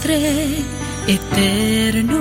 Padre 0.00 0.64
eterno. 1.08 2.18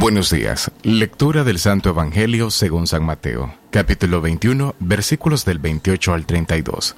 Buenos 0.00 0.30
días. 0.30 0.72
Lectura 0.82 1.44
del 1.44 1.60
Santo 1.60 1.90
Evangelio 1.90 2.50
según 2.50 2.88
San 2.88 3.04
Mateo, 3.04 3.54
capítulo 3.70 4.20
21, 4.20 4.74
versículos 4.80 5.44
del 5.44 5.60
28 5.60 6.14
al 6.14 6.26
32. 6.26 6.96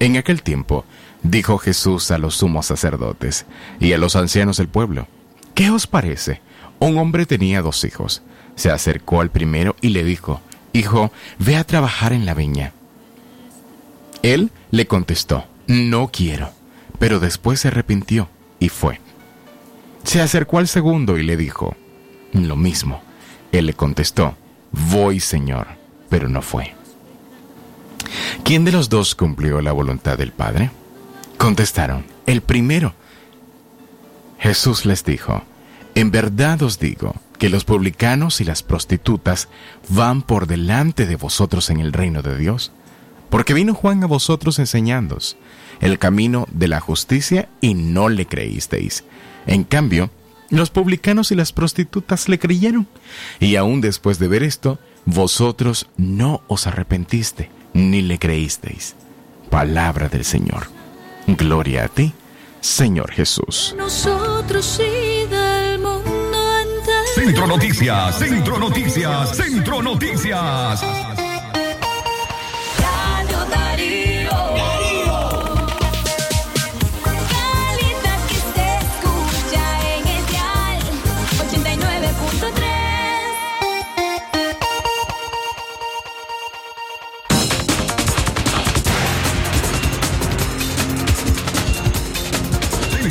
En 0.00 0.16
aquel 0.16 0.42
tiempo, 0.42 0.84
dijo 1.22 1.58
Jesús 1.58 2.10
a 2.10 2.18
los 2.18 2.34
sumos 2.34 2.66
sacerdotes 2.66 3.46
y 3.78 3.92
a 3.92 3.98
los 3.98 4.16
ancianos 4.16 4.56
del 4.56 4.66
pueblo, 4.66 5.06
¿qué 5.54 5.70
os 5.70 5.86
parece? 5.86 6.40
Un 6.80 6.98
hombre 6.98 7.24
tenía 7.24 7.62
dos 7.62 7.84
hijos. 7.84 8.22
Se 8.56 8.72
acercó 8.72 9.20
al 9.20 9.30
primero 9.30 9.76
y 9.80 9.90
le 9.90 10.02
dijo, 10.02 10.40
Hijo, 10.72 11.12
ve 11.38 11.54
a 11.54 11.62
trabajar 11.62 12.12
en 12.12 12.26
la 12.26 12.34
viña. 12.34 12.72
Él 14.24 14.50
le 14.72 14.88
contestó, 14.88 15.44
No 15.68 16.10
quiero. 16.12 16.50
Pero 16.98 17.20
después 17.20 17.60
se 17.60 17.68
arrepintió 17.68 18.28
y 18.58 18.68
fue. 18.68 19.00
Se 20.04 20.20
acercó 20.20 20.58
al 20.58 20.68
segundo 20.68 21.18
y 21.18 21.22
le 21.22 21.36
dijo, 21.36 21.76
Lo 22.32 22.56
mismo. 22.56 23.02
Él 23.52 23.66
le 23.66 23.74
contestó, 23.74 24.36
Voy, 24.72 25.20
Señor, 25.20 25.66
pero 26.08 26.28
no 26.28 26.42
fue. 26.42 26.74
¿Quién 28.44 28.64
de 28.64 28.72
los 28.72 28.88
dos 28.88 29.14
cumplió 29.14 29.60
la 29.60 29.72
voluntad 29.72 30.18
del 30.18 30.32
Padre? 30.32 30.70
Contestaron, 31.38 32.04
el 32.26 32.40
primero. 32.40 32.94
Jesús 34.38 34.84
les 34.84 35.04
dijo, 35.04 35.42
en 35.94 36.10
verdad 36.10 36.62
os 36.62 36.78
digo 36.78 37.14
que 37.38 37.48
los 37.48 37.64
publicanos 37.64 38.40
y 38.40 38.44
las 38.44 38.62
prostitutas 38.62 39.48
van 39.88 40.22
por 40.22 40.46
delante 40.46 41.06
de 41.06 41.16
vosotros 41.16 41.70
en 41.70 41.80
el 41.80 41.92
reino 41.92 42.22
de 42.22 42.36
Dios, 42.36 42.72
porque 43.30 43.54
vino 43.54 43.74
Juan 43.74 44.02
a 44.04 44.06
vosotros 44.06 44.58
enseñándoos 44.58 45.36
el 45.80 45.98
camino 45.98 46.46
de 46.52 46.68
la 46.68 46.80
justicia 46.80 47.48
y 47.60 47.74
no 47.74 48.08
le 48.08 48.26
creísteis. 48.26 49.04
En 49.46 49.64
cambio, 49.64 50.10
los 50.50 50.70
publicanos 50.70 51.32
y 51.32 51.34
las 51.34 51.52
prostitutas 51.52 52.28
le 52.28 52.38
creyeron, 52.38 52.86
y 53.40 53.56
aún 53.56 53.80
después 53.80 54.18
de 54.18 54.28
ver 54.28 54.42
esto, 54.42 54.78
vosotros 55.04 55.88
no 55.96 56.42
os 56.46 56.66
arrepentiste 56.66 57.50
ni 57.72 58.02
le 58.02 58.18
creísteis. 58.18 58.94
Palabra 59.50 60.08
del 60.08 60.24
Señor. 60.24 60.68
Gloria 61.26 61.84
a 61.84 61.88
ti, 61.88 62.12
Señor 62.60 63.12
Jesús. 63.12 63.74
Nosotros 63.76 64.80
y 64.80 65.26
del 65.26 65.78
mundo 65.78 66.58
entero. 66.58 67.06
Centro 67.14 67.46
Noticias, 67.46 68.18
Centro 68.18 68.58
Noticias, 68.58 69.36
Centro 69.36 69.82
Noticias. 69.82 71.15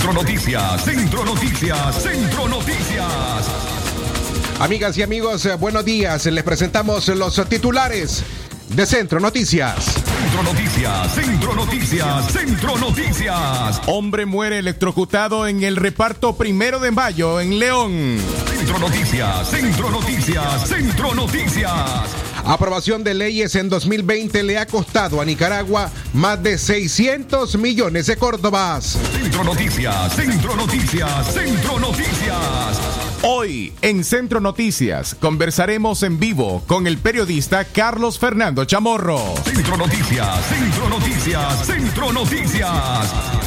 Centro 0.06 0.22
Noticias, 0.22 0.86
Centro 0.86 1.26
Noticias, 1.26 2.04
Centro 2.04 2.48
Noticias. 2.48 3.48
Amigas 4.60 4.96
y 5.00 5.02
amigos, 5.02 5.44
eh, 5.48 5.56
buenos 5.56 5.84
días. 5.84 6.28
Les 6.28 6.44
presentamos 6.44 7.08
los 7.08 7.50
titulares 7.50 8.24
de 8.70 8.86
Centro 8.86 9.20
Noticias. 9.20 9.84
Centro 9.84 10.44
Noticias, 10.44 11.16
Centro 11.16 11.56
Noticias, 11.56 12.32
Centro 12.32 12.78
Noticias. 12.78 13.82
Hombre 13.88 14.28
muere 14.28 14.60
electrocutado 14.60 15.48
en 15.48 15.64
el 15.64 15.76
reparto 15.76 16.38
primero 16.38 16.78
de 16.80 16.92
mayo 16.92 17.42
en 17.42 17.58
León. 17.58 18.20
Centro 18.48 18.78
Noticias, 18.78 19.50
Centro 19.50 19.90
Noticias, 19.90 20.68
Centro 20.68 21.16
Noticias. 21.16 22.25
Aprobación 22.46 23.04
de 23.04 23.16
leyes 23.16 23.56
en 23.56 23.70
2020 23.70 24.44
le 24.44 24.60
ha 24.60 24.68
costado 24.68 25.20
a 25.20 25.26
Nicaragua 25.26 25.90
más 26.14 26.42
de 26.44 26.60
600 26.60 27.58
millones 27.58 28.06
de 28.06 28.18
córdobas. 28.18 29.00
Centro 29.14 29.44
Noticias, 29.44 30.16
Centro 30.16 30.56
Noticias, 30.56 31.34
Centro 31.34 31.80
Noticias. 31.80 33.06
Hoy, 33.24 33.74
en 33.82 34.04
Centro 34.04 34.40
Noticias, 34.40 35.16
conversaremos 35.16 36.04
en 36.04 36.20
vivo 36.20 36.62
con 36.68 36.86
el 36.86 37.00
periodista 37.00 37.66
Carlos 37.66 38.20
Fernando 38.20 38.64
Chamorro. 38.66 39.20
Centro 39.44 39.78
Noticias, 39.78 40.46
Centro 40.46 40.90
Noticias, 40.90 41.66
Centro 41.66 42.14
Noticias. 42.14 42.70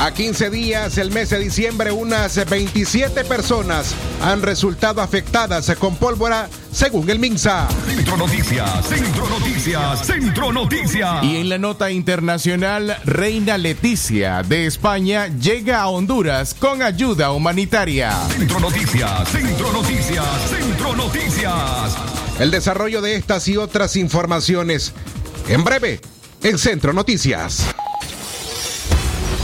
A 0.00 0.12
15 0.12 0.50
días, 0.50 0.98
el 0.98 1.12
mes 1.12 1.30
de 1.30 1.38
diciembre, 1.38 1.92
unas 1.92 2.44
27 2.50 3.25
personas 3.25 3.94
han 4.25 4.42
resultado 4.42 5.00
afectadas 5.00 5.72
con 5.78 5.94
pólvora, 5.94 6.48
según 6.78 7.11
el 7.11 7.19
MINSA. 7.19 7.66
Centro 7.89 8.16
Noticias, 8.16 8.87
Centro 8.87 9.28
Noticias, 9.28 10.06
Centro 10.06 10.53
Noticias. 10.53 11.25
Y 11.25 11.39
en 11.39 11.49
la 11.49 11.59
nota 11.59 11.91
internacional, 11.91 12.97
Reina 13.05 13.59
Leticia 13.59 14.44
de 14.44 14.66
España 14.66 15.27
llega 15.27 15.81
a 15.81 15.89
Honduras 15.89 16.55
con 16.55 16.81
ayuda 16.83 17.33
humanitaria. 17.33 18.12
Centro 18.28 18.61
Noticias, 18.61 19.28
Centro 19.28 19.72
Noticias, 19.72 20.27
Centro 20.49 20.94
Noticias. 20.94 21.97
El 22.39 22.53
desarrollo 22.53 23.03
de 23.03 23.16
estas 23.16 23.49
y 23.49 23.56
otras 23.56 23.97
informaciones 23.97 24.93
en 25.49 25.65
breve 25.65 26.00
en 26.45 26.59
Centro 26.59 26.93
Noticias. 26.93 27.75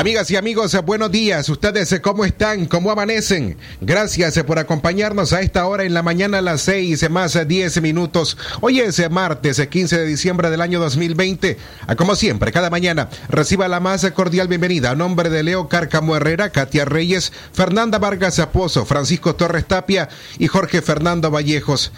Amigas 0.00 0.30
y 0.30 0.36
amigos, 0.36 0.74
buenos 0.86 1.12
días. 1.12 1.46
¿Ustedes 1.50 2.00
cómo 2.00 2.24
están? 2.24 2.64
¿Cómo 2.64 2.90
amanecen? 2.90 3.58
Gracias 3.82 4.42
por 4.44 4.58
acompañarnos 4.58 5.34
a 5.34 5.42
esta 5.42 5.66
hora 5.66 5.84
en 5.84 5.92
la 5.92 6.02
mañana 6.02 6.38
a 6.38 6.40
las 6.40 6.62
6 6.62 7.10
más 7.10 7.38
10 7.46 7.82
minutos. 7.82 8.38
Hoy 8.62 8.80
es 8.80 9.10
martes 9.10 9.60
15 9.60 9.98
de 9.98 10.06
diciembre 10.06 10.48
del 10.48 10.62
año 10.62 10.80
2020. 10.80 11.58
Ah, 11.86 11.96
Como 11.96 12.16
siempre, 12.16 12.50
cada 12.50 12.70
mañana 12.70 13.10
reciba 13.28 13.68
la 13.68 13.78
más 13.78 14.10
cordial 14.12 14.48
bienvenida 14.48 14.92
a 14.92 14.94
nombre 14.94 15.28
de 15.28 15.42
Leo 15.42 15.68
Cárcamo 15.68 16.16
Herrera, 16.16 16.48
Katia 16.48 16.86
Reyes, 16.86 17.30
Fernanda 17.52 17.98
Vargas 17.98 18.38
Aposo, 18.38 18.86
Francisco 18.86 19.34
Torres 19.34 19.66
Tapia 19.66 20.08
y 20.38 20.46
Jorge 20.46 20.80
Fernando 20.80 21.30
Vallejos. 21.30 21.92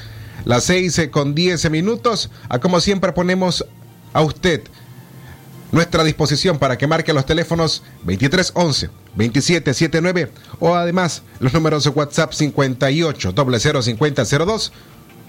Las 0.45 0.65
6 0.65 1.03
con 1.13 1.37
10 1.37 1.71
minutos. 1.71 2.31
A 2.49 2.59
Como 2.59 2.81
siempre 2.81 3.13
ponemos 3.13 3.65
a 4.13 4.23
usted 4.23 4.63
nuestra 5.72 6.05
disposición 6.05 6.59
para 6.59 6.78
que 6.78 6.87
marque 6.87 7.12
los 7.12 7.27
teléfonos 7.27 7.83
2311 8.04 8.91
2779 9.16 10.30
o 10.60 10.74
además 10.74 11.22
los 11.41 11.53
números 11.53 11.84
de 11.84 11.91
WhatsApp 11.91 12.33
58 12.33 13.34
005002 13.34 14.72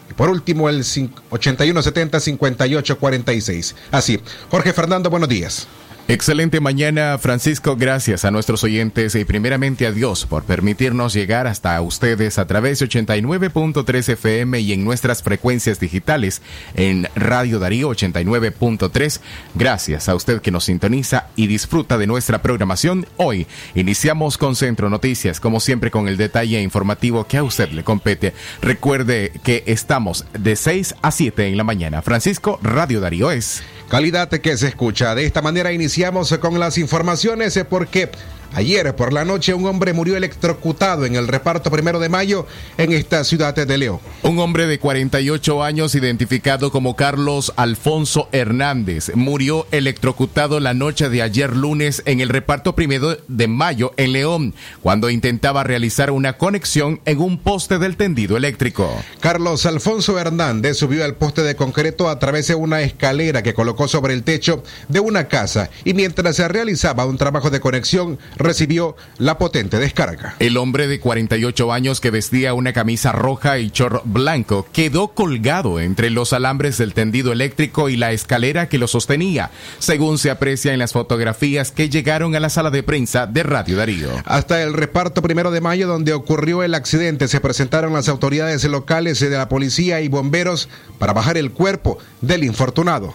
y 0.09 0.13
por 0.13 0.29
último 0.29 0.69
el 0.69 0.81
8170 0.81 2.19
5846. 2.19 3.75
Así, 3.91 4.19
Jorge 4.51 4.73
Fernando, 4.73 5.09
buenos 5.09 5.29
días. 5.29 5.67
Excelente 6.09 6.59
mañana, 6.59 7.17
Francisco. 7.17 7.77
Gracias 7.77 8.25
a 8.25 8.31
nuestros 8.31 8.61
oyentes 8.65 9.15
y 9.15 9.23
primeramente 9.23 9.87
a 9.87 9.93
Dios 9.93 10.25
por 10.25 10.43
permitirnos 10.43 11.13
llegar 11.13 11.47
hasta 11.47 11.81
ustedes 11.81 12.37
a 12.37 12.45
través 12.45 12.79
de 12.79 12.89
89.3 12.89 14.09
FM 14.09 14.59
y 14.59 14.73
en 14.73 14.83
nuestras 14.83 15.23
frecuencias 15.23 15.79
digitales 15.79 16.41
en 16.75 17.07
Radio 17.15 17.57
Darío 17.57 17.89
89.3. 17.89 19.21
Gracias 19.55 20.09
a 20.09 20.15
usted 20.15 20.41
que 20.41 20.51
nos 20.51 20.65
sintoniza 20.65 21.27
y 21.37 21.47
disfruta 21.47 21.97
de 21.97 22.05
nuestra 22.05 22.41
programación. 22.41 23.05
Hoy 23.15 23.47
iniciamos 23.73 24.37
con 24.37 24.57
Centro 24.57 24.89
Noticias, 24.89 25.39
como 25.39 25.61
siempre 25.61 25.89
con 25.89 26.09
el 26.09 26.17
detalle 26.17 26.61
informativo 26.61 27.25
que 27.27 27.37
a 27.37 27.43
usted 27.43 27.69
le 27.69 27.85
compete. 27.85 28.33
Recuerde 28.61 29.31
que 29.45 29.63
estamos 29.67 30.25
de 30.37 30.57
6 30.57 30.95
a 31.01 31.11
7 31.11 31.47
en 31.47 31.55
la 31.55 31.63
mañana. 31.63 32.01
Francisco, 32.01 32.59
Radio 32.61 32.99
Darío 32.99 33.31
es. 33.31 33.63
Calidad 33.93 34.27
que 34.27 34.57
se 34.57 34.69
escucha. 34.69 35.13
De 35.13 35.23
esta 35.23 35.43
manera 35.43 35.71
iniciamos 35.71 36.35
con 36.39 36.59
las 36.59 36.79
informaciones 36.79 37.55
eh, 37.57 37.63
porque 37.63 38.09
Ayer 38.55 38.95
por 38.95 39.13
la 39.13 39.25
noche 39.25 39.55
un 39.55 39.65
hombre 39.65 39.93
murió 39.93 40.15
electrocutado 40.15 41.05
en 41.05 41.15
el 41.15 41.27
reparto 41.27 41.71
primero 41.71 41.99
de 41.99 42.07
mayo 42.07 42.45
en 42.77 42.93
esta 42.93 43.23
ciudad 43.23 43.55
de 43.55 43.77
León. 43.77 43.99
Un 44.21 44.37
hombre 44.37 44.67
de 44.67 44.77
48 44.77 45.63
años 45.63 45.95
identificado 45.95 46.71
como 46.71 46.95
Carlos 46.95 47.51
Alfonso 47.55 48.29
Hernández 48.31 49.11
murió 49.15 49.65
electrocutado 49.71 50.59
la 50.59 50.75
noche 50.75 51.09
de 51.09 51.23
ayer 51.23 51.55
lunes 51.55 52.03
en 52.05 52.21
el 52.21 52.29
reparto 52.29 52.75
primero 52.75 53.17
de 53.27 53.47
mayo 53.47 53.91
en 53.97 54.11
León 54.11 54.53
cuando 54.81 55.09
intentaba 55.09 55.63
realizar 55.63 56.11
una 56.11 56.37
conexión 56.37 57.01
en 57.05 57.21
un 57.21 57.39
poste 57.39 57.79
del 57.79 57.97
tendido 57.97 58.37
eléctrico. 58.37 58.87
Carlos 59.19 59.65
Alfonso 59.65 60.19
Hernández 60.19 60.77
subió 60.77 61.03
al 61.05 61.15
poste 61.15 61.41
de 61.41 61.55
concreto 61.55 62.07
a 62.07 62.19
través 62.19 62.47
de 62.49 62.55
una 62.55 62.83
escalera 62.83 63.41
que 63.41 63.55
colocó 63.55 63.87
sobre 63.87 64.13
el 64.13 64.21
techo 64.21 64.63
de 64.89 64.99
una 64.99 65.27
casa 65.27 65.71
y 65.83 65.95
mientras 65.95 66.35
se 66.35 66.47
realizaba 66.47 67.07
un 67.07 67.17
trabajo 67.17 67.49
de 67.49 67.59
conexión 67.59 68.19
recibió 68.43 68.95
la 69.17 69.37
potente 69.37 69.79
descarga. 69.79 70.35
El 70.39 70.57
hombre 70.57 70.87
de 70.87 70.99
48 70.99 71.71
años 71.73 71.99
que 71.99 72.11
vestía 72.11 72.53
una 72.53 72.73
camisa 72.73 73.11
roja 73.11 73.59
y 73.59 73.71
chorro 73.71 74.01
blanco 74.05 74.67
quedó 74.71 75.09
colgado 75.09 75.79
entre 75.79 76.09
los 76.09 76.33
alambres 76.33 76.77
del 76.77 76.93
tendido 76.93 77.31
eléctrico 77.31 77.89
y 77.89 77.97
la 77.97 78.11
escalera 78.11 78.69
que 78.69 78.77
lo 78.77 78.87
sostenía, 78.87 79.51
según 79.79 80.17
se 80.17 80.29
aprecia 80.29 80.73
en 80.73 80.79
las 80.79 80.93
fotografías 80.93 81.71
que 81.71 81.89
llegaron 81.89 82.35
a 82.35 82.39
la 82.39 82.49
sala 82.49 82.69
de 82.69 82.83
prensa 82.83 83.27
de 83.27 83.43
Radio 83.43 83.77
Darío. 83.77 84.09
Hasta 84.25 84.61
el 84.61 84.73
reparto 84.73 85.21
primero 85.21 85.51
de 85.51 85.61
mayo 85.61 85.87
donde 85.87 86.13
ocurrió 86.13 86.63
el 86.63 86.75
accidente 86.75 87.27
se 87.27 87.41
presentaron 87.41 87.93
las 87.93 88.09
autoridades 88.09 88.63
locales 88.65 89.19
de 89.19 89.29
la 89.29 89.49
policía 89.49 90.01
y 90.01 90.07
bomberos 90.07 90.69
para 90.99 91.13
bajar 91.13 91.37
el 91.37 91.51
cuerpo 91.51 91.97
del 92.21 92.43
infortunado. 92.43 93.13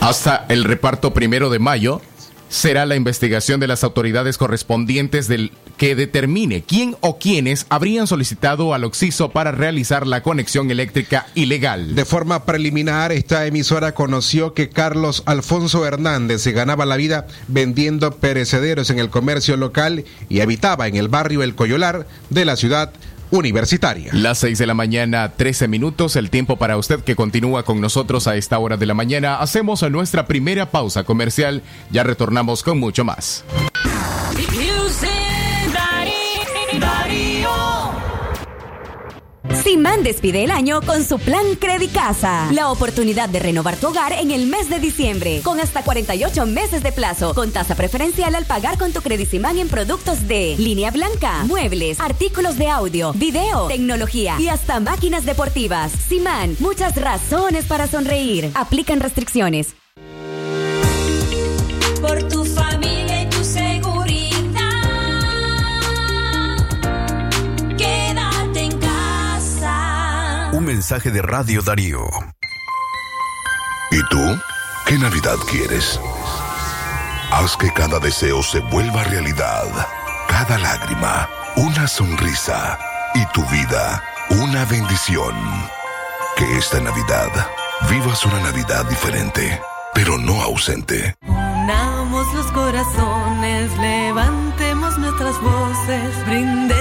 Hasta 0.00 0.46
el 0.48 0.64
reparto 0.64 1.12
primero 1.12 1.50
de 1.50 1.58
mayo 1.58 2.00
será 2.56 2.86
la 2.86 2.96
investigación 2.96 3.60
de 3.60 3.66
las 3.66 3.84
autoridades 3.84 4.38
correspondientes 4.38 5.28
del 5.28 5.52
que 5.76 5.94
determine 5.94 6.62
quién 6.62 6.96
o 7.02 7.18
quiénes 7.18 7.66
habrían 7.68 8.06
solicitado 8.06 8.72
al 8.72 8.84
Oxiso 8.84 9.30
para 9.30 9.52
realizar 9.52 10.06
la 10.06 10.22
conexión 10.22 10.70
eléctrica 10.70 11.26
ilegal. 11.34 11.94
De 11.94 12.06
forma 12.06 12.46
preliminar, 12.46 13.12
esta 13.12 13.44
emisora 13.44 13.92
conoció 13.92 14.54
que 14.54 14.70
Carlos 14.70 15.22
Alfonso 15.26 15.84
Hernández 15.84 16.40
se 16.40 16.52
ganaba 16.52 16.86
la 16.86 16.96
vida 16.96 17.26
vendiendo 17.46 18.12
perecederos 18.12 18.88
en 18.88 19.00
el 19.00 19.10
comercio 19.10 19.58
local 19.58 20.06
y 20.30 20.40
habitaba 20.40 20.88
en 20.88 20.96
el 20.96 21.08
barrio 21.08 21.42
El 21.42 21.54
Coyolar 21.54 22.06
de 22.30 22.46
la 22.46 22.56
ciudad 22.56 22.90
universitaria. 23.30 24.10
Las 24.12 24.38
6 24.38 24.58
de 24.58 24.66
la 24.66 24.74
mañana, 24.74 25.32
13 25.36 25.68
minutos, 25.68 26.16
el 26.16 26.30
tiempo 26.30 26.56
para 26.56 26.76
usted 26.76 27.00
que 27.00 27.16
continúa 27.16 27.64
con 27.64 27.80
nosotros 27.80 28.26
a 28.26 28.36
esta 28.36 28.58
hora 28.58 28.76
de 28.76 28.86
la 28.86 28.94
mañana. 28.94 29.36
Hacemos 29.36 29.82
nuestra 29.90 30.26
primera 30.26 30.70
pausa 30.70 31.04
comercial, 31.04 31.62
ya 31.90 32.02
retornamos 32.02 32.62
con 32.62 32.78
mucho 32.78 33.04
más. 33.04 33.44
Simán 39.62 40.02
despide 40.02 40.44
el 40.44 40.50
año 40.50 40.80
con 40.82 41.04
su 41.04 41.18
plan 41.18 41.44
Credicasa. 41.58 42.50
La 42.52 42.70
oportunidad 42.70 43.28
de 43.28 43.38
renovar 43.38 43.76
tu 43.76 43.88
hogar 43.88 44.12
en 44.12 44.30
el 44.30 44.46
mes 44.46 44.68
de 44.68 44.78
diciembre. 44.78 45.40
Con 45.42 45.60
hasta 45.60 45.82
48 45.82 46.46
meses 46.46 46.82
de 46.82 46.92
plazo. 46.92 47.34
Con 47.34 47.52
tasa 47.52 47.74
preferencial 47.74 48.34
al 48.34 48.44
pagar 48.44 48.78
con 48.78 48.92
tu 48.92 49.00
Credicimán 49.00 49.58
en 49.58 49.68
productos 49.68 50.28
de 50.28 50.56
línea 50.58 50.90
blanca, 50.90 51.44
muebles, 51.44 52.00
artículos 52.00 52.58
de 52.58 52.68
audio, 52.68 53.12
video, 53.12 53.68
tecnología 53.68 54.36
y 54.38 54.48
hasta 54.48 54.80
máquinas 54.80 55.24
deportivas. 55.24 55.92
Simán, 56.08 56.56
muchas 56.58 56.96
razones 56.96 57.64
para 57.64 57.86
sonreír. 57.86 58.50
Aplican 58.54 59.00
restricciones. 59.00 59.74
Mensaje 70.76 71.10
de 71.10 71.22
Radio 71.22 71.62
Darío. 71.62 72.06
¿Y 73.90 73.98
tú? 74.10 74.38
¿Qué 74.84 74.98
Navidad 74.98 75.38
quieres? 75.50 75.98
Haz 77.32 77.56
que 77.56 77.72
cada 77.72 77.98
deseo 77.98 78.42
se 78.42 78.60
vuelva 78.60 79.02
realidad. 79.04 79.68
Cada 80.28 80.58
lágrima, 80.58 81.30
una 81.56 81.88
sonrisa. 81.88 82.78
Y 83.14 83.24
tu 83.32 83.42
vida, 83.46 84.04
una 84.28 84.66
bendición. 84.66 85.34
Que 86.36 86.58
esta 86.58 86.78
Navidad 86.78 87.30
vivas 87.88 88.26
una 88.26 88.40
Navidad 88.40 88.84
diferente, 88.84 89.58
pero 89.94 90.18
no 90.18 90.42
ausente. 90.42 91.14
Unamos 91.22 92.34
los 92.34 92.52
corazones, 92.52 93.72
levantemos 93.78 94.98
nuestras 94.98 95.40
voces, 95.40 96.26
brindemos 96.26 96.75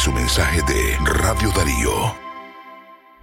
es 0.00 0.14
mensaje 0.14 0.62
de 0.62 0.96
Radio 1.04 1.50
Darío. 1.54 1.90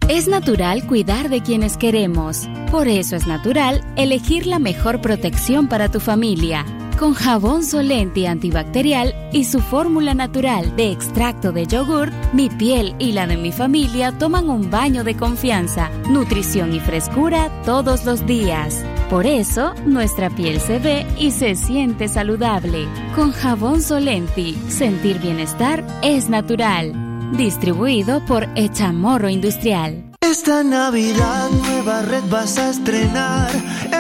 Es 0.10 0.28
natural 0.28 0.86
cuidar 0.86 1.30
de 1.30 1.42
quienes 1.42 1.76
queremos. 1.76 2.48
Por 2.70 2.88
eso 2.88 3.16
es 3.16 3.26
natural 3.26 3.84
elegir 3.96 4.46
la 4.46 4.60
mejor 4.60 5.02
protección 5.02 5.68
para 5.68 5.90
tu 5.90 6.00
familia. 6.00 6.66
Con 7.00 7.14
jabón 7.14 7.64
Solenti 7.64 8.26
antibacterial 8.26 9.16
y 9.34 9.46
su 9.46 9.60
fórmula 9.60 10.14
natural 10.14 10.76
de 10.76 10.92
extracto 10.92 11.52
de 11.52 11.66
yogur, 11.66 12.12
mi 12.34 12.50
piel 12.50 12.96
y 13.00 13.12
la 13.14 13.26
de 13.26 13.38
mi 13.38 13.52
familia 13.52 14.12
toman 14.12 14.50
un 14.50 14.70
baño 14.70 15.04
de 15.04 15.16
confianza, 15.16 15.90
nutrición 16.10 16.74
y 16.74 16.80
frescura 16.80 17.50
todos 17.66 18.06
los 18.06 18.26
días. 18.28 18.84
Por 19.10 19.26
eso, 19.26 19.74
nuestra 19.86 20.30
piel 20.30 20.60
se 20.60 20.80
ve 20.80 21.06
y 21.18 21.32
se 21.32 21.56
siente 21.56 22.10
saludable. 22.10 22.90
Con 23.16 23.32
jabón 23.32 23.82
Solenti, 23.82 24.54
sentir 24.68 25.20
bienestar 25.20 25.82
es 26.02 26.28
natural. 26.28 26.92
Distribuido 27.38 28.26
por 28.26 28.50
Echamorro 28.56 29.30
Industrial. 29.30 30.04
Esta 30.20 30.62
Navidad 30.62 31.50
nueva 31.52 32.02
red 32.02 32.24
vas 32.30 32.58
a 32.58 32.70
estrenar. 32.70 33.50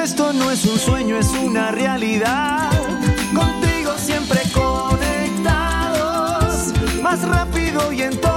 Esto 0.03 0.33
no 0.33 0.51
es 0.51 0.65
un 0.65 0.77
sueño, 0.77 1.17
es 1.17 1.29
una 1.41 1.71
realidad. 1.71 2.69
Contigo 3.33 3.93
siempre 3.97 4.41
conectados, 4.53 5.53
más 7.01 7.25
rápido 7.25 7.93
y 7.93 8.01
en 8.01 8.19
todos 8.19 8.36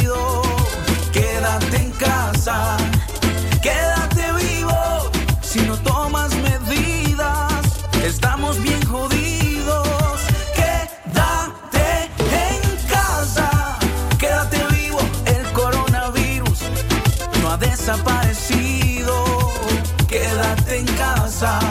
Estamos 8.23 8.61
bien 8.61 8.85
jodidos. 8.85 10.19
Quédate 10.53 12.11
en 12.51 12.87
casa. 12.87 13.49
Quédate 14.19 14.63
vivo. 14.75 14.99
El 15.25 15.43
coronavirus 15.53 16.59
no 17.41 17.51
ha 17.51 17.57
desaparecido. 17.57 19.15
Quédate 20.07 20.77
en 20.77 20.85
casa. 20.97 21.70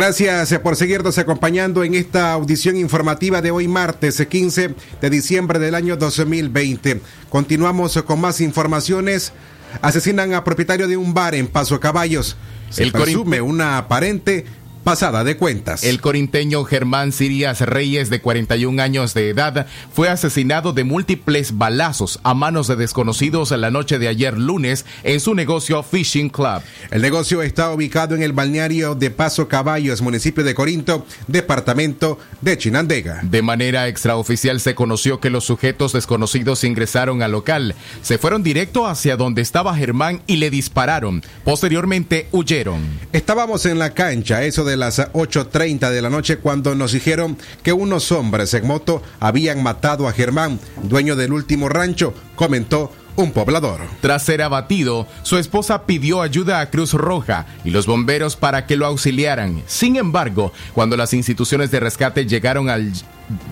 Gracias 0.00 0.50
eh, 0.52 0.58
por 0.58 0.76
seguirnos 0.76 1.18
acompañando 1.18 1.84
en 1.84 1.92
esta 1.92 2.32
audición 2.32 2.78
informativa 2.78 3.42
de 3.42 3.50
hoy 3.50 3.68
martes 3.68 4.18
eh, 4.18 4.26
15 4.26 4.74
de 4.98 5.10
diciembre 5.10 5.58
del 5.58 5.74
año 5.74 5.94
2020. 5.98 7.02
Continuamos 7.28 7.98
eh, 7.98 8.02
con 8.02 8.18
más 8.18 8.40
informaciones. 8.40 9.34
Asesinan 9.82 10.32
a 10.32 10.42
propietario 10.42 10.88
de 10.88 10.96
un 10.96 11.12
bar 11.12 11.34
en 11.34 11.48
Paso 11.48 11.78
Caballos. 11.80 12.38
Se 12.70 12.84
El 12.84 12.92
presume 12.92 13.42
una 13.42 13.76
aparente 13.76 14.46
pasada 14.84 15.24
de 15.24 15.36
cuentas. 15.36 15.84
El 15.84 16.00
corinteño 16.00 16.64
Germán 16.64 17.12
Sirías 17.12 17.60
Reyes, 17.60 18.10
de 18.10 18.20
41 18.20 18.82
años 18.82 19.14
de 19.14 19.28
edad, 19.28 19.66
fue 19.92 20.08
asesinado 20.08 20.72
de 20.72 20.84
múltiples 20.84 21.56
balazos 21.56 22.20
a 22.22 22.34
manos 22.34 22.66
de 22.66 22.76
desconocidos 22.76 23.50
la 23.50 23.70
noche 23.70 23.98
de 23.98 24.08
ayer 24.08 24.38
lunes 24.38 24.86
en 25.02 25.20
su 25.20 25.34
negocio 25.34 25.82
Fishing 25.82 26.30
Club. 26.30 26.62
El 26.90 27.02
negocio 27.02 27.42
está 27.42 27.72
ubicado 27.72 28.14
en 28.14 28.22
el 28.22 28.32
balneario 28.32 28.94
de 28.94 29.10
Paso 29.10 29.48
Caballos, 29.48 30.02
municipio 30.02 30.44
de 30.44 30.54
Corinto, 30.54 31.06
departamento 31.26 32.18
de 32.40 32.56
Chinandega. 32.56 33.20
De 33.22 33.42
manera 33.42 33.88
extraoficial 33.88 34.60
se 34.60 34.74
conoció 34.74 35.20
que 35.20 35.30
los 35.30 35.44
sujetos 35.44 35.92
desconocidos 35.92 36.64
ingresaron 36.64 37.22
al 37.22 37.32
local, 37.32 37.74
se 38.02 38.18
fueron 38.18 38.42
directo 38.42 38.86
hacia 38.86 39.16
donde 39.16 39.42
estaba 39.42 39.76
Germán 39.76 40.22
y 40.26 40.36
le 40.36 40.50
dispararon. 40.50 41.22
Posteriormente 41.44 42.28
huyeron. 42.32 42.80
Estábamos 43.12 43.66
en 43.66 43.78
la 43.78 43.90
cancha, 43.90 44.42
eso 44.44 44.64
de 44.64 44.69
las 44.76 44.98
8.30 44.98 45.90
de 45.90 46.02
la 46.02 46.10
noche, 46.10 46.38
cuando 46.38 46.74
nos 46.74 46.92
dijeron 46.92 47.38
que 47.62 47.72
unos 47.72 48.12
hombres 48.12 48.54
en 48.54 48.66
moto 48.66 49.02
habían 49.18 49.62
matado 49.62 50.08
a 50.08 50.12
Germán, 50.12 50.58
dueño 50.82 51.16
del 51.16 51.32
último 51.32 51.68
rancho, 51.68 52.14
comentó 52.36 52.92
un 53.16 53.32
poblador. 53.32 53.80
Tras 54.00 54.22
ser 54.22 54.42
abatido, 54.42 55.06
su 55.22 55.36
esposa 55.36 55.84
pidió 55.86 56.22
ayuda 56.22 56.60
a 56.60 56.70
Cruz 56.70 56.92
Roja 56.94 57.46
y 57.64 57.70
los 57.70 57.86
bomberos 57.86 58.36
para 58.36 58.66
que 58.66 58.76
lo 58.76 58.86
auxiliaran. 58.86 59.62
Sin 59.66 59.96
embargo, 59.96 60.52
cuando 60.74 60.96
las 60.96 61.12
instituciones 61.12 61.70
de 61.70 61.80
rescate 61.80 62.26
llegaron 62.26 62.70
al 62.70 62.92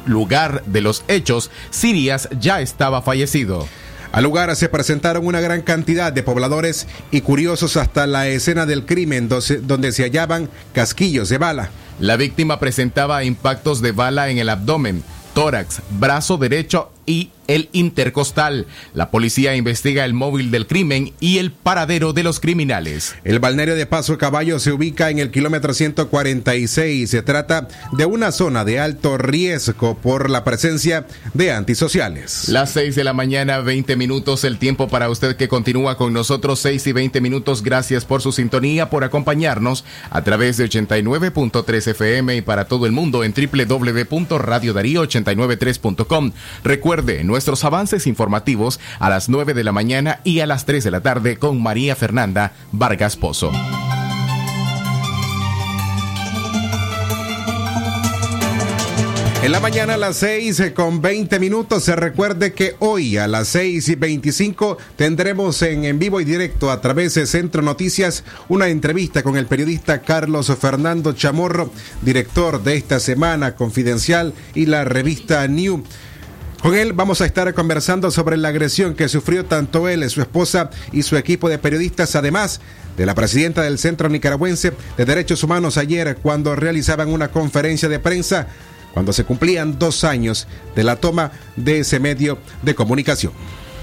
lugar 0.06 0.64
de 0.66 0.80
los 0.80 1.04
hechos, 1.08 1.50
Sirias 1.70 2.28
ya 2.40 2.60
estaba 2.60 3.02
fallecido. 3.02 3.68
Al 4.10 4.24
lugar 4.24 4.54
se 4.56 4.68
presentaron 4.68 5.26
una 5.26 5.40
gran 5.40 5.60
cantidad 5.62 6.12
de 6.12 6.22
pobladores 6.22 6.86
y 7.10 7.20
curiosos 7.20 7.76
hasta 7.76 8.06
la 8.06 8.26
escena 8.26 8.64
del 8.64 8.86
crimen 8.86 9.28
donde 9.28 9.92
se 9.92 10.02
hallaban 10.02 10.48
casquillos 10.72 11.28
de 11.28 11.38
bala. 11.38 11.70
La 12.00 12.16
víctima 12.16 12.58
presentaba 12.58 13.24
impactos 13.24 13.82
de 13.82 13.92
bala 13.92 14.30
en 14.30 14.38
el 14.38 14.48
abdomen, 14.48 15.02
tórax, 15.34 15.82
brazo 15.90 16.38
derecho 16.38 16.90
y 17.08 17.30
el 17.48 17.68
intercostal. 17.72 18.66
La 18.94 19.10
policía 19.10 19.56
investiga 19.56 20.04
el 20.04 20.12
móvil 20.12 20.50
del 20.50 20.66
crimen 20.66 21.14
y 21.18 21.38
el 21.38 21.50
paradero 21.50 22.12
de 22.12 22.22
los 22.22 22.40
criminales. 22.40 23.14
El 23.24 23.38
balneario 23.40 23.74
de 23.74 23.86
Paso 23.86 24.18
Caballo 24.18 24.58
se 24.58 24.70
ubica 24.70 25.08
en 25.10 25.18
el 25.18 25.30
kilómetro 25.30 25.72
146. 25.72 27.08
Se 27.08 27.22
trata 27.22 27.68
de 27.92 28.04
una 28.04 28.32
zona 28.32 28.66
de 28.66 28.78
alto 28.78 29.16
riesgo 29.16 29.96
por 29.96 30.28
la 30.28 30.44
presencia 30.44 31.06
de 31.32 31.50
antisociales. 31.50 32.50
Las 32.50 32.72
6 32.72 32.94
de 32.94 33.04
la 33.04 33.14
mañana, 33.14 33.60
20 33.60 33.96
minutos, 33.96 34.44
el 34.44 34.58
tiempo 34.58 34.88
para 34.88 35.08
usted 35.08 35.36
que 35.36 35.48
continúa 35.48 35.96
con 35.96 36.12
nosotros, 36.12 36.60
6 36.60 36.86
y 36.86 36.92
20 36.92 37.22
minutos. 37.22 37.62
Gracias 37.62 38.04
por 38.04 38.20
su 38.20 38.32
sintonía, 38.32 38.90
por 38.90 39.04
acompañarnos 39.04 39.86
a 40.10 40.20
través 40.22 40.58
de 40.58 40.68
89.3 40.68 41.88
FM 41.88 42.36
y 42.36 42.42
para 42.42 42.66
todo 42.66 42.84
el 42.84 42.92
mundo 42.92 43.24
en 43.24 43.32
www.radiodarío893.com. 43.32 46.32
Recuerde 46.98 47.22
nuestros 47.22 47.62
avances 47.64 48.08
informativos 48.08 48.80
a 48.98 49.08
las 49.08 49.28
9 49.28 49.54
de 49.54 49.62
la 49.62 49.70
mañana 49.70 50.18
y 50.24 50.40
a 50.40 50.48
las 50.48 50.64
3 50.64 50.82
de 50.82 50.90
la 50.90 51.00
tarde 51.00 51.36
con 51.36 51.62
María 51.62 51.94
Fernanda 51.94 52.54
Vargas 52.72 53.16
Pozo. 53.16 53.52
En 59.40 59.52
la 59.52 59.60
mañana 59.60 59.94
a 59.94 59.96
las 59.96 60.16
6 60.16 60.58
eh, 60.58 60.74
con 60.74 61.00
20 61.00 61.38
minutos. 61.38 61.84
Se 61.84 61.94
recuerde 61.94 62.52
que 62.52 62.74
hoy 62.80 63.16
a 63.16 63.28
las 63.28 63.46
6 63.46 63.90
y 63.90 63.94
25 63.94 64.76
tendremos 64.96 65.62
en, 65.62 65.84
en 65.84 66.00
vivo 66.00 66.20
y 66.20 66.24
directo 66.24 66.72
a 66.72 66.80
través 66.80 67.14
de 67.14 67.26
Centro 67.26 67.62
Noticias 67.62 68.24
una 68.48 68.66
entrevista 68.66 69.22
con 69.22 69.36
el 69.36 69.46
periodista 69.46 70.00
Carlos 70.00 70.52
Fernando 70.60 71.12
Chamorro, 71.12 71.70
director 72.02 72.60
de 72.64 72.74
esta 72.74 72.98
semana 72.98 73.54
confidencial 73.54 74.34
y 74.56 74.66
la 74.66 74.82
revista 74.82 75.46
New. 75.46 75.84
Con 76.62 76.74
él 76.74 76.92
vamos 76.92 77.20
a 77.20 77.26
estar 77.26 77.54
conversando 77.54 78.10
sobre 78.10 78.36
la 78.36 78.48
agresión 78.48 78.94
que 78.94 79.08
sufrió 79.08 79.44
tanto 79.44 79.88
él, 79.88 80.08
su 80.10 80.20
esposa 80.20 80.70
y 80.92 81.02
su 81.02 81.16
equipo 81.16 81.48
de 81.48 81.58
periodistas, 81.58 82.16
además 82.16 82.60
de 82.96 83.06
la 83.06 83.14
presidenta 83.14 83.62
del 83.62 83.78
Centro 83.78 84.08
Nicaragüense 84.08 84.72
de 84.96 85.04
Derechos 85.04 85.44
Humanos 85.44 85.76
ayer 85.78 86.18
cuando 86.20 86.56
realizaban 86.56 87.10
una 87.10 87.28
conferencia 87.28 87.88
de 87.88 88.00
prensa 88.00 88.48
cuando 88.92 89.12
se 89.12 89.24
cumplían 89.24 89.78
dos 89.78 90.02
años 90.02 90.48
de 90.74 90.82
la 90.82 90.96
toma 90.96 91.30
de 91.54 91.80
ese 91.80 92.00
medio 92.00 92.38
de 92.62 92.74
comunicación. 92.74 93.32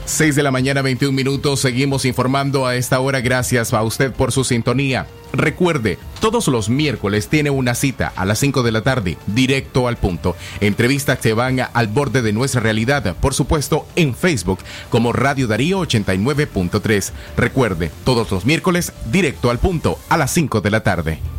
6 0.05 0.35
de 0.35 0.43
la 0.43 0.51
mañana, 0.51 0.81
21 0.81 1.15
minutos. 1.15 1.59
Seguimos 1.59 2.05
informando 2.05 2.65
a 2.65 2.75
esta 2.75 2.99
hora. 2.99 3.21
Gracias 3.21 3.73
a 3.73 3.81
usted 3.83 4.11
por 4.11 4.31
su 4.31 4.43
sintonía. 4.43 5.07
Recuerde, 5.33 5.97
todos 6.21 6.47
los 6.47 6.69
miércoles 6.69 7.27
tiene 7.27 7.49
una 7.49 7.75
cita 7.75 8.13
a 8.15 8.23
las 8.23 8.39
5 8.39 8.63
de 8.63 8.71
la 8.71 8.81
tarde, 8.81 9.17
directo 9.27 9.87
al 9.87 9.97
punto. 9.97 10.35
Entrevistas 10.61 11.19
que 11.19 11.33
van 11.33 11.59
al 11.73 11.87
borde 11.87 12.21
de 12.21 12.33
nuestra 12.33 12.61
realidad, 12.61 13.15
por 13.19 13.33
supuesto, 13.33 13.87
en 13.95 14.15
Facebook 14.15 14.59
como 14.89 15.11
Radio 15.11 15.47
Darío 15.47 15.81
89.3. 15.81 17.11
Recuerde, 17.35 17.91
todos 18.03 18.31
los 18.31 18.45
miércoles, 18.45 18.93
directo 19.11 19.49
al 19.49 19.59
punto, 19.59 19.99
a 20.07 20.17
las 20.17 20.31
5 20.31 20.61
de 20.61 20.71
la 20.71 20.83
tarde. 20.83 21.34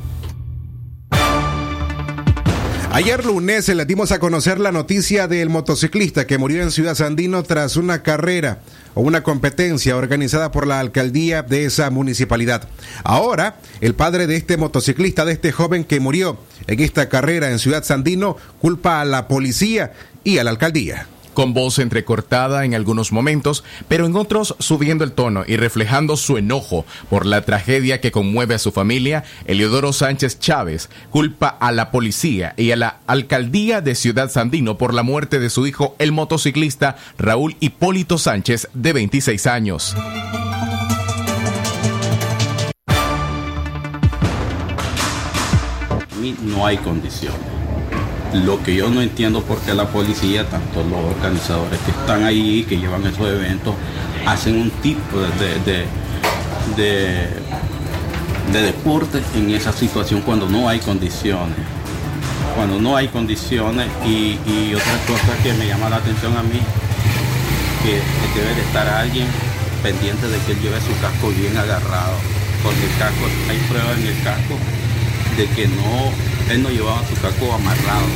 Ayer 2.97 3.27
lunes 3.27 3.69
le 3.69 3.85
dimos 3.85 4.11
a 4.11 4.19
conocer 4.19 4.59
la 4.59 4.73
noticia 4.73 5.29
del 5.29 5.51
motociclista 5.51 6.27
que 6.27 6.39
murió 6.39 6.63
en 6.63 6.71
Ciudad 6.71 6.95
Sandino 6.95 7.43
tras 7.43 7.77
una 7.77 8.03
carrera 8.03 8.61
o 8.95 9.03
una 9.03 9.23
competencia 9.23 9.99
organizada 9.99 10.51
por 10.51 10.67
la 10.67 10.81
alcaldía 10.81 11.43
de 11.43 11.67
esa 11.67 11.91
municipalidad. 11.91 12.71
Ahora, 13.05 13.61
el 13.83 13.95
padre 13.95 14.27
de 14.27 14.37
este 14.37 14.57
motociclista, 14.57 15.27
de 15.27 15.33
este 15.33 15.53
joven 15.53 15.85
que 15.85 16.01
murió 16.01 16.39
en 16.69 16.81
esta 16.81 17.11
carrera 17.11 17.51
en 17.51 17.59
Ciudad 17.59 17.85
Sandino, 17.85 18.39
culpa 18.63 19.03
a 19.03 19.05
la 19.05 19.29
policía 19.29 19.93
y 20.25 20.39
a 20.39 20.45
la 20.45 20.49
alcaldía 20.53 21.07
con 21.37 21.53
voz 21.53 21.79
entrecortada 21.79 22.65
en 22.65 22.75
algunos 22.75 23.13
momentos, 23.13 23.63
pero 23.89 24.07
en 24.07 24.17
otros 24.17 24.57
subiendo 24.59 25.05
el 25.05 25.13
tono 25.13 25.45
y 25.47 25.59
reflejando 25.59 26.17
su 26.17 26.39
enojo 26.39 26.87
por 27.11 27.27
la 27.27 27.43
tragedia 27.43 28.01
que 28.01 28.11
conmueve 28.11 28.55
a 28.55 28.59
su 28.59 28.73
familia, 28.73 29.23
Eleodoro 29.45 29.93
Sánchez 29.93 30.39
Chávez 30.39 30.89
culpa 31.11 31.49
a 31.49 31.73
la 31.73 31.91
policía 31.91 32.55
y 32.57 32.71
a 32.71 32.77
la 32.77 33.01
alcaldía 33.07 33.83
de 33.83 33.95
Ciudad 33.95 34.31
Sandino 34.31 34.79
por 34.79 34.95
la 34.95 35.03
muerte 35.03 35.39
de 35.39 35.51
su 35.51 35.67
hijo, 35.67 35.95
el 35.99 36.11
motociclista 36.11 36.97
Raúl 37.19 37.55
Hipólito 37.61 38.17
Sánchez, 38.17 38.71
de 38.73 38.95
26 38.95 39.47
años. 39.47 39.95
No 46.43 46.65
hay 46.65 46.79
condiciones 46.79 47.66
lo 48.35 48.63
que 48.63 48.75
yo 48.75 48.91
no 48.91 49.01
entiendo 49.01 49.43
por 49.43 49.59
qué 49.61 49.73
la 49.73 49.87
policía, 49.89 50.49
tanto 50.49 50.83
los 50.83 51.17
organizadores 51.17 51.79
que 51.81 51.91
están 51.91 52.25
ahí, 52.25 52.65
que 52.69 52.77
llevan 52.77 53.07
esos 53.07 53.27
eventos, 53.29 53.75
hacen 54.27 54.61
un 54.61 54.71
tipo 54.71 55.19
de, 55.19 55.59
de, 55.65 55.87
de, 56.77 57.29
de 58.53 58.63
deporte 58.63 59.23
en 59.35 59.51
esa 59.51 59.73
situación 59.73 60.21
cuando 60.23 60.49
no 60.49 60.69
hay 60.69 60.81
condiciones. 60.81 61.57
Cuando 62.57 62.81
no 62.81 62.97
hay 62.97 63.09
condiciones 63.09 63.87
y, 64.05 64.39
y 64.47 64.73
otra 64.75 64.99
cosa 65.07 65.43
que 65.43 65.53
me 65.55 65.67
llama 65.67 65.91
la 65.91 65.97
atención 65.97 66.37
a 66.37 66.43
mí, 66.43 66.61
que, 67.83 68.01
que 68.35 68.41
debe 68.41 68.55
de 68.55 68.63
estar 68.63 68.89
alguien 68.89 69.27
pendiente 69.83 70.27
de 70.27 70.39
que 70.39 70.53
él 70.53 70.61
lleve 70.61 70.81
su 70.81 70.99
casco 71.01 71.29
bien 71.29 71.57
agarrado, 71.57 72.17
porque 72.63 72.85
el 72.85 72.99
casco, 72.99 73.27
hay 73.49 73.59
pruebas 73.69 73.99
en 73.99 74.07
el 74.07 74.23
casco 74.23 74.57
de 75.37 75.47
que 75.49 75.69
no, 75.69 76.51
él 76.51 76.63
no 76.63 76.71
llevaba 76.71 77.03
su 77.07 77.15
casco 77.21 77.53
amarrado, 77.53 78.07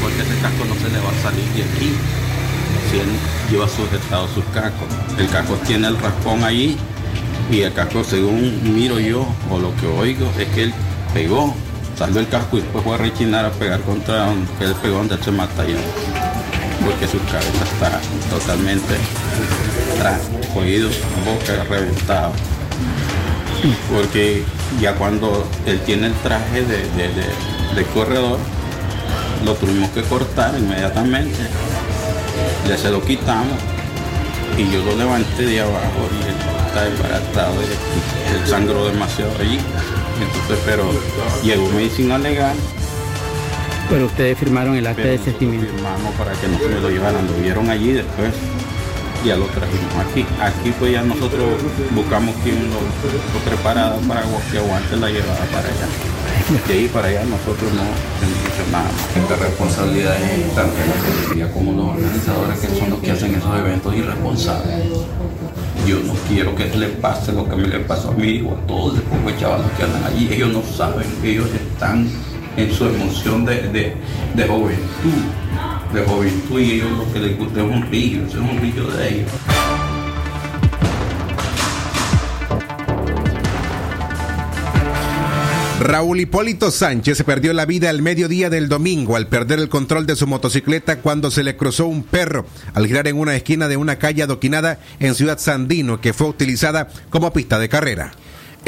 porque 0.00 0.22
ese 0.22 0.40
casco 0.40 0.64
no 0.64 0.74
se 0.74 0.88
le 0.88 0.98
va 0.98 1.10
a 1.10 1.22
salir 1.22 1.44
de 1.52 1.62
aquí 1.62 1.92
si 2.90 2.98
él 3.00 3.08
lleva 3.50 3.68
sujetado 3.68 4.26
sus 4.28 4.44
cascos. 4.46 4.88
El 5.18 5.28
casco 5.28 5.54
tiene 5.66 5.88
el 5.88 5.98
raspón 5.98 6.42
ahí 6.44 6.78
y 7.50 7.60
el 7.60 7.72
casco 7.72 8.02
según 8.02 8.74
miro 8.74 8.98
yo 8.98 9.26
o 9.50 9.58
lo 9.58 9.74
que 9.76 9.86
oigo 9.86 10.30
es 10.38 10.48
que 10.48 10.64
él 10.64 10.74
pegó, 11.12 11.54
salió 11.98 12.20
el 12.20 12.28
casco 12.28 12.56
y 12.56 12.62
después 12.62 12.84
fue 12.84 12.94
a 12.94 12.98
rechinar 12.98 13.44
a 13.44 13.50
pegar 13.50 13.80
contra 13.80 14.32
que 14.58 14.64
él 14.64 14.74
pegó 14.80 14.98
donde 14.98 15.18
se 15.18 15.30
mata 15.30 15.62
allá. 15.62 15.76
Porque 16.82 17.06
su 17.06 17.18
cabeza 17.24 17.64
está 17.64 18.00
totalmente 18.30 18.94
oídos, 20.56 20.98
boca 21.26 21.64
reventada. 21.64 22.32
Porque 23.94 24.44
ya 24.80 24.94
cuando 24.94 25.46
él 25.66 25.80
tiene 25.80 26.08
el 26.08 26.14
traje 26.14 26.62
de, 26.62 26.76
de- 26.78 27.08
de- 27.08 27.74
de 27.76 27.84
corredor, 27.94 28.38
lo 29.44 29.54
tuvimos 29.54 29.90
que 29.90 30.02
cortar 30.02 30.54
inmediatamente. 30.58 31.38
Ya 32.68 32.76
se 32.76 32.90
lo 32.90 33.02
quitamos 33.02 33.56
y 34.56 34.70
yo 34.72 34.82
lo 34.84 34.96
levanté 34.96 35.44
de 35.46 35.60
abajo 35.60 36.08
y 36.12 36.28
él 36.28 36.34
está 36.66 36.84
desbaratado, 36.84 37.54
él 37.60 38.48
sangró 38.48 38.86
demasiado 38.86 39.30
allí. 39.40 39.58
Entonces, 40.20 40.58
pero 40.66 40.84
llegó 41.44 41.68
medicina 41.70 42.18
legal, 42.18 42.56
Pero 43.88 44.06
ustedes 44.06 44.36
firmaron 44.38 44.74
el 44.76 44.86
acta 44.86 45.02
de 45.02 45.10
desistimiento. 45.18 45.66
firmamos 45.72 46.14
para 46.16 46.32
que 46.32 46.48
no 46.48 46.58
se 46.58 46.66
me 46.68 46.80
lo 46.80 46.90
llevaran, 46.90 47.26
lo 47.26 47.32
vieron 47.40 47.70
allí 47.70 47.92
después. 47.92 48.32
Ya 49.24 49.36
lo 49.36 49.46
trajimos 49.46 49.94
aquí. 50.08 50.24
Aquí 50.40 50.72
pues 50.78 50.92
ya 50.92 51.02
nosotros 51.02 51.44
buscamos 51.90 52.34
quien 52.42 52.70
lo, 52.70 52.80
lo 52.80 53.40
preparara 53.44 53.96
para 54.06 54.22
que 54.22 54.58
aguante 54.58 54.96
la 54.96 55.08
llevada 55.08 55.44
para 55.52 55.68
allá. 55.68 55.86
De 56.66 56.72
ahí 56.72 56.88
para 56.88 57.08
allá 57.08 57.24
nosotros 57.24 57.70
no 57.74 57.82
hemos 57.82 58.40
hecho 58.48 58.64
nada 58.72 58.84
más. 58.84 59.30
La 59.30 59.36
responsabilidad 59.36 60.16
es 60.22 60.54
tanto 60.54 60.76
la 60.78 60.94
policía 61.04 61.52
como 61.52 61.72
los 61.72 61.88
organizadores 61.96 62.58
que 62.60 62.68
son 62.78 62.90
los 62.90 62.98
que 63.00 63.10
hacen 63.10 63.34
esos 63.34 63.58
eventos 63.58 63.94
irresponsables. 63.94 64.84
Yo 65.86 66.00
no 66.00 66.14
quiero 66.28 66.54
que 66.54 66.66
le 66.66 66.88
pase 66.88 67.32
lo 67.32 67.48
que 67.48 67.56
me 67.56 67.68
le 67.68 67.80
pasó 67.80 68.10
a 68.10 68.12
mi 68.12 68.28
hijo, 68.28 68.56
a 68.56 68.66
todos 68.66 68.94
los 68.94 69.02
pocos 69.04 69.38
chavalos 69.38 69.70
que 69.76 69.82
andan 69.82 70.04
allí. 70.04 70.28
Ellos 70.32 70.52
no 70.52 70.62
saben, 70.62 71.06
ellos 71.22 71.48
están 71.52 72.08
en 72.56 72.72
su 72.72 72.86
emoción 72.86 73.44
de, 73.44 73.68
de, 73.68 73.96
de 74.34 74.48
juventud, 74.48 75.22
de 75.92 76.02
juventud 76.02 76.60
y 76.60 76.72
ellos 76.72 76.90
lo 76.90 77.12
que 77.12 77.20
les 77.20 77.38
gusta 77.38 77.60
es 77.60 77.66
un 77.66 77.82
río, 77.90 78.26
es 78.26 78.34
un 78.34 78.60
río 78.60 78.84
de 78.90 79.08
ellos. 79.08 79.30
Raúl 85.80 86.20
Hipólito 86.20 86.70
Sánchez 86.70 87.22
perdió 87.22 87.52
la 87.52 87.64
vida 87.64 87.88
al 87.88 88.02
mediodía 88.02 88.50
del 88.50 88.68
domingo 88.68 89.16
al 89.16 89.28
perder 89.28 89.60
el 89.60 89.68
control 89.68 90.06
de 90.06 90.16
su 90.16 90.26
motocicleta 90.26 90.98
cuando 90.98 91.30
se 91.30 91.44
le 91.44 91.56
cruzó 91.56 91.86
un 91.86 92.02
perro 92.02 92.46
al 92.74 92.86
girar 92.86 93.06
en 93.06 93.16
una 93.16 93.36
esquina 93.36 93.68
de 93.68 93.76
una 93.76 93.96
calle 93.96 94.24
adoquinada 94.24 94.80
en 94.98 95.14
Ciudad 95.14 95.38
Sandino 95.38 96.00
que 96.00 96.12
fue 96.12 96.28
utilizada 96.28 96.88
como 97.10 97.32
pista 97.32 97.58
de 97.58 97.68
carrera. 97.68 98.12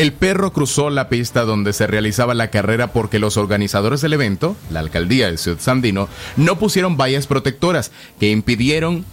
El 0.01 0.15
perro 0.15 0.51
cruzó 0.51 0.89
la 0.89 1.11
pista 1.11 1.43
donde 1.43 1.75
se 1.75 1.87
realizaba 1.87 2.33
la 2.33 2.49
carrera 2.49 2.87
porque 2.87 3.19
los 3.19 3.37
organizadores 3.37 4.01
del 4.01 4.15
evento, 4.15 4.57
la 4.71 4.81
alcaldía 4.81 5.31
de 5.31 5.37
Ciudad 5.37 5.59
Sandino, 5.61 6.09
no 6.39 6.59
pusieron 6.59 6.97
vallas 6.97 7.27
protectoras 7.27 7.93
que 8.19 8.31
impidieron 8.31 9.05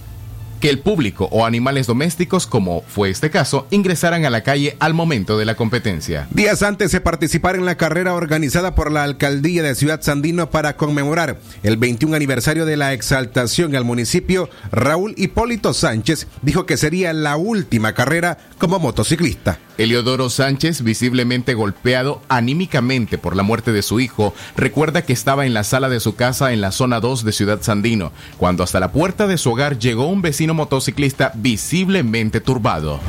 que 0.61 0.69
el 0.69 0.79
público 0.79 1.27
o 1.29 1.45
animales 1.45 1.87
domésticos, 1.87 2.47
como 2.47 2.83
fue 2.87 3.09
este 3.09 3.29
caso, 3.29 3.67
ingresaran 3.69 4.23
a 4.23 4.29
la 4.29 4.43
calle 4.43 4.77
al 4.79 4.93
momento 4.93 5.37
de 5.37 5.43
la 5.43 5.55
competencia. 5.55 6.29
Días 6.31 6.63
antes 6.63 6.93
de 6.93 7.01
participar 7.01 7.57
en 7.57 7.65
la 7.65 7.75
carrera 7.75 8.13
organizada 8.13 8.73
por 8.73 8.89
la 8.89 9.03
alcaldía 9.03 9.63
de 9.63 9.75
Ciudad 9.75 10.01
Sandino 10.01 10.51
para 10.51 10.77
conmemorar 10.77 11.37
el 11.63 11.75
21 11.75 12.15
aniversario 12.15 12.65
de 12.65 12.77
la 12.77 12.93
exaltación 12.93 13.75
al 13.75 13.83
municipio, 13.83 14.49
Raúl 14.71 15.15
Hipólito 15.17 15.73
Sánchez 15.73 16.27
dijo 16.43 16.65
que 16.65 16.77
sería 16.77 17.11
la 17.11 17.35
última 17.35 17.91
carrera 17.91 18.37
como 18.57 18.79
motociclista. 18.79 19.59
Eliodoro 19.77 20.29
Sánchez, 20.29 20.81
visiblemente 20.81 21.53
golpeado 21.53 22.21
anímicamente 22.29 23.17
por 23.17 23.35
la 23.35 23.43
muerte 23.43 23.71
de 23.71 23.83
su 23.83 23.99
hijo, 23.99 24.33
recuerda 24.55 25.03
que 25.03 25.13
estaba 25.13 25.45
en 25.45 25.53
la 25.53 25.63
sala 25.63 25.87
de 25.89 25.99
su 25.99 26.15
casa 26.15 26.51
en 26.51 26.61
la 26.61 26.71
zona 26.71 26.99
2 26.99 27.23
de 27.23 27.31
Ciudad 27.31 27.59
Sandino, 27.61 28.11
cuando 28.37 28.63
hasta 28.63 28.79
la 28.79 28.91
puerta 28.91 29.27
de 29.27 29.37
su 29.37 29.51
hogar 29.51 29.77
llegó 29.77 30.07
un 30.07 30.21
vecino 30.21 30.53
motociclista 30.53 31.31
visiblemente 31.35 32.41
turbado. 32.41 32.99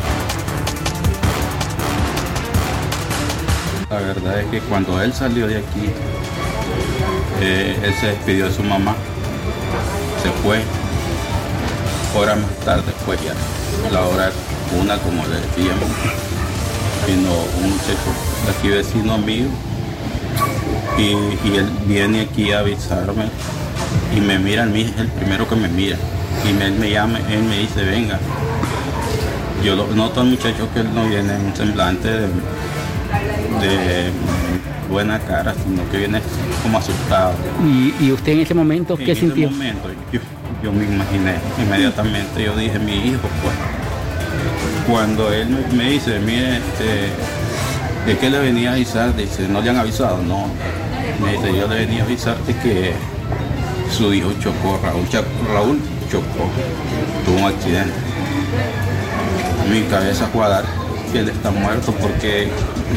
La 3.90 4.00
verdad 4.00 4.40
es 4.40 4.46
que 4.48 4.60
cuando 4.60 5.00
él 5.00 5.14
salió 5.14 5.46
de 5.46 5.56
aquí, 5.56 5.86
eh, 7.40 7.80
él 7.82 7.94
se 7.94 8.08
despidió 8.08 8.44
de 8.46 8.52
su 8.52 8.62
mamá, 8.62 8.94
se 10.22 10.30
fue. 10.42 10.60
Hora 12.14 12.36
más 12.36 12.50
tarde 12.64 12.92
fue 13.04 13.16
ya, 13.16 13.34
la 13.90 14.02
hora 14.02 14.30
una 14.78 14.98
como 14.98 15.24
le 15.26 15.36
decíamos, 15.40 15.88
vino 17.06 17.30
un 17.62 17.70
muchacho 17.70 18.10
de 18.44 18.50
aquí 18.52 18.68
vecino 18.68 19.18
mío 19.18 19.46
y, 20.98 21.02
y 21.48 21.56
él 21.56 21.68
viene 21.86 22.22
aquí 22.22 22.52
a 22.52 22.60
avisarme 22.60 23.24
y 24.16 24.20
me 24.20 24.38
mira 24.38 24.64
es 24.64 24.96
el 24.98 25.08
primero 25.08 25.48
que 25.48 25.56
me 25.56 25.68
mira 25.68 25.96
y 26.48 26.52
me, 26.52 26.66
él 26.66 26.72
me 26.74 26.90
llama, 26.90 27.18
él 27.30 27.42
me 27.42 27.58
dice 27.58 27.82
venga. 27.84 28.18
Yo 29.64 29.74
lo 29.74 29.88
noto 29.88 30.20
al 30.20 30.28
muchacho 30.28 30.68
que 30.72 30.80
él 30.80 30.94
no 30.94 31.04
viene 31.08 31.34
en 31.34 31.46
un 31.46 31.56
semblante 31.56 32.08
de, 32.08 32.26
de 32.28 34.10
buena 34.88 35.18
cara, 35.18 35.52
sino 35.64 35.88
que 35.90 35.98
viene 35.98 36.20
como 36.62 36.78
asustado. 36.78 37.32
¿Y, 37.66 37.92
y 38.04 38.12
usted 38.12 38.32
en 38.32 38.40
ese 38.40 38.54
momento 38.54 38.96
En 38.96 39.04
qué 39.04 39.12
ese 39.12 39.22
sintió? 39.22 39.50
momento 39.50 39.88
yo, 40.12 40.20
yo 40.62 40.72
me 40.72 40.84
imaginé 40.84 41.34
inmediatamente, 41.60 42.42
yo 42.44 42.56
dije, 42.56 42.78
mi 42.78 42.92
hijo, 43.08 43.28
pues. 43.42 43.54
Cuando 44.88 45.32
él 45.32 45.48
me- 45.72 45.90
dice, 45.90 46.18
mire, 46.18 46.58
este, 46.58 47.10
¿de 48.06 48.18
qué 48.18 48.30
le 48.30 48.38
venía 48.38 48.70
a 48.70 48.72
avisar? 48.74 49.14
Dice, 49.16 49.46
¿no 49.48 49.60
le 49.60 49.70
han 49.70 49.76
avisado? 49.78 50.18
No. 50.22 50.46
Me 51.22 51.32
dice, 51.32 51.56
yo 51.56 51.66
le 51.68 51.86
venía 51.86 52.02
a 52.02 52.06
avisarte 52.06 52.54
que 52.56 52.92
su 53.90 54.12
hijo 54.14 54.32
chocó, 54.40 54.78
Raúl, 54.82 55.06
Raúl 55.52 55.80
chocó, 56.10 56.48
tuvo 57.24 57.36
un 57.38 57.44
accidente. 57.52 57.92
Mi 59.70 59.82
cabeza 59.82 60.26
fue 60.32 60.44
a 60.44 60.48
dar 60.48 60.64
que 61.12 61.20
él 61.20 61.28
está 61.28 61.50
muerto 61.50 61.92
porque 62.00 62.48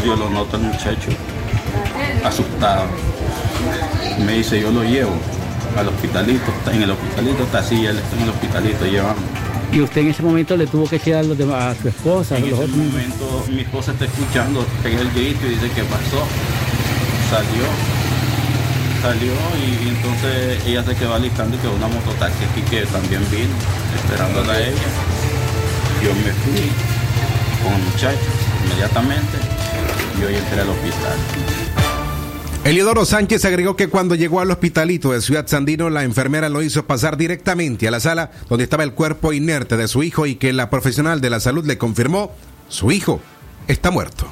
yo 0.05 0.15
lo 0.15 0.29
noto 0.29 0.57
al 0.57 0.63
muchacho 0.63 1.09
asustado. 2.23 2.85
Me 4.25 4.33
dice, 4.33 4.59
yo 4.61 4.71
lo 4.71 4.83
llevo 4.83 5.11
al 5.77 5.87
hospitalito, 5.87 6.51
en 6.71 6.83
el 6.83 6.91
hospitalito, 6.91 7.43
está 7.43 7.59
así, 7.59 7.85
él 7.85 7.97
está 7.97 8.15
en 8.17 8.23
el 8.23 8.29
hospitalito 8.29 8.85
llevando. 8.85 9.21
Y 9.71 9.79
usted 9.79 10.01
en 10.01 10.09
ese 10.09 10.21
momento 10.21 10.57
le 10.57 10.67
tuvo 10.67 10.83
que 10.87 10.97
decir 10.97 11.15
a, 11.15 11.23
los 11.23 11.37
demás, 11.37 11.77
a 11.77 11.81
su 11.81 11.87
esposa, 11.87 12.35
En 12.37 12.43
los 12.43 12.51
ese 12.59 12.63
otros. 12.63 12.77
momento 12.77 13.45
mi 13.49 13.61
esposa 13.61 13.91
está 13.93 14.05
escuchando, 14.05 14.65
pega 14.83 14.99
el 14.99 15.09
grito 15.11 15.45
y 15.45 15.49
dice, 15.51 15.69
¿qué 15.73 15.83
pasó? 15.83 16.27
Salió, 17.29 17.63
salió 19.01 19.31
y, 19.63 19.85
y 19.85 19.89
entonces 19.89 20.65
ella 20.67 20.83
se 20.83 20.93
quedó 20.95 21.13
alistando 21.15 21.55
y 21.55 21.59
quedó 21.59 21.73
una 21.73 21.87
mototaxi 21.87 22.43
aquí 22.51 22.61
que 22.69 22.85
también 22.87 23.21
vino, 23.31 23.55
esperándola 23.95 24.53
a 24.53 24.59
ella. 24.59 24.89
Yo 26.03 26.13
me 26.15 26.31
fui 26.43 26.67
con 27.63 27.73
el 27.73 27.83
muchacho 27.83 28.19
inmediatamente 28.65 29.37
y 30.19 30.23
hoy 30.25 30.35
entré 30.35 30.61
al 30.61 30.69
hospital. 30.69 31.17
Eliodoro 32.63 33.05
Sánchez 33.05 33.43
agregó 33.45 33.75
que 33.75 33.87
cuando 33.87 34.13
llegó 34.13 34.39
al 34.39 34.51
hospitalito 34.51 35.11
de 35.11 35.21
Ciudad 35.21 35.47
Sandino, 35.47 35.89
la 35.89 36.03
enfermera 36.03 36.47
lo 36.47 36.61
hizo 36.61 36.85
pasar 36.85 37.17
directamente 37.17 37.87
a 37.87 37.91
la 37.91 37.99
sala 37.99 38.29
donde 38.49 38.65
estaba 38.65 38.83
el 38.83 38.93
cuerpo 38.93 39.33
inerte 39.33 39.77
de 39.77 39.87
su 39.87 40.03
hijo 40.03 40.27
y 40.27 40.35
que 40.35 40.53
la 40.53 40.69
profesional 40.69 41.21
de 41.21 41.31
la 41.31 41.39
salud 41.39 41.65
le 41.65 41.79
confirmó, 41.79 42.31
su 42.69 42.91
hijo 42.91 43.19
está 43.67 43.89
muerto. 43.89 44.27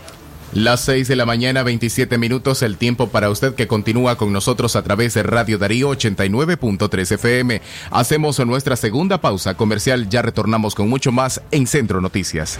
Las 0.53 0.81
6 0.81 1.07
de 1.07 1.15
la 1.15 1.25
mañana, 1.25 1.63
27 1.63 2.19
minutos, 2.19 2.61
el 2.61 2.77
tiempo 2.77 3.09
para 3.09 3.31
usted 3.31 3.55
que 3.55 3.67
continúa 3.67 4.15
con 4.15 4.31
nosotros 4.31 4.75
a 4.75 4.83
través 4.83 5.15
de 5.15 5.23
Radio 5.23 5.57
Darío 5.57 5.89
89.3 5.91 7.11
FM. 7.13 7.61
Hacemos 7.89 8.39
nuestra 8.45 8.75
segunda 8.75 9.21
pausa 9.21 9.55
comercial, 9.55 10.07
ya 10.07 10.21
retornamos 10.21 10.75
con 10.75 10.87
mucho 10.87 11.11
más 11.11 11.41
en 11.49 11.65
Centro 11.65 11.99
Noticias. 11.99 12.59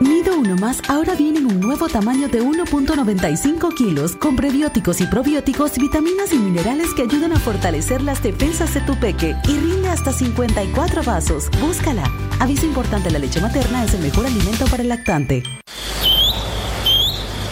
Nido 0.00 0.38
Uno 0.38 0.56
Más 0.56 0.80
ahora 0.88 1.14
viene 1.14 1.40
en 1.40 1.46
un 1.46 1.60
nuevo 1.60 1.86
tamaño 1.86 2.26
de 2.28 2.42
1.95 2.42 3.74
kilos 3.74 4.16
con 4.16 4.34
prebióticos 4.34 4.98
y 5.02 5.06
probióticos, 5.06 5.76
vitaminas 5.76 6.32
y 6.32 6.38
minerales 6.38 6.94
que 6.94 7.02
ayudan 7.02 7.32
a 7.32 7.38
fortalecer 7.38 8.00
las 8.00 8.22
defensas 8.22 8.72
de 8.72 8.80
tu 8.80 8.98
peque 8.98 9.36
y 9.46 9.58
rinde 9.58 9.90
hasta 9.90 10.12
54 10.12 11.02
vasos. 11.02 11.50
Búscala. 11.60 12.10
Aviso 12.38 12.64
importante, 12.64 13.10
la 13.10 13.18
leche 13.18 13.42
materna 13.42 13.84
es 13.84 13.92
el 13.92 14.00
mejor 14.00 14.24
alimento 14.24 14.64
para 14.66 14.82
el 14.82 14.88
lactante. 14.88 15.42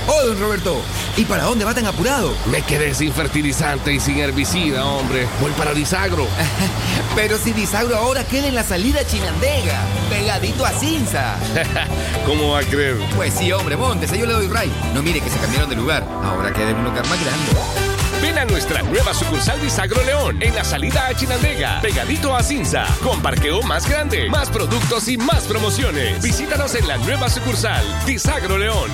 Oh, 0.07 0.27
don 0.27 0.41
Roberto, 0.41 0.81
¿y 1.19 1.25
para 1.27 1.45
dónde 1.45 1.67
va 1.67 1.75
tan 1.75 1.85
apurado? 1.85 2.33
Me 2.51 2.63
quedé 2.63 2.95
sin 2.95 3.13
fertilizante 3.13 3.93
y 3.93 4.01
sin 4.01 4.17
herbicida, 4.17 4.87
hombre. 4.87 5.29
Voy 5.43 5.53
para 5.53 5.75
Disagro. 5.75 6.27
Pero 7.19 7.37
si 7.37 7.53
Disagro 7.53 7.97
ahora 7.97 8.23
queda 8.23 8.47
en 8.47 8.55
la 8.55 8.63
salida 8.63 9.05
Chinandega, 9.05 9.81
pegadito 10.09 10.65
a 10.65 10.71
Cinza. 10.71 11.35
¿Cómo 12.25 12.53
va 12.53 12.61
a 12.61 12.63
creer? 12.63 12.97
Pues 13.17 13.35
sí, 13.35 13.51
hombre, 13.51 13.77
montese, 13.77 14.17
yo 14.17 14.25
le 14.25 14.35
doy 14.35 14.47
ray. 14.47 14.73
No 14.95 15.03
mire 15.03 15.21
que 15.21 15.29
se 15.29 15.37
cambiaron 15.41 15.69
de 15.69 15.75
lugar. 15.75 16.05
Ahora 16.23 16.53
queda 16.53 16.71
en 16.71 16.77
un 16.77 16.85
lugar 16.85 17.05
más 17.09 17.21
grande. 17.21 17.45
Ven 18.23 18.39
a 18.39 18.45
nuestra 18.45 18.83
nueva 18.83 19.13
sucursal 19.13 19.61
Disagro 19.61 20.01
León 20.05 20.41
en 20.41 20.55
la 20.55 20.63
salida 20.63 21.09
a 21.09 21.15
Chinandega, 21.17 21.81
pegadito 21.81 22.37
a 22.37 22.43
Cinza, 22.45 22.87
con 23.03 23.21
parqueo 23.21 23.63
más 23.63 23.89
grande, 23.89 24.31
más 24.31 24.49
productos 24.49 25.09
y 25.09 25.17
más 25.17 25.43
promociones. 25.49 26.23
Visítanos 26.23 26.77
en 26.77 26.87
la 26.87 26.99
nueva 26.99 27.29
sucursal 27.29 27.85
Disagro 28.07 28.59
León. 28.59 28.91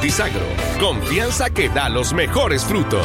Disagro, 0.00 0.46
confianza 0.78 1.50
que 1.50 1.68
da 1.68 1.88
los 1.88 2.12
mejores 2.12 2.64
frutos. 2.64 3.04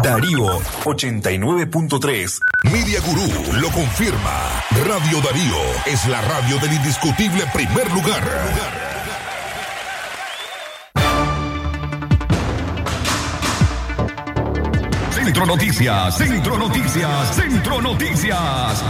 Darío 0.02 0.60
89.3. 0.84 2.40
Media 2.72 3.00
Gurú 3.02 3.28
lo 3.60 3.70
confirma. 3.70 4.64
Radio 4.88 5.22
Darío 5.22 5.60
es 5.86 6.08
la 6.08 6.22
radio 6.22 6.58
del 6.58 6.74
indiscutible 6.74 7.44
primer 7.54 7.92
lugar. 7.92 8.81
Centro 15.24 15.46
Noticias, 15.46 16.18
Centro 16.18 16.58
Noticias, 16.58 17.36
Centro 17.36 17.80
Noticias. 17.80 18.84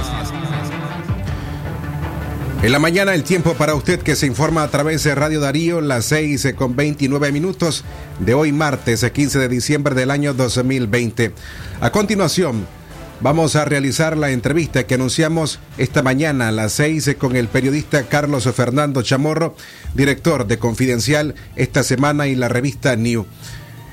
En 2.63 2.71
la 2.71 2.79
mañana 2.79 3.13
el 3.13 3.23
tiempo 3.23 3.53
para 3.55 3.75
usted 3.75 3.99
que 3.99 4.15
se 4.15 4.27
informa 4.27 4.63
a 4.63 4.69
través 4.69 5.03
de 5.03 5.13
Radio 5.13 5.41
Darío, 5.41 5.81
las 5.81 6.05
6 6.05 6.53
con 6.55 6.77
29 6.77 7.33
minutos 7.33 7.83
de 8.19 8.33
hoy 8.33 8.53
martes 8.53 9.03
15 9.03 9.39
de 9.39 9.49
diciembre 9.49 9.93
del 9.93 10.09
año 10.09 10.33
2020. 10.33 11.33
A 11.81 11.91
continuación, 11.91 12.65
vamos 13.19 13.57
a 13.57 13.65
realizar 13.65 14.15
la 14.15 14.31
entrevista 14.31 14.87
que 14.87 14.95
anunciamos 14.95 15.59
esta 15.77 16.01
mañana 16.01 16.47
a 16.47 16.53
las 16.53 16.71
6 16.71 17.17
con 17.19 17.35
el 17.35 17.49
periodista 17.49 18.03
Carlos 18.03 18.49
Fernando 18.55 19.01
Chamorro, 19.01 19.57
director 19.95 20.47
de 20.47 20.57
Confidencial 20.57 21.35
esta 21.57 21.83
semana 21.83 22.27
y 22.27 22.35
la 22.35 22.47
revista 22.47 22.95
New. 22.95 23.25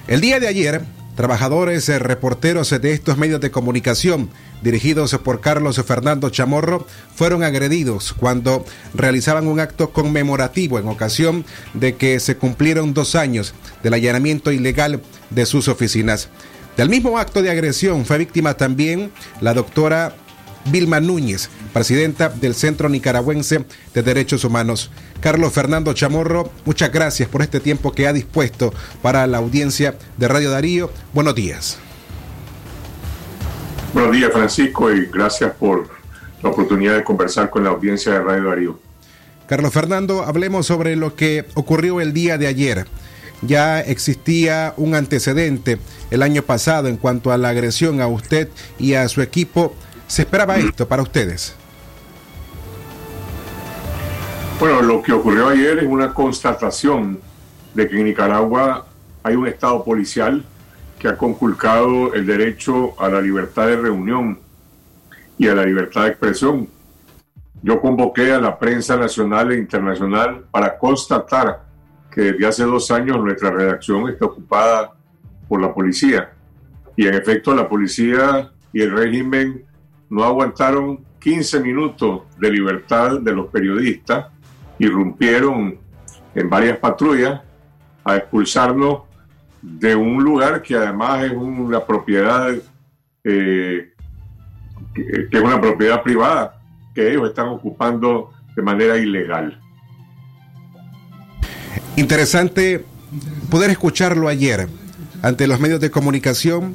El 0.06 0.20
día 0.20 0.38
de 0.38 0.46
ayer, 0.46 0.84
trabajadores, 1.18 1.88
eh, 1.88 1.98
reporteros 1.98 2.70
de 2.70 2.92
estos 2.92 3.18
medios 3.18 3.40
de 3.40 3.50
comunicación 3.50 4.30
dirigidos 4.62 5.18
por 5.24 5.40
Carlos 5.40 5.82
Fernando 5.84 6.30
Chamorro 6.30 6.86
fueron 7.12 7.42
agredidos 7.42 8.12
cuando 8.12 8.64
realizaban 8.94 9.48
un 9.48 9.58
acto 9.58 9.90
conmemorativo 9.90 10.78
en 10.78 10.86
ocasión 10.86 11.44
de 11.74 11.96
que 11.96 12.20
se 12.20 12.36
cumplieron 12.36 12.94
dos 12.94 13.16
años 13.16 13.52
del 13.82 13.94
allanamiento 13.94 14.52
ilegal 14.52 15.00
de 15.30 15.44
sus 15.44 15.66
oficinas. 15.66 16.28
Del 16.76 16.88
mismo 16.88 17.18
acto 17.18 17.42
de 17.42 17.50
agresión 17.50 18.06
fue 18.06 18.18
víctima 18.18 18.54
también 18.54 19.10
la 19.40 19.54
doctora 19.54 20.14
Vilma 20.66 21.00
Núñez, 21.00 21.48
presidenta 21.72 22.28
del 22.28 22.54
Centro 22.54 22.88
Nicaragüense 22.88 23.64
de 23.94 24.02
Derechos 24.02 24.44
Humanos. 24.44 24.90
Carlos 25.20 25.52
Fernando 25.52 25.92
Chamorro, 25.92 26.50
muchas 26.64 26.92
gracias 26.92 27.28
por 27.28 27.42
este 27.42 27.60
tiempo 27.60 27.92
que 27.92 28.06
ha 28.06 28.12
dispuesto 28.12 28.72
para 29.02 29.26
la 29.26 29.38
audiencia 29.38 29.96
de 30.16 30.28
Radio 30.28 30.50
Darío. 30.50 30.90
Buenos 31.12 31.34
días. 31.34 31.78
Buenos 33.94 34.12
días, 34.12 34.30
Francisco, 34.32 34.92
y 34.92 35.06
gracias 35.06 35.52
por 35.54 35.88
la 36.42 36.50
oportunidad 36.50 36.94
de 36.94 37.04
conversar 37.04 37.50
con 37.50 37.64
la 37.64 37.70
audiencia 37.70 38.12
de 38.12 38.20
Radio 38.20 38.44
Darío. 38.48 38.80
Carlos 39.48 39.72
Fernando, 39.72 40.24
hablemos 40.24 40.66
sobre 40.66 40.94
lo 40.94 41.16
que 41.16 41.46
ocurrió 41.54 42.00
el 42.00 42.12
día 42.12 42.36
de 42.36 42.46
ayer. 42.46 42.86
Ya 43.40 43.80
existía 43.80 44.74
un 44.76 44.94
antecedente 44.94 45.78
el 46.10 46.22
año 46.22 46.42
pasado 46.42 46.88
en 46.88 46.96
cuanto 46.96 47.32
a 47.32 47.38
la 47.38 47.48
agresión 47.48 48.00
a 48.00 48.08
usted 48.08 48.48
y 48.78 48.94
a 48.94 49.08
su 49.08 49.22
equipo. 49.22 49.74
¿Se 50.08 50.22
esperaba 50.22 50.56
esto 50.56 50.88
para 50.88 51.02
ustedes? 51.02 51.54
Bueno, 54.58 54.80
lo 54.80 55.02
que 55.02 55.12
ocurrió 55.12 55.48
ayer 55.48 55.78
es 55.78 55.86
una 55.86 56.14
constatación 56.14 57.20
de 57.74 57.88
que 57.88 57.98
en 57.98 58.06
Nicaragua 58.06 58.86
hay 59.22 59.36
un 59.36 59.46
Estado 59.46 59.84
policial 59.84 60.42
que 60.98 61.08
ha 61.08 61.16
conculcado 61.16 62.14
el 62.14 62.26
derecho 62.26 63.00
a 63.00 63.08
la 63.10 63.20
libertad 63.20 63.66
de 63.66 63.76
reunión 63.76 64.38
y 65.36 65.46
a 65.46 65.54
la 65.54 65.64
libertad 65.64 66.04
de 66.04 66.08
expresión. 66.08 66.68
Yo 67.62 67.78
convoqué 67.78 68.32
a 68.32 68.40
la 68.40 68.58
prensa 68.58 68.96
nacional 68.96 69.52
e 69.52 69.58
internacional 69.58 70.42
para 70.50 70.78
constatar 70.78 71.64
que 72.10 72.32
desde 72.32 72.46
hace 72.46 72.64
dos 72.64 72.90
años 72.90 73.18
nuestra 73.18 73.50
redacción 73.50 74.08
está 74.08 74.24
ocupada 74.24 74.90
por 75.46 75.60
la 75.60 75.72
policía. 75.74 76.32
Y 76.96 77.06
en 77.06 77.14
efecto 77.14 77.54
la 77.54 77.68
policía 77.68 78.50
y 78.72 78.80
el 78.80 78.90
régimen 78.90 79.67
no 80.10 80.24
aguantaron 80.24 81.04
15 81.20 81.60
minutos 81.60 82.22
de 82.38 82.50
libertad 82.50 83.20
de 83.20 83.32
los 83.32 83.48
periodistas, 83.48 84.26
irrumpieron 84.78 85.78
en 86.34 86.50
varias 86.50 86.78
patrullas 86.78 87.40
a 88.04 88.16
expulsarnos 88.16 89.02
de 89.60 89.94
un 89.94 90.22
lugar 90.22 90.62
que 90.62 90.76
además 90.76 91.24
es 91.24 91.32
una 91.32 91.84
propiedad, 91.84 92.54
eh, 93.24 93.92
que, 94.94 95.28
es 95.30 95.42
una 95.42 95.60
propiedad 95.60 96.02
privada, 96.02 96.60
que 96.94 97.10
ellos 97.10 97.28
están 97.28 97.48
ocupando 97.48 98.30
de 98.54 98.62
manera 98.62 98.96
ilegal. 98.96 99.60
Interesante 101.96 102.84
poder 103.50 103.70
escucharlo 103.70 104.28
ayer 104.28 104.68
ante 105.22 105.46
los 105.48 105.58
medios 105.58 105.80
de 105.80 105.90
comunicación 105.90 106.74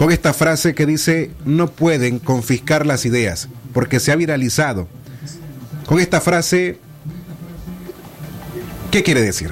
con 0.00 0.10
esta 0.10 0.32
frase 0.32 0.74
que 0.74 0.86
dice 0.86 1.30
no 1.44 1.66
pueden 1.66 2.20
confiscar 2.20 2.86
las 2.86 3.04
ideas 3.04 3.50
porque 3.74 4.00
se 4.00 4.10
ha 4.10 4.16
viralizado. 4.16 4.88
Con 5.84 6.00
esta 6.00 6.22
frase, 6.22 6.78
¿qué 8.90 9.02
quiere 9.02 9.20
decir? 9.20 9.50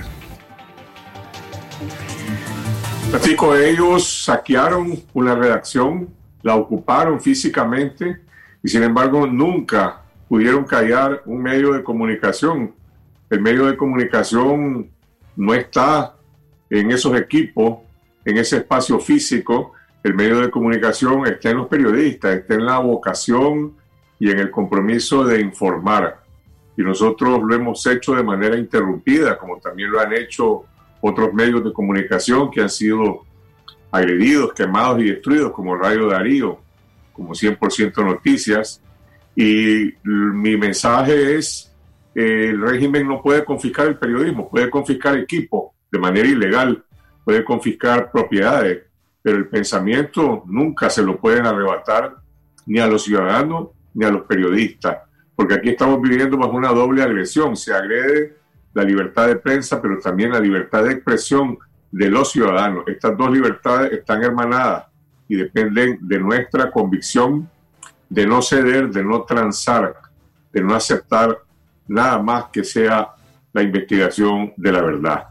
Francisco, 3.11 3.54
ellos 3.54 4.24
saquearon 4.24 5.02
una 5.12 5.34
redacción, 5.34 6.08
la 6.40 6.56
ocuparon 6.56 7.20
físicamente 7.20 8.16
y 8.62 8.68
sin 8.70 8.84
embargo 8.84 9.26
nunca 9.26 10.00
pudieron 10.30 10.64
callar 10.64 11.20
un 11.26 11.42
medio 11.42 11.74
de 11.74 11.84
comunicación. 11.84 12.74
El 13.28 13.42
medio 13.42 13.66
de 13.66 13.76
comunicación 13.76 14.88
no 15.37 15.52
está 15.52 16.14
en 16.70 16.90
esos 16.90 17.14
equipos, 17.20 17.80
en 18.24 18.38
ese 18.38 18.56
espacio 18.56 18.98
físico. 18.98 19.74
El 20.02 20.14
medio 20.14 20.40
de 20.40 20.50
comunicación 20.50 21.26
está 21.26 21.50
en 21.50 21.58
los 21.58 21.68
periodistas, 21.68 22.37
está 22.37 22.54
en 22.54 22.66
la 22.66 22.78
vocación 22.78 23.74
y 24.18 24.30
en 24.30 24.38
el 24.38 24.50
compromiso 24.50 25.24
de 25.24 25.40
informar. 25.40 26.22
Y 26.76 26.82
nosotros 26.82 27.40
lo 27.42 27.54
hemos 27.54 27.84
hecho 27.87 28.14
de 28.14 28.22
manera 28.22 28.56
interrumpida, 28.56 29.37
como 29.37 29.58
también 29.58 29.90
lo 29.90 30.00
han 30.00 30.12
hecho 30.12 30.64
otros 31.00 31.32
medios 31.32 31.64
de 31.64 31.72
comunicación 31.72 32.50
que 32.50 32.61
han 32.61 32.70
sido 32.70 33.24
agredidos, 33.90 34.52
quemados 34.52 35.00
y 35.00 35.11
destruidos, 35.11 35.52
como 35.52 35.76
Radio 35.76 36.06
Darío, 36.08 36.58
como 37.12 37.34
100% 37.34 38.04
Noticias. 38.04 38.82
Y 39.34 39.94
mi 40.04 40.56
mensaje 40.56 41.37
es, 41.37 41.72
eh, 42.14 42.50
el 42.50 42.61
régimen 42.61 43.06
no 43.06 43.22
puede 43.22 43.44
confiscar 43.44 43.88
el 43.88 43.96
periodismo, 43.96 44.48
puede 44.48 44.70
confiscar 44.70 45.16
equipo 45.16 45.74
de 45.90 45.98
manera 45.98 46.28
ilegal, 46.28 46.84
puede 47.24 47.44
confiscar 47.44 48.11
propiedades, 48.11 48.88
pero 49.28 49.40
el 49.40 49.48
pensamiento 49.48 50.42
nunca 50.46 50.88
se 50.88 51.02
lo 51.02 51.20
pueden 51.20 51.44
arrebatar 51.44 52.16
ni 52.64 52.78
a 52.78 52.86
los 52.86 53.04
ciudadanos 53.04 53.68
ni 53.92 54.06
a 54.06 54.10
los 54.10 54.22
periodistas, 54.22 55.00
porque 55.36 55.52
aquí 55.52 55.68
estamos 55.68 56.00
viviendo 56.00 56.38
bajo 56.38 56.52
una 56.52 56.70
doble 56.70 57.02
agresión, 57.02 57.54
se 57.54 57.74
agrede 57.74 58.38
la 58.72 58.84
libertad 58.84 59.26
de 59.26 59.36
prensa, 59.36 59.82
pero 59.82 59.98
también 59.98 60.32
la 60.32 60.40
libertad 60.40 60.84
de 60.84 60.92
expresión 60.92 61.58
de 61.90 62.08
los 62.08 62.32
ciudadanos. 62.32 62.84
Estas 62.86 63.18
dos 63.18 63.30
libertades 63.30 63.92
están 63.92 64.22
hermanadas 64.22 64.86
y 65.28 65.36
dependen 65.36 65.98
de 66.00 66.18
nuestra 66.18 66.70
convicción 66.70 67.50
de 68.08 68.26
no 68.26 68.40
ceder, 68.40 68.88
de 68.88 69.04
no 69.04 69.24
transar, 69.24 69.94
de 70.54 70.62
no 70.62 70.74
aceptar 70.74 71.36
nada 71.86 72.18
más 72.22 72.46
que 72.50 72.64
sea 72.64 73.10
la 73.52 73.60
investigación 73.60 74.54
de 74.56 74.72
la 74.72 74.80
verdad. 74.80 75.24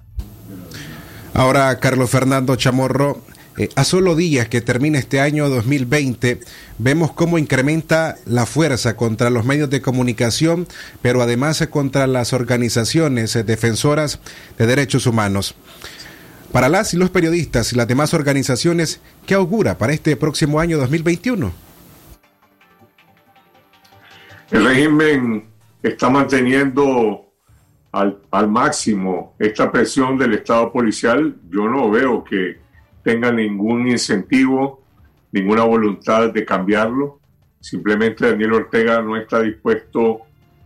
Ahora, 1.34 1.80
Carlos 1.80 2.12
Fernando 2.12 2.56
Chamorro, 2.56 3.24
eh, 3.58 3.70
a 3.76 3.84
solo 3.84 4.16
días 4.16 4.48
que 4.50 4.62
termine 4.62 5.00
este 5.00 5.20
año 5.20 5.50
2020, 5.50 6.40
vemos 6.78 7.12
cómo 7.12 7.38
incrementa 7.38 8.18
la 8.26 8.46
fuerza 8.46 8.96
contra 8.96 9.30
los 9.30 9.46
medios 9.46 9.70
de 9.70 9.82
comunicación, 9.82 10.68
pero 11.02 11.22
además 11.22 11.66
contra 11.72 12.06
las 12.06 12.34
organizaciones 12.34 13.36
eh, 13.36 13.44
defensoras 13.44 14.20
de 14.58 14.68
derechos 14.68 15.08
humanos. 15.08 15.56
Para 16.52 16.70
las 16.70 16.94
y 16.94 16.98
los 16.98 17.10
periodistas 17.10 17.74
y 17.74 17.76
las 17.76 17.88
demás 17.88 18.14
organizaciones, 18.14 19.02
¿qué 19.26 19.34
augura 19.34 19.78
para 19.78 19.94
este 19.94 20.16
próximo 20.16 20.60
año 20.60 20.78
2021? 20.78 21.52
El 24.52 24.66
régimen 24.66 25.46
está 25.84 26.10
manteniendo 26.10 27.26
al, 27.92 28.48
máximo 28.48 29.36
esta 29.40 29.72
presión 29.72 30.18
del 30.18 30.36
Estado 30.36 30.72
policial. 30.72 31.36
Yo 31.50 31.68
no 31.68 31.90
veo 31.90 32.24
que 32.24 32.60
tenga 33.08 33.32
ningún 33.32 33.88
incentivo, 33.88 34.84
ninguna 35.32 35.64
voluntad 35.64 36.30
de 36.30 36.44
cambiarlo. 36.44 37.22
Simplemente 37.58 38.30
Daniel 38.30 38.52
Ortega 38.52 39.02
no 39.02 39.16
está 39.16 39.40
dispuesto 39.40 40.24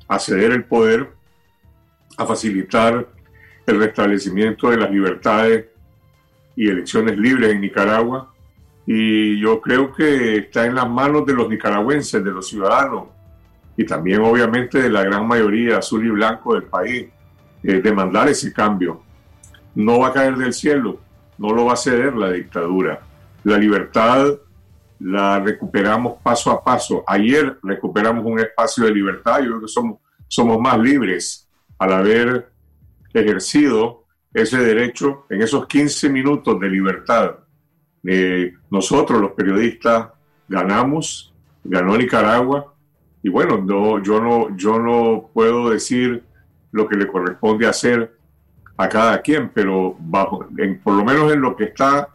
a 0.08 0.18
ceder 0.18 0.50
el 0.50 0.64
poder, 0.64 1.08
a 2.18 2.26
facilitar 2.26 3.08
el 3.68 3.80
restablecimiento 3.80 4.72
de 4.72 4.78
las 4.78 4.90
libertades 4.90 5.68
y 6.56 6.68
elecciones 6.68 7.16
libres 7.16 7.52
en 7.52 7.62
Nicaragua. 7.62 8.34
Y 8.88 9.40
yo 9.40 9.62
creo 9.62 9.94
que 9.94 10.38
está 10.38 10.66
en 10.66 10.74
las 10.74 10.90
manos 10.90 11.28
de 11.28 11.34
los 11.34 11.48
nicaragüenses, 11.48 12.24
de 12.24 12.32
los 12.32 12.48
ciudadanos, 12.48 13.04
y 13.78 13.86
también 13.86 14.22
obviamente 14.22 14.82
de 14.82 14.90
la 14.90 15.04
gran 15.04 15.28
mayoría 15.28 15.78
azul 15.78 16.04
y 16.08 16.10
blanco 16.10 16.56
del 16.56 16.64
país, 16.64 17.06
eh, 17.62 17.82
demandar 17.84 18.30
ese 18.30 18.52
cambio. 18.52 19.04
No 19.76 20.00
va 20.00 20.08
a 20.08 20.14
caer 20.14 20.36
del 20.38 20.54
cielo, 20.54 21.00
no 21.42 21.56
lo 21.56 21.66
va 21.66 21.74
a 21.74 21.76
ceder 21.76 22.16
la 22.16 22.32
dictadura. 22.32 23.02
La 23.44 23.58
libertad 23.58 24.28
la 25.00 25.40
recuperamos 25.40 26.22
paso 26.22 26.52
a 26.52 26.64
paso. 26.64 27.04
Ayer 27.08 27.58
recuperamos 27.64 28.24
un 28.24 28.40
espacio 28.40 28.86
de 28.86 28.92
libertad, 28.94 29.40
yo 29.40 29.48
creo 29.48 29.62
que 29.62 29.68
somos, 29.68 30.00
somos 30.28 30.60
más 30.60 30.78
libres 30.78 31.50
al 31.80 31.94
haber 31.94 32.52
ejercido 33.12 34.06
ese 34.32 34.60
derecho 34.60 35.26
en 35.32 35.42
esos 35.42 35.66
15 35.66 36.10
minutos 36.10 36.60
de 36.60 36.70
libertad. 36.70 37.38
Eh, 38.04 38.54
nosotros 38.70 39.20
los 39.20 39.32
periodistas 39.32 40.10
ganamos, 40.48 41.34
ganó 41.64 41.98
Nicaragua, 41.98 42.76
y 43.24 43.30
bueno, 43.30 43.58
no, 43.58 44.02
yo, 44.04 44.22
no, 44.22 44.56
yo 44.56 44.78
no 44.78 45.32
puedo 45.34 45.72
decir 45.72 46.24
lo 46.72 46.88
que 46.88 46.98
le 46.98 47.08
corresponde 47.08 47.66
hacer 47.68 48.16
a 48.78 48.90
cada 48.90 49.22
quien, 49.22 49.50
pero 49.50 49.98
por 50.84 50.94
lo 50.94 51.04
menos 51.04 51.32
en 51.32 51.42
lo 51.42 51.56
que 51.56 51.66
está 51.66 52.08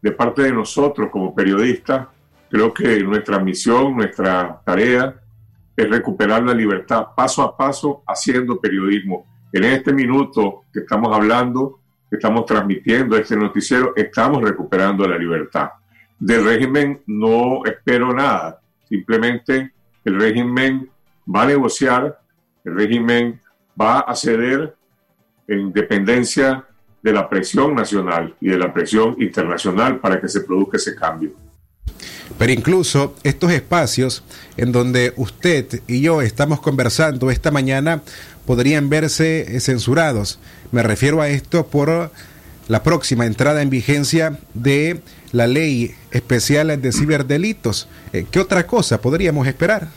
de 0.00 0.12
parte 0.12 0.42
de 0.42 0.52
nosotros 0.52 1.10
como 1.10 1.34
periodistas, 1.34 2.08
creo 2.50 2.72
que 2.72 3.02
nuestra 3.02 3.38
misión, 3.38 3.96
nuestra 3.96 4.60
tarea 4.64 5.14
es 5.76 5.88
recuperar 5.88 6.42
la 6.42 6.54
libertad 6.54 7.08
paso 7.16 7.42
a 7.42 7.56
paso 7.56 8.02
haciendo 8.06 8.60
periodismo. 8.60 9.26
En 9.52 9.64
este 9.64 9.92
minuto 9.92 10.64
que 10.72 10.80
estamos 10.80 11.14
hablando, 11.14 11.80
que 12.10 12.16
estamos 12.16 12.46
transmitiendo 12.46 13.16
este 13.16 13.36
noticiero, 13.36 13.92
estamos 13.94 14.42
recuperando 14.42 15.06
la 15.06 15.16
libertad. 15.16 15.70
Del 16.18 16.44
régimen 16.44 17.02
no 17.06 17.64
espero 17.64 18.12
nada, 18.12 18.60
simplemente 18.88 19.72
el 20.04 20.18
régimen 20.18 20.90
va 21.32 21.42
a 21.42 21.46
negociar, 21.46 22.18
el 22.64 22.74
régimen 22.74 23.40
va 23.80 24.00
a 24.00 24.14
ceder 24.16 24.74
en 25.48 25.72
dependencia 25.72 26.64
de 27.02 27.12
la 27.12 27.28
presión 27.28 27.74
nacional 27.74 28.34
y 28.40 28.48
de 28.48 28.58
la 28.58 28.72
presión 28.72 29.16
internacional 29.20 29.98
para 29.98 30.20
que 30.20 30.28
se 30.28 30.42
produzca 30.42 30.76
ese 30.76 30.94
cambio. 30.94 31.32
Pero 32.38 32.52
incluso 32.52 33.16
estos 33.24 33.50
espacios 33.50 34.22
en 34.56 34.72
donde 34.72 35.12
usted 35.16 35.80
y 35.86 36.02
yo 36.02 36.22
estamos 36.22 36.60
conversando 36.60 37.30
esta 37.30 37.50
mañana 37.50 38.02
podrían 38.46 38.88
verse 38.90 39.58
censurados. 39.60 40.38
Me 40.70 40.82
refiero 40.82 41.20
a 41.22 41.28
esto 41.28 41.66
por 41.66 42.10
la 42.68 42.82
próxima 42.82 43.26
entrada 43.26 43.62
en 43.62 43.70
vigencia 43.70 44.38
de 44.54 45.00
la 45.32 45.46
ley 45.46 45.94
especial 46.10 46.80
de 46.80 46.92
ciberdelitos. 46.92 47.88
Eh, 48.12 48.26
¿Qué 48.30 48.38
otra 48.38 48.66
cosa 48.66 49.00
podríamos 49.00 49.46
esperar? 49.46 49.88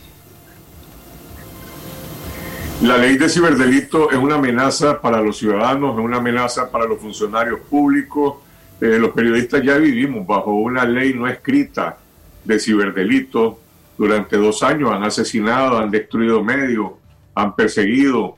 La 2.82 2.98
ley 2.98 3.16
de 3.16 3.28
ciberdelito 3.28 4.10
es 4.10 4.18
una 4.18 4.34
amenaza 4.34 5.00
para 5.00 5.20
los 5.20 5.38
ciudadanos, 5.38 5.96
es 5.96 6.04
una 6.04 6.16
amenaza 6.16 6.68
para 6.68 6.84
los 6.84 6.98
funcionarios 6.98 7.60
públicos. 7.60 8.38
Eh, 8.80 8.98
los 8.98 9.12
periodistas 9.12 9.62
ya 9.62 9.76
vivimos 9.78 10.26
bajo 10.26 10.52
una 10.52 10.84
ley 10.84 11.14
no 11.14 11.28
escrita 11.28 11.98
de 12.44 12.58
ciberdelito. 12.58 13.60
Durante 13.96 14.36
dos 14.36 14.64
años 14.64 14.90
han 14.90 15.04
asesinado, 15.04 15.78
han 15.78 15.92
destruido 15.92 16.42
medios, 16.42 16.90
han 17.36 17.54
perseguido, 17.54 18.36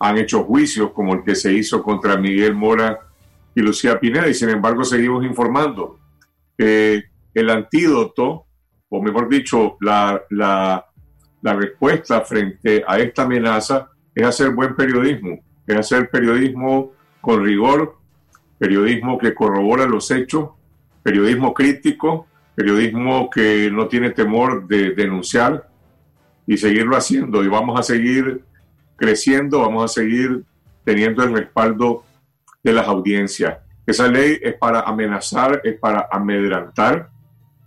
han 0.00 0.16
hecho 0.16 0.42
juicios 0.44 0.92
como 0.92 1.12
el 1.12 1.22
que 1.22 1.34
se 1.34 1.52
hizo 1.52 1.82
contra 1.82 2.16
Miguel 2.16 2.54
Mora 2.54 2.98
y 3.54 3.60
Lucía 3.60 4.00
Pineda 4.00 4.26
y 4.26 4.32
sin 4.32 4.48
embargo 4.48 4.84
seguimos 4.84 5.22
informando. 5.22 5.98
Eh, 6.56 7.02
el 7.34 7.50
antídoto, 7.50 8.46
o 8.88 9.02
mejor 9.02 9.28
dicho, 9.28 9.76
la, 9.82 10.18
la, 10.30 10.86
la 11.42 11.54
respuesta 11.54 12.22
frente 12.22 12.84
a 12.86 12.98
esta 12.98 13.22
amenaza 13.22 13.90
es 14.14 14.24
hacer 14.24 14.50
buen 14.50 14.74
periodismo, 14.74 15.40
es 15.66 15.76
hacer 15.76 16.08
periodismo 16.08 16.92
con 17.20 17.44
rigor, 17.44 17.96
periodismo 18.58 19.18
que 19.18 19.34
corrobora 19.34 19.86
los 19.86 20.10
hechos, 20.10 20.50
periodismo 21.02 21.52
crítico, 21.52 22.26
periodismo 22.54 23.28
que 23.28 23.70
no 23.70 23.88
tiene 23.88 24.10
temor 24.10 24.66
de 24.68 24.90
denunciar 24.90 25.68
y 26.46 26.56
seguirlo 26.56 26.96
haciendo. 26.96 27.42
Y 27.42 27.48
vamos 27.48 27.78
a 27.78 27.82
seguir 27.82 28.44
creciendo, 28.96 29.60
vamos 29.60 29.84
a 29.84 29.88
seguir 29.88 30.44
teniendo 30.84 31.24
el 31.24 31.32
respaldo 31.32 32.04
de 32.62 32.72
las 32.72 32.86
audiencias. 32.86 33.58
Esa 33.84 34.06
ley 34.06 34.38
es 34.40 34.54
para 34.54 34.80
amenazar, 34.80 35.60
es 35.64 35.76
para 35.78 36.08
amedrantar, 36.12 37.10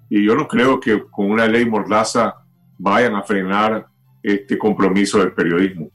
y 0.09 0.23
yo 0.23 0.35
no 0.35 0.47
creo 0.47 0.79
que 0.79 1.03
con 1.11 1.29
una 1.29 1.47
ley 1.47 1.65
mordaza 1.65 2.44
vayan 2.77 3.15
a 3.15 3.23
frenar 3.23 3.87
este 4.21 4.57
compromiso 4.57 5.19
del 5.19 5.33
periodismo. 5.33 5.89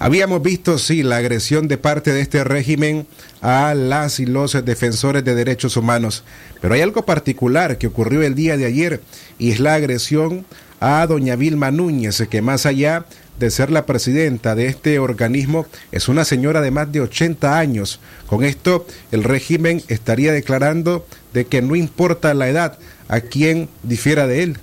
Habíamos 0.00 0.42
visto, 0.42 0.78
sí, 0.78 1.02
la 1.02 1.16
agresión 1.16 1.66
de 1.66 1.76
parte 1.76 2.12
de 2.12 2.20
este 2.20 2.44
régimen 2.44 3.06
a 3.40 3.74
las 3.74 4.20
y 4.20 4.26
los 4.26 4.64
defensores 4.64 5.24
de 5.24 5.34
derechos 5.34 5.76
humanos, 5.76 6.22
pero 6.60 6.74
hay 6.74 6.82
algo 6.82 7.04
particular 7.04 7.78
que 7.78 7.88
ocurrió 7.88 8.22
el 8.22 8.36
día 8.36 8.56
de 8.56 8.66
ayer 8.66 9.00
y 9.40 9.50
es 9.50 9.58
la 9.58 9.74
agresión 9.74 10.46
a 10.78 11.04
doña 11.06 11.34
Vilma 11.34 11.72
Núñez, 11.72 12.22
que 12.30 12.42
más 12.42 12.64
allá 12.64 13.06
de 13.40 13.50
ser 13.50 13.70
la 13.70 13.86
presidenta 13.86 14.54
de 14.54 14.66
este 14.66 14.98
organismo, 15.00 15.66
es 15.92 16.08
una 16.08 16.24
señora 16.24 16.60
de 16.60 16.70
más 16.70 16.90
de 16.92 17.00
80 17.00 17.58
años. 17.58 18.00
Con 18.26 18.44
esto, 18.44 18.86
el 19.12 19.24
régimen 19.24 19.82
estaría 19.88 20.32
declarando 20.32 21.06
de 21.32 21.46
que 21.46 21.62
no 21.62 21.76
importa 21.76 22.34
la 22.34 22.48
edad 22.48 22.78
a 23.08 23.20
quien 23.20 23.68
difiera 23.82 24.26
de 24.26 24.42
él. 24.42 24.58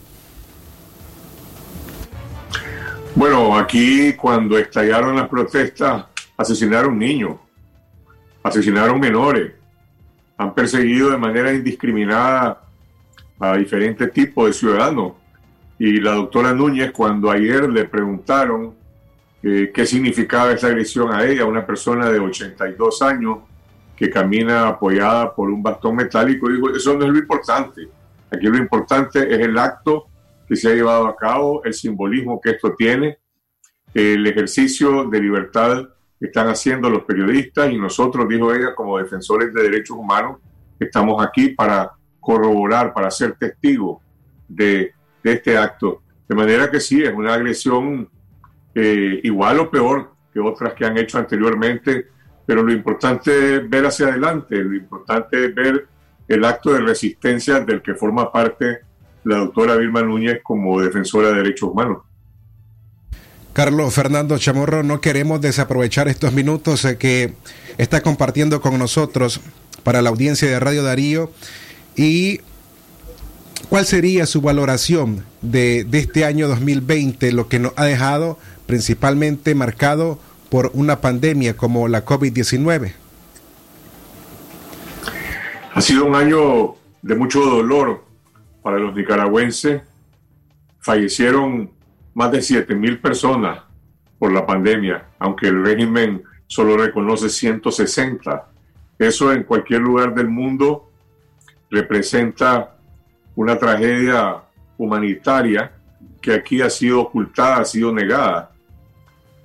Bueno, 3.16 3.58
aquí 3.58 4.12
cuando 4.12 4.58
estallaron 4.58 5.16
las 5.16 5.30
protestas, 5.30 6.06
asesinaron 6.36 7.00
niños, 7.00 7.38
asesinaron 8.44 9.00
menores, 9.00 9.54
han 10.38 10.54
perseguido 10.54 11.12
de 11.12 11.18
manera 11.18 11.54
indiscriminada 11.54 12.62
a 13.40 13.56
diferentes 13.56 14.12
tipos 14.12 14.48
de 14.48 14.54
ciudadanos. 14.54 15.14
Y 15.80 16.02
la 16.02 16.12
doctora 16.12 16.54
Núñez, 16.54 16.92
cuando 16.92 17.32
ayer 17.32 17.70
le 17.70 17.86
preguntaron 17.86 18.76
eh, 19.42 19.72
qué 19.74 19.86
significaba 19.86 20.52
esa 20.52 20.68
agresión 20.68 21.14
a 21.14 21.24
ella, 21.24 21.46
una 21.46 21.66
persona 21.66 22.10
de 22.10 22.20
82 22.20 23.02
años 23.02 23.38
que 23.96 24.10
camina 24.10 24.68
apoyada 24.68 25.34
por 25.34 25.50
un 25.50 25.64
bastón 25.64 25.96
metálico, 25.96 26.50
dijo, 26.50 26.70
eso 26.70 26.98
no 26.98 27.06
es 27.06 27.12
lo 27.12 27.20
importante. 27.20 27.88
Aquí 28.30 28.46
lo 28.46 28.58
importante 28.58 29.20
es 29.20 29.40
el 29.40 29.58
acto 29.58 30.08
que 30.48 30.56
se 30.56 30.70
ha 30.70 30.74
llevado 30.74 31.08
a 31.08 31.16
cabo, 31.16 31.64
el 31.64 31.74
simbolismo 31.74 32.40
que 32.40 32.52
esto 32.52 32.74
tiene, 32.76 33.18
el 33.94 34.26
ejercicio 34.28 35.06
de 35.06 35.22
libertad 35.22 35.88
que 36.20 36.28
están 36.28 36.48
haciendo 36.48 36.90
los 36.90 37.04
periodistas 37.04 37.72
y 37.72 37.78
nosotros, 37.78 38.28
dijo 38.28 38.54
ella, 38.54 38.76
como 38.76 38.98
defensores 38.98 39.54
de 39.54 39.64
derechos 39.64 39.98
humanos, 39.98 40.40
estamos 40.80 41.26
aquí 41.26 41.50
para 41.50 41.92
corroborar, 42.20 42.94
para 42.94 43.10
ser 43.12 43.34
testigos 43.34 44.02
de, 44.48 44.94
de 45.24 45.32
este 45.32 45.58
acto. 45.58 46.02
De 46.28 46.36
manera 46.36 46.70
que 46.70 46.80
sí, 46.80 47.04
es 47.04 47.14
una 47.14 47.34
agresión 47.34 48.10
eh, 48.74 49.22
igual 49.24 49.60
o 49.60 49.72
peor 49.72 50.12
que 50.34 50.40
otras 50.40 50.74
que 50.74 50.86
han 50.86 50.98
hecho 50.98 51.18
anteriormente, 51.18 52.08
pero 52.46 52.62
lo 52.62 52.72
importante 52.72 53.56
es 53.56 53.70
ver 53.70 53.86
hacia 53.86 54.08
adelante, 54.08 54.58
lo 54.58 54.76
importante 54.76 55.46
es 55.46 55.56
ver 55.56 55.88
el 56.28 56.44
acto 56.44 56.74
de 56.74 56.82
resistencia 56.82 57.60
del 57.62 57.82
que 57.82 57.96
forma 57.96 58.32
parte 58.32 58.82
la 59.26 59.38
doctora 59.38 59.76
Vilma 59.76 60.02
Núñez 60.02 60.40
como 60.44 60.80
defensora 60.80 61.30
de 61.30 61.36
derechos 61.36 61.70
humanos. 61.72 62.04
Carlos 63.54 63.94
Fernando 63.94 64.38
Chamorro, 64.38 64.84
no 64.84 65.02
queremos 65.02 65.42
desaprovechar 65.42 66.08
estos 66.08 66.32
minutos 66.34 66.86
eh, 66.86 66.98
que 66.98 67.34
está 67.78 68.02
compartiendo 68.02 68.62
con 68.62 68.78
nosotros 68.78 69.42
para 69.84 70.02
la 70.02 70.10
audiencia 70.10 70.48
de 70.50 70.60
Radio 70.60 70.84
Darío 70.84 71.32
y 71.96 72.42
cuál 73.70 73.86
sería 73.86 74.26
su 74.26 74.42
valoración 74.42 75.26
de, 75.42 75.86
de 75.86 76.00
este 76.00 76.26
año 76.26 76.48
2020, 76.48 77.32
lo 77.32 77.48
que 77.48 77.60
nos 77.60 77.74
ha 77.78 77.86
dejado 77.86 78.38
principalmente 78.68 79.56
marcado 79.56 80.20
por 80.50 80.72
una 80.74 81.02
pandemia 81.02 81.58
como 81.58 81.88
la 81.88 82.06
COVID-19. 82.06 82.94
Ha 85.74 85.82
sido 85.82 86.06
un 86.06 86.16
año 86.16 86.76
de 87.02 87.16
mucho 87.16 87.42
dolor 87.42 88.05
para 88.66 88.80
los 88.80 88.96
nicaragüenses. 88.96 89.84
Fallecieron 90.80 91.70
más 92.16 92.32
de 92.32 92.42
7 92.42 92.74
mil 92.74 93.00
personas 93.00 93.60
por 94.18 94.34
la 94.34 94.44
pandemia, 94.44 95.06
aunque 95.20 95.50
el 95.50 95.64
régimen 95.64 96.24
solo 96.48 96.76
reconoce 96.76 97.30
160. 97.30 98.48
Eso 98.98 99.32
en 99.32 99.44
cualquier 99.44 99.82
lugar 99.82 100.16
del 100.16 100.30
mundo 100.30 100.90
representa 101.70 102.76
una 103.36 103.56
tragedia 103.56 104.42
humanitaria 104.80 105.72
que 106.20 106.34
aquí 106.34 106.60
ha 106.64 106.70
sido 106.72 107.02
ocultada, 107.02 107.58
ha 107.58 107.66
sido 107.66 107.94
negada. 107.94 108.52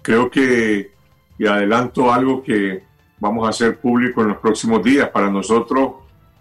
Creo 0.00 0.30
que, 0.30 0.92
y 1.36 1.46
adelanto 1.46 2.10
algo 2.10 2.42
que 2.42 2.84
vamos 3.18 3.46
a 3.46 3.50
hacer 3.50 3.78
público 3.80 4.22
en 4.22 4.28
los 4.28 4.38
próximos 4.38 4.82
días, 4.82 5.10
para 5.10 5.28
nosotros 5.30 5.96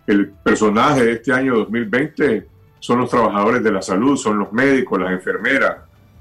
el 0.07 0.29
personaje 0.29 1.03
de 1.03 1.11
este 1.11 1.33
año 1.33 1.57
2020 1.57 2.58
son 2.79 2.99
los 2.99 3.09
trabajadores 3.09 3.63
de 3.63 3.71
la 3.71 3.81
salud, 3.81 4.17
son 4.17 4.39
los 4.39 4.51
médicos, 4.51 4.99
las 4.99 5.11
enfermeras, 5.11 5.77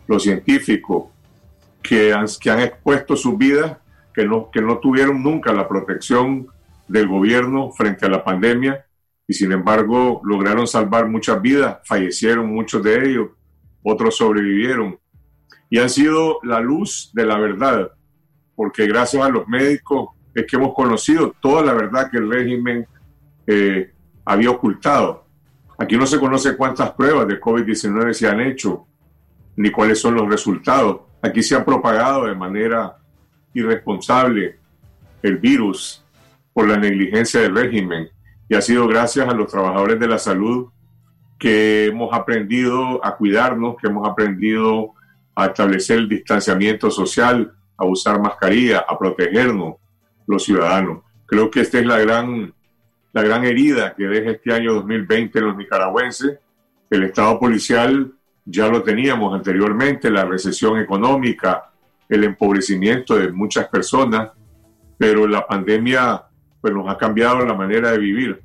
los 0.06 0.22
científicos, 0.22 1.04
que 1.82 2.12
han, 2.12 2.26
que 2.40 2.50
han 2.50 2.60
expuesto 2.60 3.16
sus 3.16 3.38
vidas, 3.38 3.78
que 4.12 4.26
no, 4.26 4.50
que 4.50 4.60
no 4.60 4.78
tuvieron 4.78 5.22
nunca 5.22 5.52
la 5.52 5.68
protección 5.68 6.48
del 6.88 7.06
gobierno 7.06 7.70
frente 7.72 8.06
a 8.06 8.08
la 8.08 8.24
pandemia 8.24 8.84
y 9.26 9.34
sin 9.34 9.52
embargo 9.52 10.20
lograron 10.24 10.66
salvar 10.66 11.06
muchas 11.06 11.40
vidas, 11.40 11.78
fallecieron 11.84 12.52
muchos 12.52 12.82
de 12.82 13.10
ellos, 13.10 13.28
otros 13.82 14.16
sobrevivieron 14.16 14.98
y 15.70 15.78
han 15.78 15.90
sido 15.90 16.38
la 16.42 16.60
luz 16.60 17.10
de 17.12 17.26
la 17.26 17.38
verdad, 17.38 17.92
porque 18.56 18.86
gracias 18.86 19.22
a 19.22 19.28
los 19.28 19.46
médicos 19.46 20.10
es 20.34 20.46
que 20.46 20.56
hemos 20.56 20.74
conocido 20.74 21.34
toda 21.40 21.62
la 21.62 21.74
verdad 21.74 22.10
que 22.10 22.16
el 22.16 22.30
régimen 22.30 22.86
eh, 23.46 23.92
había 24.24 24.50
ocultado. 24.50 25.27
Aquí 25.78 25.96
no 25.96 26.06
se 26.06 26.18
conoce 26.18 26.56
cuántas 26.56 26.90
pruebas 26.90 27.28
de 27.28 27.40
COVID-19 27.40 28.12
se 28.12 28.28
han 28.28 28.40
hecho, 28.40 28.86
ni 29.56 29.70
cuáles 29.70 30.00
son 30.00 30.16
los 30.16 30.28
resultados. 30.28 31.02
Aquí 31.22 31.42
se 31.42 31.54
ha 31.54 31.64
propagado 31.64 32.26
de 32.26 32.34
manera 32.34 32.96
irresponsable 33.54 34.58
el 35.22 35.38
virus 35.38 36.04
por 36.52 36.68
la 36.68 36.76
negligencia 36.76 37.40
del 37.40 37.54
régimen 37.54 38.08
y 38.48 38.54
ha 38.54 38.60
sido 38.60 38.88
gracias 38.88 39.28
a 39.28 39.34
los 39.34 39.50
trabajadores 39.50 40.00
de 40.00 40.08
la 40.08 40.18
salud 40.18 40.68
que 41.38 41.86
hemos 41.86 42.12
aprendido 42.12 43.04
a 43.04 43.16
cuidarnos, 43.16 43.76
que 43.80 43.86
hemos 43.86 44.08
aprendido 44.08 44.94
a 45.36 45.46
establecer 45.46 45.98
el 45.98 46.08
distanciamiento 46.08 46.90
social, 46.90 47.52
a 47.76 47.84
usar 47.84 48.20
mascarilla, 48.20 48.84
a 48.88 48.98
protegernos 48.98 49.76
los 50.26 50.42
ciudadanos. 50.42 51.04
Creo 51.26 51.50
que 51.50 51.60
esta 51.60 51.78
es 51.78 51.86
la 51.86 51.98
gran, 51.98 52.52
la 53.18 53.24
gran 53.24 53.44
herida 53.44 53.94
que 53.96 54.04
deja 54.04 54.30
este 54.30 54.52
año 54.52 54.74
2020 54.74 55.40
en 55.40 55.44
los 55.46 55.56
nicaragüenses. 55.56 56.38
El 56.88 57.02
Estado 57.02 57.36
policial 57.40 58.12
ya 58.44 58.68
lo 58.68 58.84
teníamos 58.84 59.34
anteriormente, 59.34 60.08
la 60.08 60.24
recesión 60.24 60.78
económica, 60.78 61.68
el 62.08 62.22
empobrecimiento 62.22 63.16
de 63.16 63.32
muchas 63.32 63.66
personas, 63.66 64.30
pero 64.96 65.26
la 65.26 65.44
pandemia 65.44 66.22
pues, 66.60 66.72
nos 66.72 66.88
ha 66.88 66.96
cambiado 66.96 67.44
la 67.44 67.54
manera 67.54 67.90
de 67.90 67.98
vivir. 67.98 68.40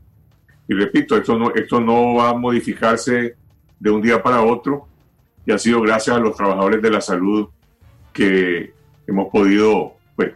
Y 0.67 0.73
repito, 0.73 1.15
esto 1.17 1.37
no, 1.37 1.53
esto 1.53 1.79
no 1.79 2.15
va 2.15 2.29
a 2.29 2.33
modificarse 2.33 3.35
de 3.79 3.91
un 3.91 4.01
día 4.01 4.23
para 4.23 4.41
otro 4.41 4.87
y 5.45 5.51
ha 5.51 5.59
sido 5.59 5.81
gracias 5.81 6.17
a 6.17 6.19
los 6.19 6.35
trabajadores 6.35 6.81
de 6.81 6.89
la 6.89 6.99
salud 6.99 7.47
que 8.11 8.73
hemos 9.05 9.27
podido 9.29 9.97
pues, 10.15 10.31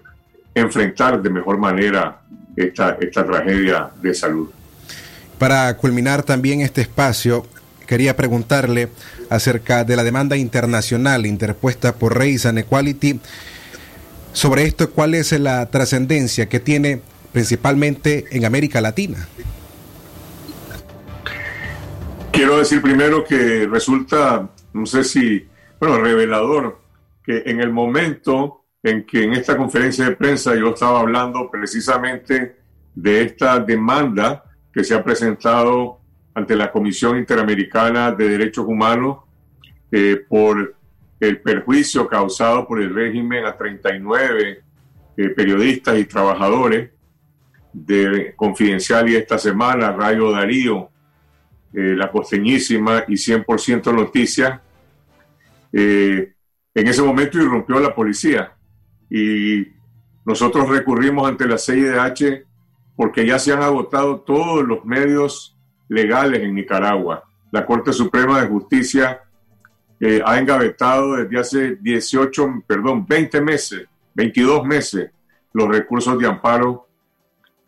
enfrentar 0.53 1.23
de 1.23 1.29
mejor 1.31 1.57
manera 1.57 2.21
esta, 2.57 2.97
esta 2.99 3.25
tragedia 3.25 3.91
de 4.01 4.13
salud. 4.13 4.49
Para 5.37 5.77
culminar 5.77 6.23
también 6.23 6.61
este 6.61 6.81
espacio, 6.81 7.45
quería 7.85 8.17
preguntarle 8.17 8.89
acerca 9.29 9.83
de 9.83 9.95
la 9.95 10.03
demanda 10.03 10.35
internacional 10.35 11.25
interpuesta 11.25 11.95
por 11.95 12.17
Race 12.17 12.47
and 12.47 12.57
Equality. 12.59 13.19
Sobre 14.33 14.63
esto, 14.63 14.89
¿cuál 14.91 15.13
es 15.13 15.31
la 15.31 15.65
trascendencia 15.67 16.49
que 16.49 16.59
tiene 16.59 17.01
principalmente 17.31 18.25
en 18.31 18.45
América 18.45 18.81
Latina? 18.81 19.27
Quiero 22.31 22.57
decir 22.57 22.81
primero 22.81 23.23
que 23.23 23.67
resulta, 23.67 24.49
no 24.73 24.85
sé 24.85 25.03
si, 25.03 25.47
bueno, 25.79 25.99
revelador, 25.99 26.79
que 27.23 27.43
en 27.45 27.61
el 27.61 27.71
momento 27.71 28.63
en 28.87 29.05
que 29.05 29.23
en 29.23 29.33
esta 29.33 29.57
conferencia 29.57 30.05
de 30.05 30.15
prensa 30.15 30.55
yo 30.55 30.69
estaba 30.69 31.01
hablando 31.01 31.49
precisamente 31.51 32.55
de 32.95 33.21
esta 33.21 33.59
demanda 33.59 34.43
que 34.71 34.83
se 34.83 34.95
ha 34.95 35.03
presentado 35.03 35.99
ante 36.33 36.55
la 36.55 36.71
Comisión 36.71 37.17
Interamericana 37.17 38.11
de 38.11 38.29
Derechos 38.29 38.65
Humanos 38.65 39.19
eh, 39.91 40.23
por 40.27 40.75
el 41.19 41.41
perjuicio 41.41 42.07
causado 42.07 42.67
por 42.67 42.81
el 42.81 42.93
régimen 42.93 43.45
a 43.45 43.57
39 43.57 44.63
eh, 45.17 45.29
periodistas 45.29 45.97
y 45.97 46.05
trabajadores 46.05 46.91
de 47.73 48.33
Confidencial 48.35 49.09
y 49.09 49.15
esta 49.15 49.37
semana, 49.37 49.91
Rayo 49.91 50.31
Darío, 50.31 50.89
eh, 51.73 51.93
La 51.95 52.09
Costeñísima 52.11 53.03
y 53.07 53.13
100% 53.13 53.93
Noticias. 53.93 54.59
en 55.73 56.87
ese 56.87 57.01
momento 57.01 57.37
irrumpió 57.37 57.79
la 57.79 57.93
policía 57.93 58.56
y 59.09 59.67
nosotros 60.25 60.67
recurrimos 60.69 61.27
ante 61.27 61.47
la 61.47 61.57
CIDH 61.57 62.45
porque 62.95 63.25
ya 63.25 63.39
se 63.39 63.53
han 63.53 63.61
agotado 63.61 64.21
todos 64.21 64.67
los 64.67 64.83
medios 64.83 65.55
legales 65.87 66.41
en 66.41 66.55
Nicaragua. 66.55 67.23
La 67.51 67.65
Corte 67.65 67.93
Suprema 67.93 68.41
de 68.41 68.47
Justicia 68.47 69.21
eh, 69.99 70.21
ha 70.25 70.37
engavetado 70.37 71.15
desde 71.15 71.39
hace 71.39 71.75
18, 71.77 72.63
perdón, 72.67 73.05
20 73.07 73.39
meses, 73.41 73.87
22 74.15 74.65
meses, 74.65 75.11
los 75.53 75.69
recursos 75.69 76.19
de 76.19 76.27
amparo 76.27 76.87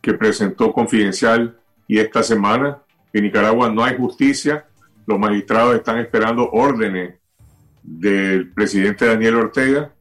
que 0.02 0.14
presentó 0.14 0.74
Confidencial 0.74 1.58
y 1.88 2.00
esta 2.00 2.24
semana. 2.24 2.80
En 3.14 3.24
Nicaragua 3.24 3.70
no 3.70 3.84
hay 3.84 3.98
justicia, 3.98 4.66
los 5.08 5.18
magistrados 5.18 5.76
están 5.76 5.98
esperando 6.00 6.50
órdenes 6.52 7.16
del 7.84 8.52
presidente 8.52 9.06
Daniel 9.06 9.36
Ortega 9.36 9.94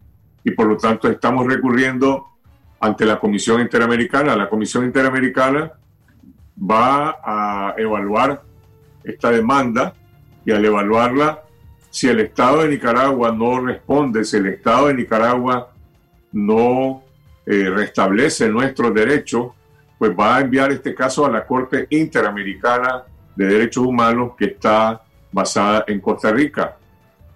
y 0.49 0.51
por 0.53 0.67
lo 0.67 0.79
tanto 0.79 1.09
estamos 1.09 1.47
recurriendo 1.47 2.27
ante 2.81 3.05
la 3.05 3.21
Comisión 3.21 3.61
Interamericana. 3.61 4.35
La 4.35 4.49
Comisión 4.49 4.85
Interamericana 4.85 5.73
va 6.59 7.19
a 7.23 7.75
evaluar 7.77 8.43
esta 9.05 9.31
demanda 9.31 9.93
y 10.47 10.53
al 10.53 10.65
evaluarla, 10.65 11.43
si 11.91 12.09
el 12.09 12.21
Estado 12.21 12.63
de 12.63 12.69
Nicaragua 12.69 13.31
no 13.31 13.61
responde, 13.61 14.25
si 14.25 14.39
el 14.39 14.47
Estado 14.47 14.87
de 14.87 14.95
Nicaragua 14.95 15.71
no 16.33 17.03
eh, 17.45 17.69
restablece 17.69 18.49
nuestros 18.49 18.95
derechos, 18.95 19.53
pues 19.99 20.13
va 20.19 20.37
a 20.37 20.41
enviar 20.41 20.73
este 20.73 20.95
caso 20.95 21.27
a 21.27 21.31
la 21.31 21.45
Corte 21.45 21.87
Interamericana 21.91 23.03
de 23.37 23.45
Derechos 23.45 23.85
Humanos 23.85 24.33
que 24.39 24.47
está 24.47 25.03
basada 25.31 25.85
en 25.89 26.01
Costa 26.01 26.31
Rica. 26.31 26.79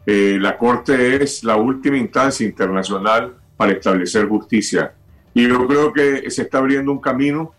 Eh, 0.05 0.39
la 0.41 0.59
Corte 0.59 1.23
es 1.23 1.45
la 1.45 1.57
última 1.57 1.97
instancia 1.97 2.47
internacional 2.47 3.37
para 3.57 3.73
establecer 3.73 4.27
justicia. 4.27 4.95
Y 5.35 5.49
yo 5.49 5.67
creo 5.67 5.93
que 5.93 6.31
se 6.31 6.43
está 6.43 6.59
abriendo 6.59 6.93
un 6.93 7.01
camino. 7.01 7.55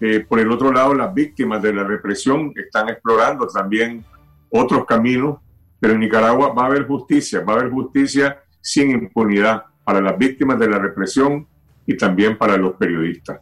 Eh, 0.00 0.20
por 0.20 0.38
el 0.40 0.50
otro 0.50 0.72
lado, 0.72 0.94
las 0.94 1.12
víctimas 1.12 1.62
de 1.62 1.72
la 1.72 1.84
represión 1.84 2.52
están 2.54 2.88
explorando 2.88 3.46
también 3.46 4.04
otros 4.50 4.84
caminos, 4.84 5.38
pero 5.80 5.94
en 5.94 6.00
Nicaragua 6.00 6.52
va 6.52 6.64
a 6.64 6.66
haber 6.66 6.86
justicia, 6.86 7.40
va 7.40 7.54
a 7.54 7.56
haber 7.56 7.70
justicia 7.70 8.42
sin 8.60 8.90
impunidad 8.90 9.64
para 9.84 10.00
las 10.00 10.16
víctimas 10.16 10.58
de 10.58 10.68
la 10.68 10.78
represión 10.78 11.46
y 11.86 11.96
también 11.96 12.38
para 12.38 12.56
los 12.56 12.74
periodistas. 12.74 13.40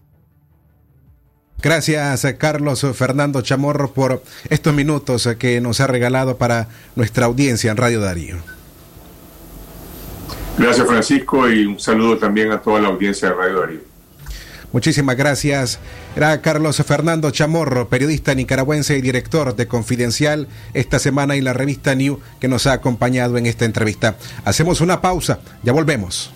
Gracias, 1.62 2.26
Carlos 2.38 2.84
Fernando 2.94 3.40
Chamorro, 3.40 3.92
por 3.92 4.22
estos 4.50 4.74
minutos 4.74 5.28
que 5.38 5.60
nos 5.60 5.80
ha 5.80 5.86
regalado 5.86 6.36
para 6.36 6.68
nuestra 6.96 7.26
audiencia 7.26 7.70
en 7.70 7.76
Radio 7.76 8.00
Darío. 8.00 8.36
Gracias, 10.58 10.86
Francisco, 10.86 11.48
y 11.48 11.64
un 11.64 11.78
saludo 11.78 12.18
también 12.18 12.50
a 12.50 12.60
toda 12.60 12.80
la 12.80 12.88
audiencia 12.88 13.28
de 13.28 13.34
Radio 13.34 13.60
Darío. 13.60 13.80
Muchísimas 14.72 15.16
gracias. 15.16 15.78
Era 16.16 16.40
Carlos 16.40 16.82
Fernando 16.84 17.30
Chamorro, 17.30 17.88
periodista 17.88 18.34
nicaragüense 18.34 18.96
y 18.96 19.00
director 19.00 19.54
de 19.54 19.68
Confidencial 19.68 20.48
esta 20.74 20.98
semana 20.98 21.36
y 21.36 21.42
la 21.42 21.52
revista 21.52 21.94
New 21.94 22.20
que 22.40 22.48
nos 22.48 22.66
ha 22.66 22.72
acompañado 22.72 23.38
en 23.38 23.46
esta 23.46 23.66
entrevista. 23.66 24.16
Hacemos 24.44 24.80
una 24.80 25.00
pausa, 25.00 25.40
ya 25.62 25.72
volvemos. 25.72 26.32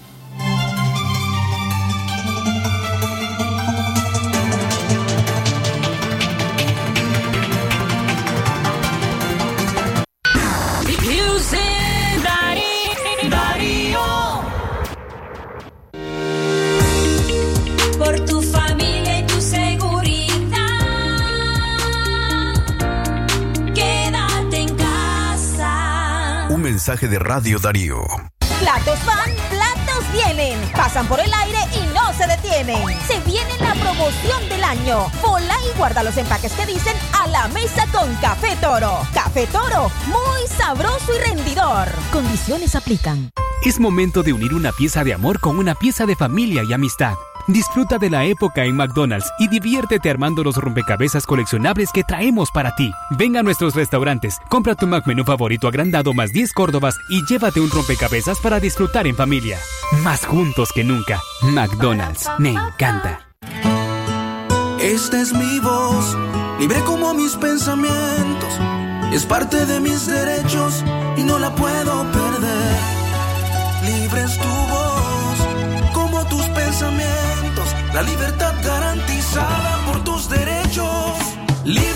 Mensaje 26.86 27.08
de 27.08 27.18
Radio 27.18 27.58
Darío. 27.58 28.00
Platos 28.60 29.04
van, 29.04 29.28
platos 29.50 30.04
vienen. 30.12 30.56
Pasan 30.70 31.04
por 31.08 31.18
el 31.18 31.32
aire 31.34 31.58
y 31.74 31.92
no 31.92 32.12
se 32.12 32.28
detienen. 32.28 32.80
Se 33.08 33.18
viene 33.28 33.58
la 33.58 33.74
promoción 33.74 34.48
del 34.48 34.62
año. 34.62 35.10
Pola 35.20 35.56
y 35.68 35.76
guarda 35.76 36.04
los 36.04 36.16
empaques 36.16 36.52
que 36.52 36.64
dicen 36.64 36.94
a 37.12 37.26
la 37.26 37.48
mesa 37.48 37.88
con 37.90 38.14
Café 38.20 38.54
Toro. 38.60 39.00
Café 39.12 39.48
Toro, 39.48 39.90
muy 40.06 40.46
sabroso 40.56 41.12
y 41.12 41.28
rendidor. 41.28 41.88
Condiciones 42.12 42.76
aplican. 42.76 43.30
Es 43.64 43.80
momento 43.80 44.22
de 44.22 44.32
unir 44.32 44.54
una 44.54 44.70
pieza 44.70 45.02
de 45.02 45.12
amor 45.12 45.40
con 45.40 45.58
una 45.58 45.74
pieza 45.74 46.06
de 46.06 46.14
familia 46.14 46.62
y 46.62 46.72
amistad. 46.72 47.14
Disfruta 47.48 47.98
de 47.98 48.10
la 48.10 48.24
época 48.24 48.64
en 48.64 48.74
McDonald's 48.74 49.32
y 49.38 49.46
diviértete 49.46 50.10
armando 50.10 50.42
los 50.42 50.56
rompecabezas 50.56 51.26
coleccionables 51.26 51.90
que 51.92 52.02
traemos 52.02 52.50
para 52.50 52.74
ti. 52.74 52.90
Ven 53.16 53.36
a 53.36 53.42
nuestros 53.42 53.76
restaurantes, 53.76 54.38
compra 54.48 54.74
tu 54.74 54.88
McMenú 54.88 55.24
favorito 55.24 55.68
agrandado 55.68 56.12
más 56.12 56.32
10 56.32 56.52
córdobas 56.52 56.96
y 57.08 57.24
llévate 57.24 57.60
un 57.60 57.70
rompecabezas 57.70 58.40
para 58.40 58.58
disfrutar 58.58 59.06
en 59.06 59.14
familia. 59.14 59.58
Más 60.02 60.26
juntos 60.26 60.70
que 60.74 60.82
nunca. 60.82 61.20
McDonald's, 61.42 62.28
me 62.38 62.50
encanta. 62.50 63.20
Esta 64.80 65.20
es 65.20 65.32
mi 65.32 65.60
voz, 65.60 66.16
libre 66.58 66.80
como 66.80 67.14
mis 67.14 67.36
pensamientos. 67.36 68.58
Es 69.12 69.24
parte 69.24 69.66
de 69.66 69.80
mis 69.80 70.06
derechos 70.06 70.84
y 71.16 71.22
no 71.22 71.38
la 71.38 71.54
puedo 71.54 72.02
perder. 72.10 72.76
Libre 73.84 74.24
es 74.24 74.36
tu 74.36 74.48
voz, 74.48 74.95
pensamientos. 76.78 77.74
La 77.94 78.02
libertad 78.02 78.52
garantizada 78.62 79.82
por 79.86 80.04
tus 80.04 80.28
derechos. 80.28 81.16
Libre 81.64 81.95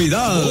Navidad. 0.00 0.49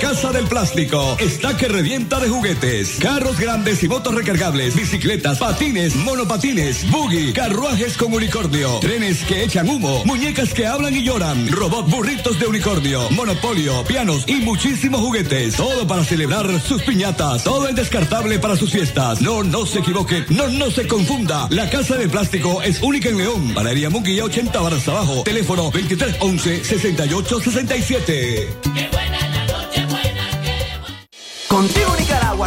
Casa 0.00 0.32
del 0.32 0.46
Plástico 0.46 1.16
está 1.18 1.56
que 1.56 1.68
revienta 1.68 2.18
de 2.18 2.28
juguetes. 2.28 2.98
Carros 3.00 3.38
grandes 3.38 3.82
y 3.82 3.88
motos 3.88 4.14
recargables, 4.14 4.74
bicicletas, 4.74 5.38
patines, 5.38 5.94
monopatines, 5.96 6.90
buggy, 6.90 7.32
carruajes 7.32 7.96
con 7.96 8.12
unicornio, 8.12 8.78
trenes 8.80 9.22
que 9.24 9.44
echan 9.44 9.68
humo, 9.68 10.04
muñecas 10.04 10.52
que 10.52 10.66
hablan 10.66 10.94
y 10.94 11.02
lloran, 11.02 11.50
robot 11.50 11.88
burritos 11.88 12.38
de 12.38 12.46
unicornio, 12.46 13.08
monopolio, 13.10 13.84
pianos 13.84 14.24
y 14.26 14.36
muchísimos 14.36 15.00
juguetes. 15.00 15.56
Todo 15.56 15.86
para 15.86 16.04
celebrar 16.04 16.60
sus 16.60 16.82
piñatas. 16.82 17.44
Todo 17.44 17.68
en 17.68 17.74
descartable 17.74 18.38
para 18.38 18.56
sus 18.56 18.72
fiestas. 18.72 19.20
No, 19.20 19.42
no 19.42 19.66
se 19.66 19.80
equivoque. 19.80 20.24
No, 20.30 20.48
no 20.48 20.70
se 20.70 20.86
confunda. 20.86 21.46
La 21.50 21.68
Casa 21.70 21.96
del 21.96 22.10
Plástico 22.10 22.62
es 22.62 22.82
única 22.82 23.08
en 23.08 23.18
León. 23.18 23.54
Valeria 23.54 23.90
Munguía 23.90 24.24
80 24.24 24.60
barras 24.60 24.88
abajo. 24.88 25.22
Teléfono 25.24 25.64
2311 25.64 26.64
6867. 26.64 28.93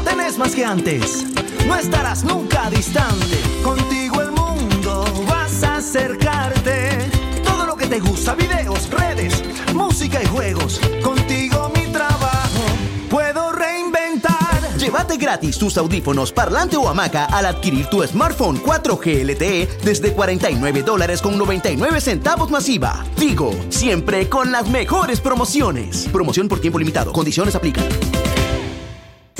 Tenés 0.03 0.37
más 0.37 0.55
que 0.55 0.63
antes. 0.63 1.25
No 1.67 1.75
estarás 1.75 2.23
nunca 2.23 2.69
distante. 2.69 3.41
Contigo 3.63 4.21
el 4.21 4.31
mundo 4.31 5.05
vas 5.27 5.63
a 5.63 5.77
acercarte. 5.77 7.09
Todo 7.43 7.65
lo 7.65 7.75
que 7.75 7.87
te 7.87 7.99
gusta, 7.99 8.35
videos, 8.35 8.89
redes, 8.89 9.43
música 9.73 10.21
y 10.21 10.25
juegos. 10.27 10.79
Contigo 11.03 11.71
mi 11.75 11.91
trabajo 11.91 12.63
puedo 13.09 13.51
reinventar. 13.51 14.77
Llévate 14.77 15.17
gratis 15.17 15.57
tus 15.57 15.77
audífonos, 15.77 16.31
parlante 16.31 16.77
o 16.77 16.87
hamaca 16.87 17.25
al 17.25 17.45
adquirir 17.45 17.87
tu 17.87 18.01
smartphone 18.03 18.61
4G 18.61 19.23
LTE 19.23 19.79
desde 19.83 20.13
49 20.13 20.83
dólares 20.83 21.21
con 21.21 21.37
99 21.37 22.01
centavos 22.01 22.49
masiva. 22.49 23.03
Digo, 23.17 23.51
siempre 23.69 24.29
con 24.29 24.51
las 24.51 24.69
mejores 24.69 25.19
promociones. 25.19 26.07
Promoción 26.11 26.47
por 26.47 26.59
tiempo 26.59 26.79
limitado. 26.79 27.11
Condiciones 27.11 27.55
aplican. 27.55 27.85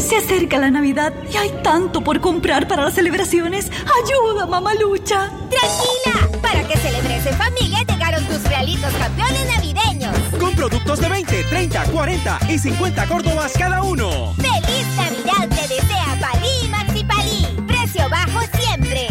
Se 0.08 0.16
acerca 0.16 0.58
la 0.58 0.72
Navidad 0.72 1.12
y 1.30 1.36
hay 1.36 1.50
tanto 1.62 2.02
por 2.02 2.22
comprar 2.22 2.66
para 2.66 2.86
las 2.86 2.94
celebraciones. 2.94 3.70
¡Ayuda, 3.70 4.46
mamalucha! 4.46 5.30
Tranquila, 5.50 6.40
para 6.42 6.66
que 6.66 6.78
celebres 6.78 7.26
en 7.26 7.36
familia 7.36 7.80
llegaron 7.84 8.24
tus 8.24 8.42
realitos 8.44 8.90
campeones 8.94 9.46
navideños. 9.54 10.16
Con 10.40 10.56
productos 10.56 11.02
de 11.02 11.10
20, 11.10 11.44
30, 11.44 11.84
40 11.92 12.40
y 12.48 12.58
50 12.58 13.06
córdobas 13.06 13.52
cada 13.52 13.84
uno. 13.84 14.34
¡Feliz 14.38 14.88
Navidad 14.96 15.50
te 15.50 15.76
desea 15.76 16.18
Palí 16.22 16.48
y 16.64 16.70
Maxi 16.70 17.04
Palí! 17.04 17.66
Precio 17.68 18.10
bajo 18.10 18.40
siempre. 18.58 19.08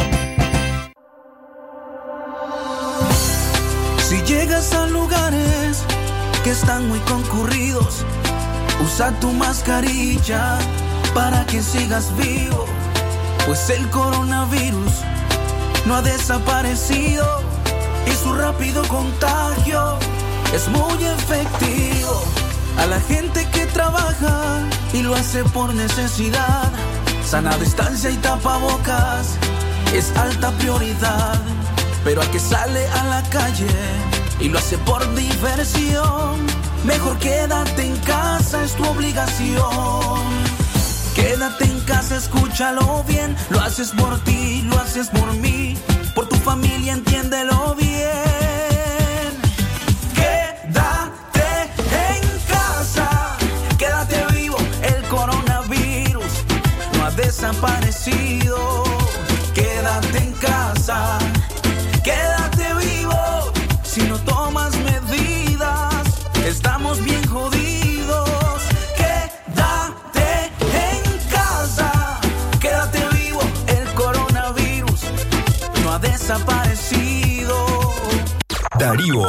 Si 3.98 4.22
llegas 4.22 4.72
a 4.72 4.86
lugares 4.86 5.84
que 6.42 6.52
están 6.52 6.88
muy 6.88 7.00
concurridos, 7.00 8.02
usa 8.82 9.10
tu 9.20 9.30
mascarilla 9.32 10.58
para 11.16 11.46
que 11.46 11.62
sigas 11.62 12.14
vivo, 12.14 12.66
pues 13.46 13.70
el 13.70 13.88
coronavirus 13.88 14.92
no 15.86 15.94
ha 15.94 16.02
desaparecido 16.02 17.24
y 18.06 18.10
su 18.10 18.34
rápido 18.34 18.86
contagio 18.86 19.96
es 20.52 20.68
muy 20.68 21.02
efectivo. 21.02 22.22
A 22.76 22.84
la 22.84 23.00
gente 23.00 23.48
que 23.50 23.64
trabaja 23.64 24.60
y 24.92 25.00
lo 25.00 25.14
hace 25.14 25.42
por 25.44 25.74
necesidad, 25.74 26.70
sana 27.24 27.56
distancia 27.56 28.10
y 28.10 28.16
tapabocas 28.16 29.38
es 29.94 30.14
alta 30.18 30.50
prioridad. 30.58 31.40
Pero 32.04 32.20
al 32.20 32.30
que 32.30 32.38
sale 32.40 32.86
a 32.88 33.04
la 33.04 33.22
calle 33.30 33.74
y 34.38 34.50
lo 34.50 34.58
hace 34.58 34.76
por 34.76 35.02
diversión, 35.14 36.44
mejor 36.84 37.16
quédate 37.20 37.86
en 37.86 37.96
casa, 38.00 38.62
es 38.62 38.74
tu 38.74 38.84
obligación. 38.84 40.35
Quédate 41.26 41.64
en 41.64 41.80
casa, 41.80 42.18
escúchalo 42.18 43.02
bien. 43.02 43.34
Lo 43.50 43.58
haces 43.58 43.90
por 43.90 44.16
ti, 44.22 44.62
lo 44.62 44.78
haces 44.78 45.08
por 45.08 45.32
mí. 45.32 45.76
Por 46.14 46.28
tu 46.28 46.36
familia, 46.36 46.92
entiéndelo 46.92 47.74
bien. 47.74 49.32
Quédate 50.14 51.48
en 52.14 52.22
casa. 52.46 53.36
Quédate 53.76 54.24
vivo, 54.34 54.56
el 54.84 55.02
coronavirus 55.08 56.44
no 56.96 57.06
ha 57.06 57.10
desaparecido. 57.10 58.84
Quédate 59.52 60.18
en 60.18 60.32
casa. 60.34 61.18
Quédate 62.04 62.35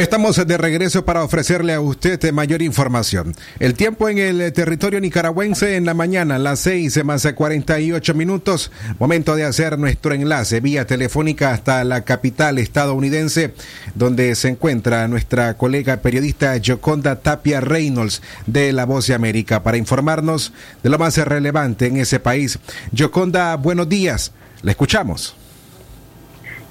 Estamos 0.00 0.36
de 0.46 0.56
regreso 0.56 1.04
para 1.04 1.22
ofrecerle 1.22 1.74
a 1.74 1.80
usted 1.82 2.32
mayor 2.32 2.62
información. 2.62 3.34
El 3.58 3.74
tiempo 3.74 4.08
en 4.08 4.16
el 4.16 4.50
territorio 4.54 4.98
nicaragüense 4.98 5.76
en 5.76 5.84
la 5.84 5.92
mañana, 5.92 6.38
las 6.38 6.60
6 6.60 7.04
más 7.04 7.28
48 7.30 8.14
minutos. 8.14 8.72
Momento 8.98 9.36
de 9.36 9.44
hacer 9.44 9.78
nuestro 9.78 10.14
enlace 10.14 10.60
vía 10.60 10.86
telefónica 10.86 11.52
hasta 11.52 11.84
la 11.84 12.02
capital 12.06 12.56
estadounidense, 12.56 13.52
donde 13.94 14.34
se 14.36 14.48
encuentra 14.48 15.06
nuestra 15.06 15.58
colega 15.58 15.98
periodista 15.98 16.54
Joconda 16.64 17.16
Tapia 17.16 17.60
Reynolds 17.60 18.22
de 18.46 18.72
La 18.72 18.86
Voz 18.86 19.06
de 19.06 19.12
América 19.12 19.62
para 19.62 19.76
informarnos 19.76 20.54
de 20.82 20.88
lo 20.88 20.98
más 20.98 21.18
relevante 21.18 21.88
en 21.88 21.98
ese 21.98 22.20
país. 22.20 22.58
Joconda, 22.98 23.54
buenos 23.56 23.86
días. 23.86 24.32
Le 24.62 24.70
escuchamos. 24.70 25.36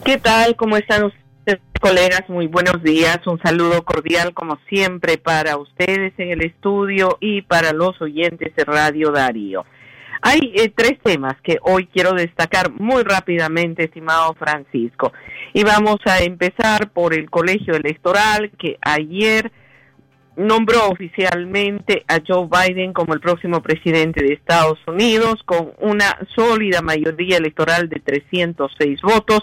¿Qué 0.03 0.17
tal? 0.17 0.55
¿Cómo 0.55 0.77
están 0.77 1.03
ustedes, 1.03 1.28
colegas? 1.79 2.23
Muy 2.27 2.47
buenos 2.47 2.83
días. 2.83 3.19
Un 3.25 3.39
saludo 3.41 3.83
cordial, 3.83 4.33
como 4.33 4.57
siempre, 4.67 5.17
para 5.17 5.57
ustedes 5.57 6.13
en 6.17 6.29
el 6.29 6.45
estudio 6.45 7.17
y 7.19 7.41
para 7.41 7.71
los 7.71 8.01
oyentes 8.01 8.55
de 8.55 8.63
Radio 8.65 9.11
Darío. 9.11 9.65
Hay 10.21 10.51
eh, 10.55 10.71
tres 10.75 10.99
temas 11.01 11.35
que 11.41 11.57
hoy 11.61 11.87
quiero 11.87 12.13
destacar 12.13 12.71
muy 12.71 13.03
rápidamente, 13.03 13.85
estimado 13.85 14.33
Francisco. 14.35 15.13
Y 15.53 15.63
vamos 15.63 15.97
a 16.05 16.19
empezar 16.19 16.91
por 16.91 17.13
el 17.13 17.29
colegio 17.29 17.73
electoral 17.75 18.51
que 18.57 18.77
ayer 18.81 19.51
nombró 20.35 20.89
oficialmente 20.89 22.05
a 22.07 22.19
Joe 22.25 22.47
Biden 22.47 22.93
como 22.93 23.13
el 23.13 23.19
próximo 23.19 23.61
presidente 23.61 24.23
de 24.23 24.33
Estados 24.33 24.79
Unidos 24.87 25.41
con 25.45 25.73
una 25.79 26.17
sólida 26.35 26.81
mayoría 26.81 27.37
electoral 27.37 27.89
de 27.89 27.99
306 27.99 29.01
votos 29.01 29.41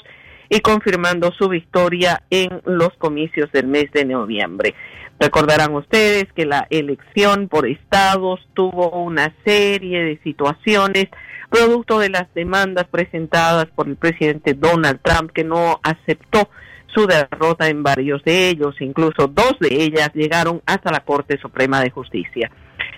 y 0.48 0.60
confirmando 0.60 1.32
su 1.32 1.48
victoria 1.48 2.22
en 2.30 2.60
los 2.64 2.90
comicios 2.98 3.50
del 3.52 3.66
mes 3.66 3.90
de 3.92 4.04
noviembre. 4.04 4.74
Recordarán 5.18 5.74
ustedes 5.74 6.26
que 6.34 6.44
la 6.44 6.66
elección 6.70 7.48
por 7.48 7.66
estados 7.66 8.40
tuvo 8.54 8.90
una 8.90 9.34
serie 9.44 10.02
de 10.02 10.18
situaciones 10.22 11.06
producto 11.50 11.98
de 11.98 12.10
las 12.10 12.32
demandas 12.34 12.86
presentadas 12.88 13.66
por 13.74 13.88
el 13.88 13.96
presidente 13.96 14.54
Donald 14.54 15.00
Trump 15.02 15.30
que 15.32 15.44
no 15.44 15.80
aceptó 15.82 16.50
su 16.94 17.06
derrota 17.06 17.68
en 17.68 17.82
varios 17.82 18.22
de 18.24 18.48
ellos, 18.48 18.74
incluso 18.80 19.26
dos 19.28 19.56
de 19.60 19.68
ellas 19.82 20.10
llegaron 20.14 20.62
hasta 20.66 20.90
la 20.90 21.00
Corte 21.00 21.38
Suprema 21.38 21.80
de 21.80 21.90
Justicia. 21.90 22.50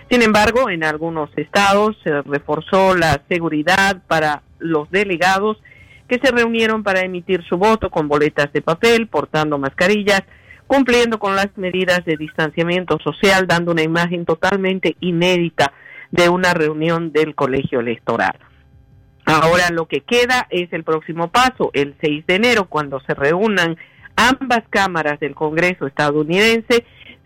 Sin 0.09 0.21
embargo, 0.21 0.69
en 0.69 0.83
algunos 0.83 1.29
estados 1.37 1.97
se 2.03 2.21
reforzó 2.21 2.95
la 2.95 3.21
seguridad 3.29 4.01
para 4.07 4.41
los 4.57 4.89
delegados 4.89 5.57
que 6.09 6.19
se 6.21 6.31
reunieron 6.31 6.83
para 6.83 7.01
emitir 7.01 7.43
su 7.47 7.57
voto 7.57 7.89
con 7.89 8.09
boletas 8.09 8.51
de 8.51 8.61
papel, 8.61 9.07
portando 9.07 9.57
mascarillas, 9.57 10.23
cumpliendo 10.67 11.19
con 11.19 11.35
las 11.35 11.55
medidas 11.55 12.03
de 12.03 12.17
distanciamiento 12.17 12.97
social, 12.99 13.47
dando 13.47 13.71
una 13.71 13.83
imagen 13.83 14.25
totalmente 14.25 14.97
inédita 14.99 15.71
de 16.11 16.27
una 16.27 16.53
reunión 16.53 17.11
del 17.13 17.35
colegio 17.35 17.79
electoral. 17.79 18.37
Ahora 19.25 19.69
lo 19.71 19.87
que 19.87 20.01
queda 20.01 20.47
es 20.49 20.73
el 20.73 20.83
próximo 20.83 21.29
paso, 21.29 21.69
el 21.73 21.95
6 22.01 22.25
de 22.25 22.35
enero, 22.35 22.65
cuando 22.65 22.99
se 23.01 23.13
reúnan 23.13 23.77
ambas 24.15 24.63
cámaras 24.69 25.19
del 25.19 25.35
Congreso 25.35 25.85
estadounidense, 25.85 26.83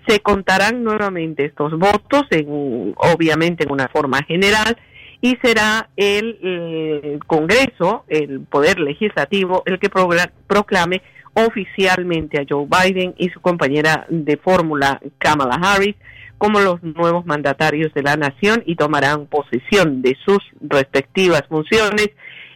se 0.07 0.19
contarán 0.19 0.84
nuevamente 0.84 1.45
estos 1.45 1.77
votos, 1.79 2.23
en, 2.31 2.93
obviamente 2.97 3.63
en 3.63 3.71
una 3.71 3.88
forma 3.88 4.21
general, 4.23 4.77
y 5.24 5.38
será 5.41 5.88
el, 5.95 6.38
eh, 6.43 7.19
Congreso, 7.26 8.03
el 8.09 8.41
Poder 8.41 8.78
Legislativo, 8.78 9.63
el 9.65 9.80
que 9.80 9.89
proclame 9.89 11.01
oficialmente 11.34 12.41
a 12.41 12.45
Joe 12.47 12.67
Biden 12.67 13.15
y 13.17 13.30
su 13.30 13.39
compañera 13.39 14.05
de 14.09 14.36
fórmula 14.36 14.99
Kamala 15.19 15.55
Harris 15.55 15.95
como 16.38 16.59
los 16.59 16.84
nuevos 16.84 17.26
mandatarios 17.26 17.93
de 17.93 18.03
la 18.03 18.17
nación 18.17 18.63
y 18.65 18.76
tomarán 18.76 19.28
posesión 19.28 20.01
de 20.01 20.17
sus 20.26 20.39
respectivas 20.59 21.43
funciones 21.47 22.09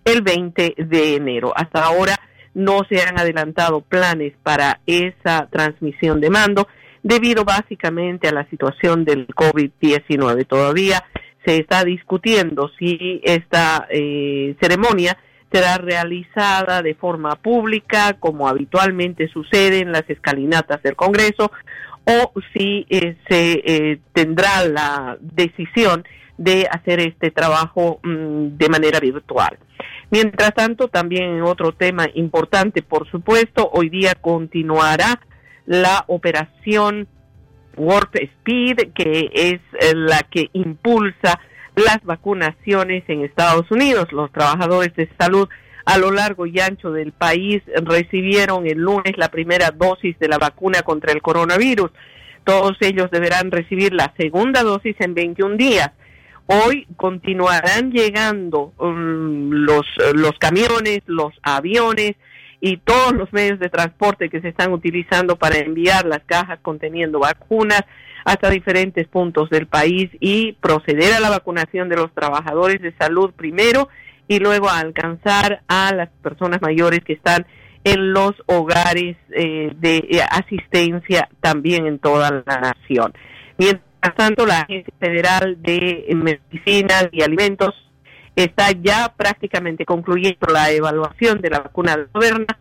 el 0.03 0.21
20 0.21 0.75
de 0.77 1.15
enero. 1.15 1.53
Hasta 1.55 1.85
ahora 1.85 2.17
no 2.53 2.81
se 2.89 3.01
han 3.01 3.17
adelantado 3.17 3.79
planes 3.79 4.33
para 4.43 4.81
esa 4.85 5.47
transmisión 5.49 6.19
de 6.19 6.29
mando 6.29 6.67
debido 7.01 7.45
básicamente 7.45 8.27
a 8.27 8.33
la 8.33 8.45
situación 8.49 9.05
del 9.05 9.25
COVID-19. 9.27 10.45
Todavía 10.45 11.01
se 11.47 11.59
está 11.59 11.85
discutiendo 11.85 12.69
si 12.77 13.21
esta 13.23 13.87
eh, 13.89 14.57
ceremonia 14.59 15.17
será 15.49 15.77
realizada 15.77 16.81
de 16.81 16.93
forma 16.93 17.37
pública, 17.37 18.17
como 18.19 18.49
habitualmente 18.49 19.29
sucede 19.29 19.79
en 19.79 19.93
las 19.93 20.03
escalinatas 20.09 20.83
del 20.83 20.97
Congreso, 20.97 21.49
o 22.03 22.33
si 22.53 22.85
eh, 22.89 23.15
se 23.29 23.61
eh, 23.65 23.99
tendrá 24.11 24.65
la 24.67 25.17
decisión 25.21 26.03
de 26.37 26.67
hacer 26.69 26.99
este 26.99 27.31
trabajo 27.31 28.01
mm, 28.03 28.57
de 28.57 28.69
manera 28.69 28.99
virtual. 28.99 29.57
Mientras 30.09 30.53
tanto, 30.53 30.89
también 30.89 31.41
otro 31.43 31.71
tema 31.71 32.07
importante, 32.13 32.81
por 32.81 33.09
supuesto, 33.09 33.69
hoy 33.71 33.87
día 33.87 34.15
continuará 34.15 35.21
la 35.65 36.03
operación 36.07 37.07
Warp 37.77 38.15
Speed, 38.15 38.93
que 38.93 39.29
es 39.33 39.61
eh, 39.79 39.93
la 39.95 40.19
que 40.29 40.49
impulsa 40.53 41.39
las 41.75 42.03
vacunaciones 42.03 43.03
en 43.07 43.23
Estados 43.23 43.69
Unidos. 43.71 44.11
Los 44.11 44.31
trabajadores 44.31 44.95
de 44.95 45.09
salud 45.17 45.47
a 45.85 45.97
lo 45.97 46.11
largo 46.11 46.45
y 46.45 46.59
ancho 46.59 46.91
del 46.91 47.13
país 47.13 47.61
recibieron 47.83 48.67
el 48.67 48.79
lunes 48.79 49.17
la 49.17 49.29
primera 49.29 49.71
dosis 49.71 50.19
de 50.19 50.27
la 50.27 50.37
vacuna 50.37 50.81
contra 50.81 51.13
el 51.13 51.21
coronavirus. 51.21 51.91
Todos 52.43 52.77
ellos 52.81 53.09
deberán 53.11 53.51
recibir 53.51 53.93
la 53.93 54.13
segunda 54.17 54.63
dosis 54.63 54.95
en 54.99 55.13
21 55.13 55.55
días. 55.55 55.91
Hoy 56.47 56.87
continuarán 56.95 57.91
llegando 57.91 58.73
um, 58.77 59.49
los, 59.51 59.85
los 60.13 60.31
camiones, 60.39 61.01
los 61.05 61.33
aviones 61.43 62.15
y 62.59 62.77
todos 62.77 63.13
los 63.13 63.31
medios 63.33 63.59
de 63.59 63.69
transporte 63.69 64.29
que 64.29 64.41
se 64.41 64.49
están 64.49 64.73
utilizando 64.73 65.35
para 65.35 65.57
enviar 65.57 66.05
las 66.05 66.23
cajas 66.25 66.59
conteniendo 66.61 67.19
vacunas 67.19 67.81
hasta 68.25 68.49
diferentes 68.49 69.07
puntos 69.07 69.49
del 69.49 69.67
país 69.67 70.09
y 70.19 70.53
proceder 70.53 71.13
a 71.13 71.19
la 71.19 71.29
vacunación 71.29 71.87
de 71.87 71.95
los 71.95 72.13
trabajadores 72.13 72.81
de 72.81 72.93
salud 72.97 73.31
primero 73.35 73.89
y 74.27 74.39
luego 74.39 74.69
alcanzar 74.69 75.61
a 75.67 75.93
las 75.93 76.09
personas 76.21 76.61
mayores 76.61 76.99
que 77.05 77.13
están 77.13 77.45
en 77.83 78.11
los 78.11 78.33
hogares 78.47 79.15
eh, 79.29 79.71
de 79.77 79.97
eh, 79.97 80.21
asistencia 80.29 81.29
también 81.39 81.87
en 81.87 81.99
toda 81.99 82.43
la 82.45 82.59
nación. 82.59 83.13
Mientras 83.57 84.15
tanto, 84.17 84.45
la 84.45 84.61
Agencia 84.61 84.93
Federal 84.99 85.61
de 85.61 86.05
Medicinas 86.13 87.07
y 87.13 87.21
Alimentos 87.21 87.73
está 88.37 88.71
ya 88.71 89.13
prácticamente 89.17 89.83
concluyendo 89.83 90.47
la 90.53 90.71
evaluación 90.71 91.41
de 91.41 91.49
la 91.49 91.59
vacuna 91.59 91.97
Moderna 92.13 92.59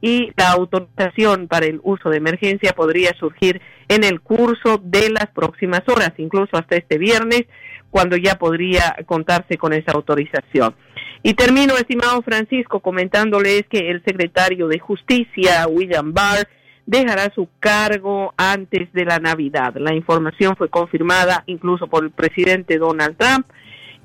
y 0.00 0.32
la 0.36 0.52
autorización 0.52 1.48
para 1.48 1.66
el 1.66 1.80
uso 1.82 2.08
de 2.08 2.16
emergencia 2.16 2.72
podría 2.72 3.12
surgir 3.18 3.60
en 3.88 4.04
el 4.04 4.20
curso 4.20 4.80
de 4.82 5.10
las 5.10 5.26
próximas 5.34 5.82
horas, 5.86 6.12
incluso 6.16 6.56
hasta 6.56 6.76
este 6.76 6.96
viernes, 6.96 7.42
cuando 7.90 8.16
ya 8.16 8.36
podría 8.36 8.96
contarse 9.06 9.58
con 9.58 9.72
esa 9.74 9.92
autorización. 9.92 10.74
Y 11.22 11.34
termino, 11.34 11.74
estimado 11.76 12.22
Francisco, 12.22 12.80
comentándoles 12.80 13.64
que 13.68 13.90
el 13.90 14.02
secretario 14.04 14.68
de 14.68 14.78
Justicia, 14.78 15.66
William 15.68 16.14
Barr, 16.14 16.48
dejará 16.86 17.30
su 17.34 17.48
cargo 17.60 18.32
antes 18.38 18.90
de 18.94 19.04
la 19.04 19.18
Navidad. 19.18 19.74
La 19.76 19.94
información 19.94 20.56
fue 20.56 20.70
confirmada 20.70 21.44
incluso 21.46 21.86
por 21.86 22.04
el 22.04 22.12
presidente 22.12 22.78
Donald 22.78 23.16
Trump, 23.18 23.46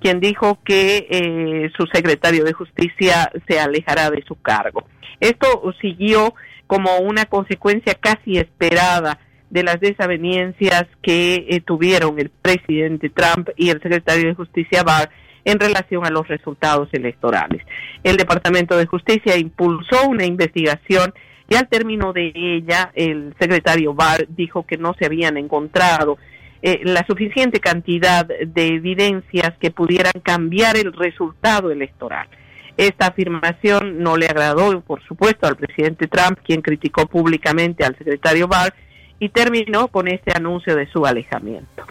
quien 0.03 0.19
dijo 0.19 0.59
que 0.65 1.07
eh, 1.09 1.71
su 1.77 1.85
secretario 1.87 2.43
de 2.43 2.51
Justicia 2.51 3.31
se 3.47 3.57
alejará 3.57 4.11
de 4.11 4.21
su 4.27 4.35
cargo. 4.35 4.83
Esto 5.21 5.73
siguió 5.79 6.35
como 6.67 6.97
una 6.97 7.23
consecuencia 7.23 7.93
casi 7.93 8.37
esperada 8.37 9.17
de 9.49 9.63
las 9.63 9.79
desavenencias 9.79 10.87
que 11.01 11.45
eh, 11.47 11.61
tuvieron 11.61 12.19
el 12.19 12.29
presidente 12.29 13.09
Trump 13.11 13.49
y 13.55 13.69
el 13.69 13.81
secretario 13.81 14.27
de 14.27 14.35
Justicia 14.35 14.83
Barr 14.83 15.09
en 15.45 15.57
relación 15.57 16.05
a 16.05 16.09
los 16.09 16.27
resultados 16.27 16.89
electorales. 16.91 17.61
El 18.03 18.17
Departamento 18.17 18.75
de 18.75 18.85
Justicia 18.85 19.37
impulsó 19.37 20.09
una 20.09 20.25
investigación 20.25 21.13
y 21.47 21.55
al 21.55 21.69
término 21.69 22.11
de 22.11 22.33
ella 22.35 22.91
el 22.93 23.33
secretario 23.39 23.93
Barr 23.93 24.27
dijo 24.27 24.65
que 24.65 24.75
no 24.75 24.95
se 24.99 25.05
habían 25.05 25.37
encontrado 25.37 26.17
eh, 26.65 26.79
la 26.85 27.05
suficiente 27.05 27.59
cantidad 27.59 28.25
de 28.25 28.67
evidencias 28.67 29.53
que 29.59 29.69
pudieran 29.69 30.13
cambiar 30.23 30.77
el 30.77 30.93
resultado 30.93 31.71
electoral. 31.71 32.29
Esta 32.77 33.07
afirmación 33.07 34.01
no 34.01 34.15
le 34.15 34.27
agradó, 34.27 34.79
por 34.79 35.03
supuesto, 35.03 35.45
al 35.45 35.57
presidente 35.57 36.07
Trump, 36.07 36.39
quien 36.41 36.61
criticó 36.61 37.05
públicamente 37.05 37.83
al 37.83 37.97
secretario 37.97 38.47
Barr 38.47 38.73
y 39.19 39.27
terminó 39.27 39.89
con 39.89 40.07
este 40.07 40.31
anuncio 40.33 40.73
de 40.77 40.87
su 40.87 41.05
alejamiento. 41.05 41.85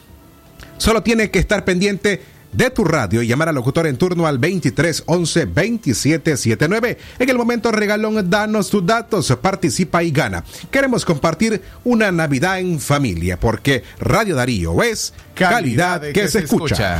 Solo 0.77 1.03
tiene 1.03 1.31
que 1.31 1.39
estar 1.39 1.63
pendiente 1.63 2.21
de 2.53 2.69
tu 2.69 2.83
radio 2.83 3.21
y 3.21 3.27
llamar 3.27 3.49
al 3.49 3.55
locutor 3.55 3.87
en 3.87 3.97
turno 3.97 4.27
al 4.27 4.37
23 4.37 5.03
11 5.05 5.45
27 5.45 6.37
79. 6.37 6.97
En 7.19 7.29
el 7.29 7.37
momento 7.37 7.71
regalón, 7.71 8.29
danos 8.29 8.69
tus 8.69 8.85
datos, 8.85 9.35
participa 9.41 10.03
y 10.03 10.11
gana. 10.11 10.43
Queremos 10.69 11.05
compartir 11.05 11.61
una 11.83 12.11
Navidad 12.11 12.59
en 12.59 12.79
familia 12.79 13.39
porque 13.39 13.83
Radio 13.99 14.35
Darío 14.35 14.81
es 14.83 15.13
calidad, 15.33 16.01
que, 16.11 16.27
se, 16.27 16.39
escucha. 16.39 16.99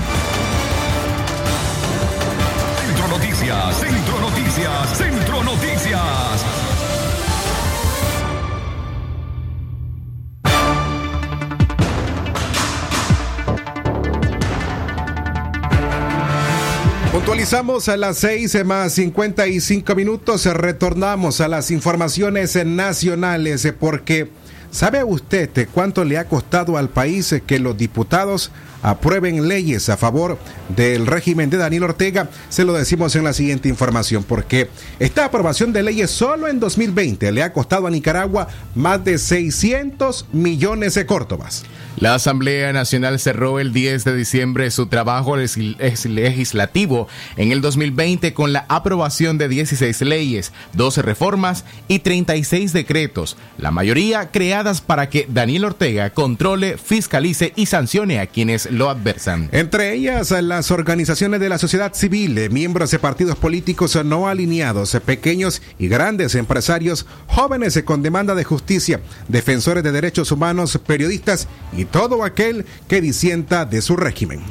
Centro 2.86 3.08
Noticias, 3.08 3.80
Centro 3.80 4.20
Noticias, 4.20 4.98
Centro 4.98 5.11
Puntualizamos 17.12 17.90
a 17.90 17.98
las 17.98 18.20
6 18.20 18.64
más 18.64 18.94
55 18.94 19.96
minutos, 19.96 20.46
retornamos 20.46 21.42
a 21.42 21.50
las 21.50 21.70
informaciones 21.70 22.58
nacionales 22.66 23.68
porque 23.78 24.30
¿sabe 24.72 25.04
usted 25.04 25.68
cuánto 25.74 26.06
le 26.06 26.18
ha 26.18 26.30
costado 26.30 26.78
al 26.78 26.88
país 26.88 27.36
que 27.46 27.60
los 27.60 27.78
diputados 27.78 28.50
aprueben 28.82 29.50
leyes 29.50 29.90
a 29.90 29.98
favor 29.98 30.38
del 30.70 31.06
régimen 31.06 31.50
de 31.50 31.58
Daniel 31.58 31.84
Ortega? 31.84 32.30
Se 32.48 32.64
lo 32.64 32.72
decimos 32.72 33.14
en 33.18 33.26
la 33.26 33.34
siguiente 33.34 33.68
información 33.68 34.24
porque 34.24 34.70
esta 34.98 35.26
aprobación 35.26 35.74
de 35.74 35.84
leyes 35.84 36.12
solo 36.12 36.48
en 36.48 36.62
2020 36.62 37.30
le 37.34 37.44
ha 37.44 37.52
costado 37.52 37.88
a 37.88 37.92
Nicaragua 37.92 38.48
más 38.74 39.04
de 39.04 39.18
600 39.18 40.28
millones 40.32 40.94
de 40.94 41.06
córdobas. 41.06 41.64
La 41.98 42.16
Asamblea 42.16 42.72
Nacional 42.72 43.20
cerró 43.20 43.60
el 43.60 43.74
10 43.74 44.06
de 44.06 44.16
diciembre 44.16 44.72
su 44.72 44.88
trabajo 44.88 45.36
legislativo 45.36 47.08
en 47.36 47.52
el 47.52 47.62
2020 47.62 48.34
con 48.34 48.54
la 48.54 48.66
aprobación 48.70 49.38
de 49.38 49.50
16 49.50 50.02
leyes, 50.02 50.54
12 50.74 51.02
reformas 51.02 51.66
y 51.88 52.00
36 52.00 52.72
decretos, 52.74 53.38
la 53.58 53.72
mayoría 53.72 54.32
creadas 54.32 54.82
para 54.82 55.10
que 55.10 55.28
Daniel 55.30 55.66
Ortega 55.66 56.12
controle, 56.12 56.78
fiscalice 56.78 57.52
y 57.56 57.66
sancione 57.66 58.20
a 58.20 58.28
quienes 58.28 58.72
lo 58.72 58.90
adversan. 58.90 59.50
Entre 59.52 59.94
ellas, 59.94 60.32
las 60.32 60.72
organizaciones 60.72 61.40
de 61.40 61.50
la 61.50 61.58
sociedad 61.58 61.94
civil, 61.94 62.50
miembros 62.50 62.92
de 62.92 63.00
partidos 63.00 63.36
políticos 63.36 63.98
no 64.06 64.28
alineados, 64.28 64.98
pequeños 65.06 65.62
y 65.78 65.88
grandes 65.88 66.36
empresarios, 66.36 67.06
jóvenes 67.28 67.82
con 67.84 68.02
demanda 68.02 68.34
de 68.34 68.44
justicia, 68.44 69.02
defensores 69.28 69.84
de 69.84 69.92
derechos 69.92 70.32
humanos, 70.32 70.80
periodistas 70.86 71.48
y 71.76 71.81
todo 71.86 72.24
aquel 72.24 72.66
que 72.88 73.02
disienta 73.02 73.66
de 73.66 73.82
su 73.82 73.96
régimen. 73.96 74.42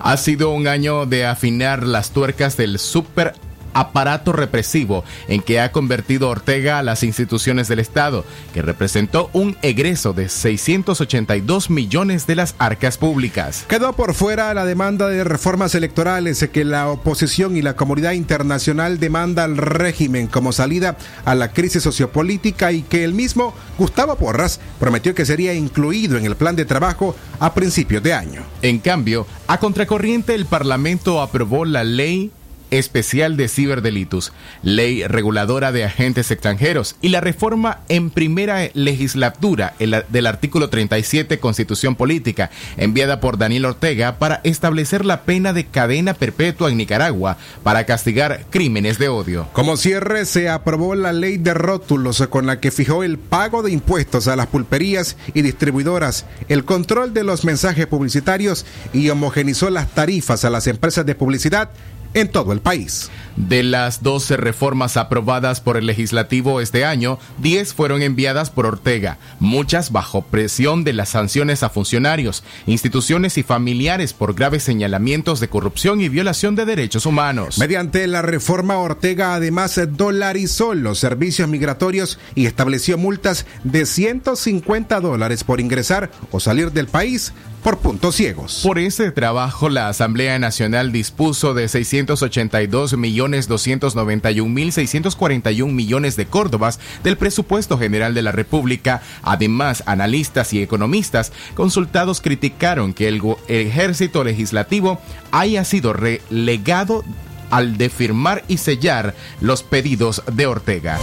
Ha 0.00 0.16
sido 0.16 0.50
un 0.50 0.68
año 0.68 1.06
de 1.06 1.26
afinar 1.26 1.82
las 1.82 2.10
tuercas 2.10 2.56
del 2.56 2.78
super 2.78 3.34
aparato 3.78 4.32
represivo 4.32 5.04
en 5.28 5.40
que 5.40 5.60
ha 5.60 5.72
convertido 5.72 6.28
Ortega 6.28 6.78
a 6.78 6.82
las 6.82 7.02
instituciones 7.02 7.68
del 7.68 7.78
Estado, 7.78 8.24
que 8.52 8.62
representó 8.62 9.30
un 9.32 9.56
egreso 9.62 10.12
de 10.12 10.28
682 10.28 11.70
millones 11.70 12.26
de 12.26 12.36
las 12.36 12.54
arcas 12.58 12.98
públicas. 12.98 13.64
Quedó 13.68 13.92
por 13.92 14.14
fuera 14.14 14.52
la 14.54 14.64
demanda 14.64 15.08
de 15.08 15.24
reformas 15.24 15.74
electorales 15.74 16.48
que 16.52 16.64
la 16.64 16.88
oposición 16.88 17.56
y 17.56 17.62
la 17.62 17.76
comunidad 17.76 18.12
internacional 18.12 18.98
demanda 18.98 19.44
al 19.44 19.56
régimen 19.56 20.26
como 20.26 20.52
salida 20.52 20.96
a 21.24 21.34
la 21.34 21.52
crisis 21.52 21.82
sociopolítica 21.82 22.72
y 22.72 22.82
que 22.82 23.04
el 23.04 23.14
mismo 23.14 23.54
Gustavo 23.78 24.16
Porras 24.16 24.60
prometió 24.80 25.14
que 25.14 25.24
sería 25.24 25.54
incluido 25.54 26.16
en 26.16 26.24
el 26.24 26.36
plan 26.36 26.56
de 26.56 26.64
trabajo 26.64 27.14
a 27.38 27.54
principios 27.54 28.02
de 28.02 28.12
año. 28.12 28.42
En 28.62 28.78
cambio, 28.78 29.26
a 29.46 29.58
contracorriente 29.58 30.34
el 30.34 30.46
Parlamento 30.46 31.22
aprobó 31.22 31.64
la 31.64 31.84
ley 31.84 32.32
especial 32.70 33.36
de 33.36 33.48
ciberdelitos, 33.48 34.32
ley 34.62 35.04
reguladora 35.04 35.72
de 35.72 35.84
agentes 35.84 36.30
extranjeros 36.30 36.96
y 37.00 37.08
la 37.08 37.20
reforma 37.20 37.80
en 37.88 38.10
primera 38.10 38.68
legislatura 38.74 39.74
del 39.78 40.26
artículo 40.26 40.68
37 40.68 41.38
Constitución 41.38 41.96
Política, 41.96 42.50
enviada 42.76 43.20
por 43.20 43.38
Daniel 43.38 43.66
Ortega 43.66 44.18
para 44.18 44.40
establecer 44.44 45.04
la 45.04 45.22
pena 45.22 45.52
de 45.52 45.66
cadena 45.66 46.14
perpetua 46.14 46.70
en 46.70 46.76
Nicaragua 46.76 47.36
para 47.62 47.84
castigar 47.84 48.46
crímenes 48.50 48.98
de 48.98 49.08
odio. 49.08 49.48
Como 49.52 49.76
cierre 49.76 50.24
se 50.24 50.48
aprobó 50.48 50.94
la 50.94 51.12
ley 51.12 51.38
de 51.38 51.54
rótulos 51.54 52.26
con 52.30 52.46
la 52.46 52.60
que 52.60 52.70
fijó 52.70 53.04
el 53.04 53.18
pago 53.18 53.62
de 53.62 53.72
impuestos 53.72 54.28
a 54.28 54.36
las 54.36 54.46
pulperías 54.46 55.16
y 55.34 55.42
distribuidoras, 55.42 56.26
el 56.48 56.64
control 56.64 57.14
de 57.14 57.24
los 57.24 57.44
mensajes 57.44 57.86
publicitarios 57.86 58.66
y 58.92 59.08
homogenizó 59.10 59.70
las 59.70 59.88
tarifas 59.94 60.44
a 60.44 60.50
las 60.50 60.66
empresas 60.66 61.06
de 61.06 61.14
publicidad 61.14 61.70
en 62.14 62.28
todo 62.28 62.52
el 62.52 62.60
país. 62.60 63.10
De 63.36 63.62
las 63.62 64.02
12 64.02 64.36
reformas 64.36 64.96
aprobadas 64.96 65.60
por 65.60 65.76
el 65.76 65.86
legislativo 65.86 66.60
este 66.60 66.84
año, 66.84 67.20
10 67.38 67.72
fueron 67.72 68.02
enviadas 68.02 68.50
por 68.50 68.66
Ortega, 68.66 69.18
muchas 69.38 69.92
bajo 69.92 70.22
presión 70.22 70.82
de 70.82 70.92
las 70.92 71.10
sanciones 71.10 71.62
a 71.62 71.68
funcionarios, 71.68 72.42
instituciones 72.66 73.38
y 73.38 73.44
familiares 73.44 74.12
por 74.12 74.34
graves 74.34 74.64
señalamientos 74.64 75.38
de 75.38 75.48
corrupción 75.48 76.00
y 76.00 76.08
violación 76.08 76.56
de 76.56 76.64
derechos 76.64 77.06
humanos. 77.06 77.58
Mediante 77.58 78.06
la 78.08 78.22
reforma 78.22 78.78
Ortega 78.78 79.34
además 79.34 79.80
dolarizó 79.92 80.74
los 80.74 80.98
servicios 80.98 81.48
migratorios 81.48 82.18
y 82.34 82.46
estableció 82.46 82.98
multas 82.98 83.46
de 83.62 83.86
150 83.86 85.00
dólares 85.00 85.44
por 85.44 85.60
ingresar 85.60 86.10
o 86.32 86.40
salir 86.40 86.72
del 86.72 86.88
país 86.88 87.32
por 87.62 87.78
puntos 87.78 88.14
ciegos. 88.14 88.60
Por 88.62 88.78
ese 88.78 89.10
trabajo, 89.10 89.68
la 89.68 89.88
Asamblea 89.88 90.38
Nacional 90.38 90.92
dispuso 90.92 91.54
de 91.54 91.68
682 91.68 92.96
millones 92.96 93.48
291 93.48 94.48
mil 94.48 94.72
641 94.72 95.72
millones 95.72 96.16
de 96.16 96.26
córdobas 96.26 96.80
del 97.04 97.16
presupuesto 97.16 97.78
general 97.78 98.14
de 98.14 98.22
la 98.22 98.32
República. 98.32 99.02
Además, 99.22 99.82
analistas 99.86 100.52
y 100.52 100.62
economistas 100.62 101.32
consultados 101.54 102.20
criticaron 102.20 102.94
que 102.94 103.08
el 103.08 103.22
ejército 103.48 104.24
legislativo 104.24 105.00
haya 105.30 105.64
sido 105.64 105.92
relegado 105.92 107.04
al 107.50 107.78
de 107.78 107.88
firmar 107.88 108.44
y 108.48 108.58
sellar 108.58 109.14
los 109.40 109.62
pedidos 109.62 110.22
de 110.32 110.46
Ortega. 110.46 110.98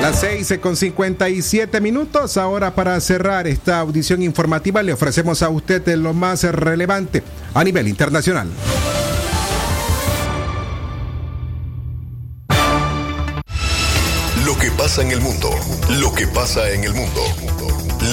Las 0.00 0.20
6 0.20 0.54
con 0.62 0.76
57 0.76 1.78
minutos. 1.82 2.38
Ahora 2.38 2.74
para 2.74 2.98
cerrar 3.00 3.46
esta 3.46 3.80
audición 3.80 4.22
informativa 4.22 4.82
le 4.82 4.94
ofrecemos 4.94 5.42
a 5.42 5.50
usted 5.50 5.86
lo 5.96 6.14
más 6.14 6.42
relevante 6.44 7.22
a 7.52 7.62
nivel 7.62 7.86
internacional. 7.86 8.48
Lo 14.46 14.56
que 14.58 14.70
pasa 14.70 15.02
en 15.02 15.10
el 15.10 15.20
mundo, 15.20 15.50
lo 15.98 16.14
que 16.14 16.26
pasa 16.26 16.70
en 16.70 16.84
el 16.84 16.94
mundo. 16.94 17.20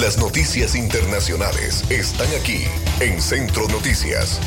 Las 0.02 0.18
noticias 0.18 0.76
internacionales 0.76 1.86
están 1.90 2.28
aquí 2.38 2.66
en 3.00 3.22
Centro 3.22 3.66
Noticias. 3.70 4.42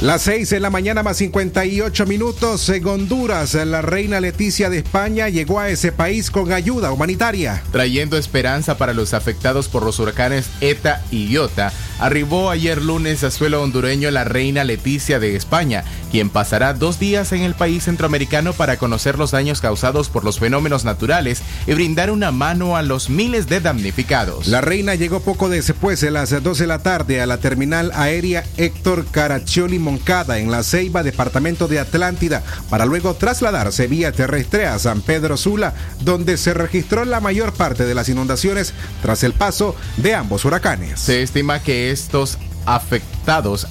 Las 0.00 0.22
6 0.22 0.48
de 0.48 0.58
la 0.58 0.70
mañana 0.70 1.02
más 1.02 1.18
58 1.18 2.06
minutos 2.06 2.66
en 2.70 2.86
Honduras. 2.86 3.52
La 3.54 3.82
reina 3.82 4.20
Leticia 4.20 4.70
de 4.70 4.78
España 4.78 5.28
llegó 5.28 5.60
a 5.60 5.68
ese 5.68 5.92
país 5.92 6.30
con 6.30 6.50
ayuda 6.50 6.90
humanitaria. 6.90 7.62
Trayendo 7.72 8.16
esperanza 8.16 8.78
para 8.78 8.94
los 8.94 9.12
afectados 9.12 9.68
por 9.68 9.84
los 9.84 10.00
huracanes 10.00 10.48
ETA 10.62 11.04
y 11.10 11.26
IOTA, 11.26 11.72
arribó 12.02 12.50
ayer 12.50 12.82
lunes 12.82 13.22
a 13.22 13.30
suelo 13.30 13.62
hondureño 13.62 14.10
la 14.10 14.24
reina 14.24 14.64
Leticia 14.64 15.20
de 15.20 15.36
España, 15.36 15.84
quien 16.10 16.30
pasará 16.30 16.74
dos 16.74 16.98
días 16.98 17.30
en 17.30 17.42
el 17.42 17.54
país 17.54 17.84
centroamericano 17.84 18.52
para 18.54 18.76
conocer 18.76 19.18
los 19.18 19.30
daños 19.30 19.60
causados 19.60 20.08
por 20.08 20.24
los 20.24 20.40
fenómenos 20.40 20.84
naturales 20.84 21.42
y 21.64 21.74
brindar 21.74 22.10
una 22.10 22.32
mano 22.32 22.76
a 22.76 22.82
los 22.82 23.08
miles 23.08 23.46
de 23.46 23.60
damnificados. 23.60 24.48
La 24.48 24.60
reina 24.60 24.96
llegó 24.96 25.20
poco 25.20 25.48
después 25.48 26.00
de 26.00 26.10
las 26.10 26.42
2 26.42 26.58
de 26.58 26.66
la 26.66 26.80
tarde 26.80 27.20
a 27.20 27.26
la 27.26 27.38
terminal 27.38 27.92
aérea 27.94 28.44
Héctor 28.56 29.06
Caraccioli 29.06 29.78
Moncada 29.78 30.40
en 30.40 30.50
la 30.50 30.64
Ceiba, 30.64 31.04
departamento 31.04 31.68
de 31.68 31.78
Atlántida, 31.78 32.42
para 32.68 32.84
luego 32.84 33.14
trasladarse 33.14 33.86
vía 33.86 34.10
terrestre 34.10 34.66
a 34.66 34.76
San 34.80 35.02
Pedro 35.02 35.36
Sula, 35.36 35.74
donde 36.00 36.36
se 36.36 36.52
registró 36.52 37.04
la 37.04 37.20
mayor 37.20 37.52
parte 37.52 37.84
de 37.84 37.94
las 37.94 38.08
inundaciones 38.08 38.74
tras 39.02 39.22
el 39.22 39.34
paso 39.34 39.76
de 39.98 40.16
ambos 40.16 40.44
huracanes. 40.44 40.98
Se 40.98 41.22
estima 41.22 41.62
que 41.62 41.91
estos 41.92 42.38
afectados 42.66 43.66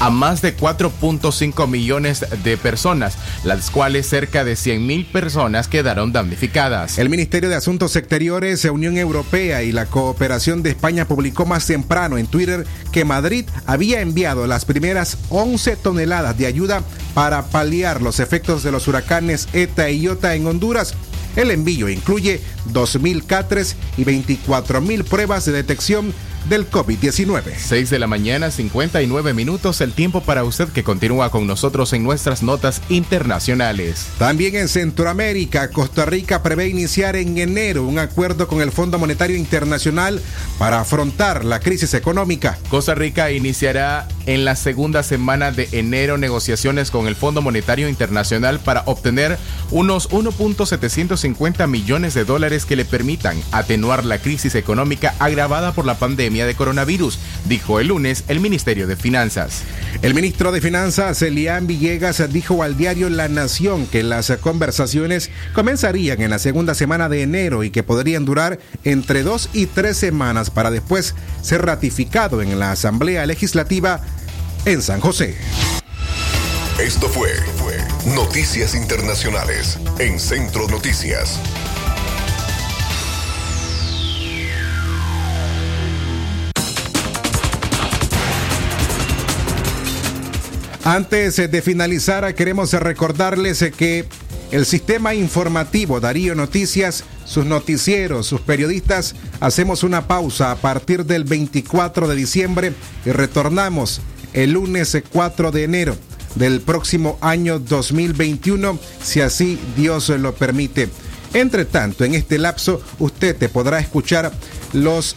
a 0.00 0.08
más 0.08 0.40
de 0.40 0.56
4.5 0.56 1.68
millones 1.68 2.24
de 2.42 2.56
personas, 2.56 3.16
las 3.44 3.70
cuales 3.70 4.08
cerca 4.08 4.44
de 4.44 4.56
100 4.56 4.86
mil 4.86 5.04
personas 5.04 5.68
quedaron 5.68 6.10
damnificadas. 6.10 6.98
El 6.98 7.10
Ministerio 7.10 7.50
de 7.50 7.56
Asuntos 7.56 7.94
Exteriores, 7.96 8.64
Unión 8.64 8.96
Europea 8.96 9.62
y 9.62 9.72
la 9.72 9.86
Cooperación 9.86 10.62
de 10.62 10.70
España 10.70 11.06
publicó 11.06 11.44
más 11.44 11.66
temprano 11.66 12.16
en 12.16 12.26
Twitter 12.26 12.66
que 12.92 13.04
Madrid 13.04 13.44
había 13.66 14.00
enviado 14.00 14.46
las 14.46 14.64
primeras 14.64 15.18
11 15.28 15.76
toneladas 15.76 16.36
de 16.38 16.46
ayuda 16.46 16.82
para 17.12 17.44
paliar 17.46 18.00
los 18.00 18.20
efectos 18.20 18.62
de 18.62 18.72
los 18.72 18.88
huracanes 18.88 19.48
ETA 19.52 19.90
y 19.90 20.00
IOTA 20.00 20.34
en 20.34 20.46
Honduras. 20.46 20.94
El 21.36 21.50
envío 21.50 21.88
incluye 21.90 22.40
2.000 22.72 23.26
catres 23.26 23.76
y 23.98 24.04
24.000 24.04 25.04
pruebas 25.04 25.44
de 25.44 25.52
detección 25.52 26.12
del 26.48 26.70
COVID-19. 26.70 27.42
6 27.56 27.90
de 27.90 27.98
la 27.98 28.06
mañana, 28.06 28.50
59 28.50 29.34
minutos, 29.34 29.80
el 29.80 29.92
tiempo 29.92 30.20
para 30.22 30.44
usted 30.44 30.68
que 30.68 30.82
continúa 30.82 31.30
con 31.30 31.46
nosotros 31.46 31.92
en 31.92 32.02
nuestras 32.02 32.42
notas 32.42 32.80
internacionales. 32.88 34.06
También 34.18 34.56
en 34.56 34.68
Centroamérica, 34.68 35.70
Costa 35.70 36.06
Rica 36.06 36.42
prevé 36.42 36.68
iniciar 36.68 37.16
en 37.16 37.36
enero 37.38 37.84
un 37.84 37.98
acuerdo 37.98 38.48
con 38.48 38.60
el 38.62 38.72
Fondo 38.72 38.98
Monetario 38.98 39.36
Internacional 39.36 40.20
para 40.58 40.80
afrontar 40.80 41.44
la 41.44 41.60
crisis 41.60 41.94
económica. 41.94 42.58
Costa 42.68 42.94
Rica 42.94 43.30
iniciará 43.30 44.08
en 44.26 44.44
la 44.44 44.56
segunda 44.56 45.02
semana 45.02 45.52
de 45.52 45.68
enero 45.72 46.18
negociaciones 46.18 46.90
con 46.90 47.06
el 47.06 47.16
Fondo 47.16 47.42
Monetario 47.42 47.88
Internacional 47.88 48.60
para 48.60 48.82
obtener 48.86 49.38
unos 49.70 50.08
1.750 50.10 51.66
millones 51.66 52.14
de 52.14 52.24
dólares 52.24 52.64
que 52.64 52.76
le 52.76 52.84
permitan 52.84 53.40
atenuar 53.52 54.04
la 54.04 54.18
crisis 54.18 54.54
económica 54.54 55.14
agravada 55.18 55.72
por 55.72 55.86
la 55.86 55.98
pandemia 55.98 56.29
de 56.30 56.54
coronavirus, 56.54 57.18
dijo 57.46 57.80
el 57.80 57.88
lunes 57.88 58.24
el 58.28 58.40
Ministerio 58.40 58.86
de 58.86 58.96
Finanzas. 58.96 59.62
El 60.02 60.14
ministro 60.14 60.52
de 60.52 60.60
Finanzas, 60.60 61.20
Elian 61.22 61.66
Villegas, 61.66 62.22
dijo 62.32 62.62
al 62.62 62.76
diario 62.76 63.10
La 63.10 63.28
Nación 63.28 63.86
que 63.86 64.02
las 64.02 64.30
conversaciones 64.40 65.30
comenzarían 65.52 66.22
en 66.22 66.30
la 66.30 66.38
segunda 66.38 66.74
semana 66.74 67.08
de 67.08 67.22
enero 67.22 67.64
y 67.64 67.70
que 67.70 67.82
podrían 67.82 68.24
durar 68.24 68.58
entre 68.84 69.22
dos 69.22 69.50
y 69.52 69.66
tres 69.66 69.96
semanas 69.96 70.50
para 70.50 70.70
después 70.70 71.14
ser 71.42 71.62
ratificado 71.66 72.42
en 72.42 72.58
la 72.58 72.72
Asamblea 72.72 73.26
Legislativa 73.26 74.00
en 74.64 74.82
San 74.82 75.00
José. 75.00 75.36
Esto 76.78 77.08
fue, 77.08 77.30
fue 77.56 77.76
Noticias 78.14 78.74
Internacionales 78.74 79.78
en 79.98 80.18
Centro 80.18 80.66
Noticias. 80.68 81.38
Antes 90.90 91.36
de 91.36 91.62
finalizar, 91.62 92.34
queremos 92.34 92.72
recordarles 92.72 93.64
que 93.78 94.06
el 94.50 94.66
sistema 94.66 95.14
informativo 95.14 96.00
Darío 96.00 96.34
Noticias, 96.34 97.04
sus 97.24 97.46
noticieros, 97.46 98.26
sus 98.26 98.40
periodistas, 98.40 99.14
hacemos 99.38 99.84
una 99.84 100.08
pausa 100.08 100.50
a 100.50 100.56
partir 100.56 101.04
del 101.04 101.22
24 101.22 102.08
de 102.08 102.16
diciembre 102.16 102.72
y 103.06 103.12
retornamos 103.12 104.00
el 104.32 104.54
lunes 104.54 105.00
4 105.12 105.52
de 105.52 105.62
enero 105.62 105.96
del 106.34 106.60
próximo 106.60 107.18
año 107.20 107.60
2021, 107.60 108.76
si 109.00 109.20
así 109.20 109.60
Dios 109.76 110.08
lo 110.08 110.34
permite. 110.34 110.88
Entre 111.34 111.66
tanto, 111.66 112.04
en 112.04 112.16
este 112.16 112.36
lapso, 112.36 112.82
usted 112.98 113.36
te 113.36 113.48
podrá 113.48 113.78
escuchar 113.78 114.32
los 114.72 115.14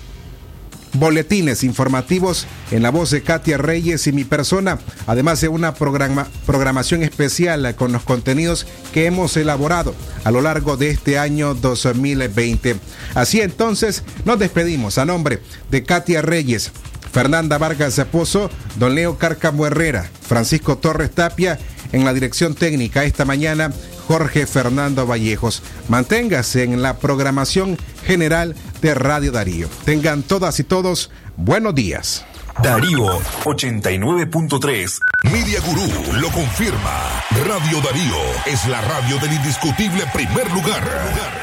boletines 0.93 1.63
informativos 1.63 2.47
en 2.71 2.83
la 2.83 2.91
voz 2.91 3.11
de 3.11 3.23
Katia 3.23 3.57
Reyes 3.57 4.07
y 4.07 4.11
mi 4.11 4.23
persona, 4.23 4.79
además 5.07 5.41
de 5.41 5.47
una 5.47 5.73
programa, 5.73 6.27
programación 6.45 7.03
especial 7.03 7.75
con 7.75 7.91
los 7.91 8.03
contenidos 8.03 8.65
que 8.93 9.05
hemos 9.05 9.35
elaborado 9.37 9.95
a 10.23 10.31
lo 10.31 10.41
largo 10.41 10.77
de 10.77 10.89
este 10.89 11.17
año 11.17 11.53
2020. 11.55 12.75
Así 13.15 13.41
entonces, 13.41 14.03
nos 14.25 14.39
despedimos 14.39 14.97
a 14.97 15.05
nombre 15.05 15.39
de 15.71 15.83
Katia 15.83 16.21
Reyes, 16.21 16.71
Fernanda 17.11 17.57
Vargas 17.57 18.01
Pozo, 18.11 18.49
Don 18.77 18.95
Leo 18.95 19.17
Cárcamo 19.17 19.67
Herrera, 19.67 20.09
Francisco 20.21 20.77
Torres 20.77 21.11
Tapia, 21.11 21.59
en 21.91 22.05
la 22.05 22.13
dirección 22.13 22.55
técnica 22.55 23.03
esta 23.03 23.23
mañana, 23.23 23.71
Jorge 24.07 24.47
Fernando 24.47 25.05
Vallejos. 25.05 25.61
Manténgase 25.87 26.63
en 26.63 26.81
la 26.81 26.97
programación 26.97 27.77
general 28.05 28.55
de 28.81 28.93
Radio 28.93 29.31
Darío. 29.31 29.67
Tengan 29.85 30.23
todas 30.23 30.59
y 30.59 30.63
todos 30.63 31.11
buenos 31.37 31.75
días. 31.75 32.25
Darío 32.61 33.19
89.3. 33.45 34.99
Media 35.23 35.59
Gurú 35.61 35.87
lo 36.19 36.29
confirma. 36.29 37.23
Radio 37.45 37.81
Darío 37.81 38.15
es 38.45 38.67
la 38.67 38.81
radio 38.81 39.17
del 39.17 39.33
indiscutible 39.33 40.03
primer 40.13 40.51
lugar. 40.51 41.42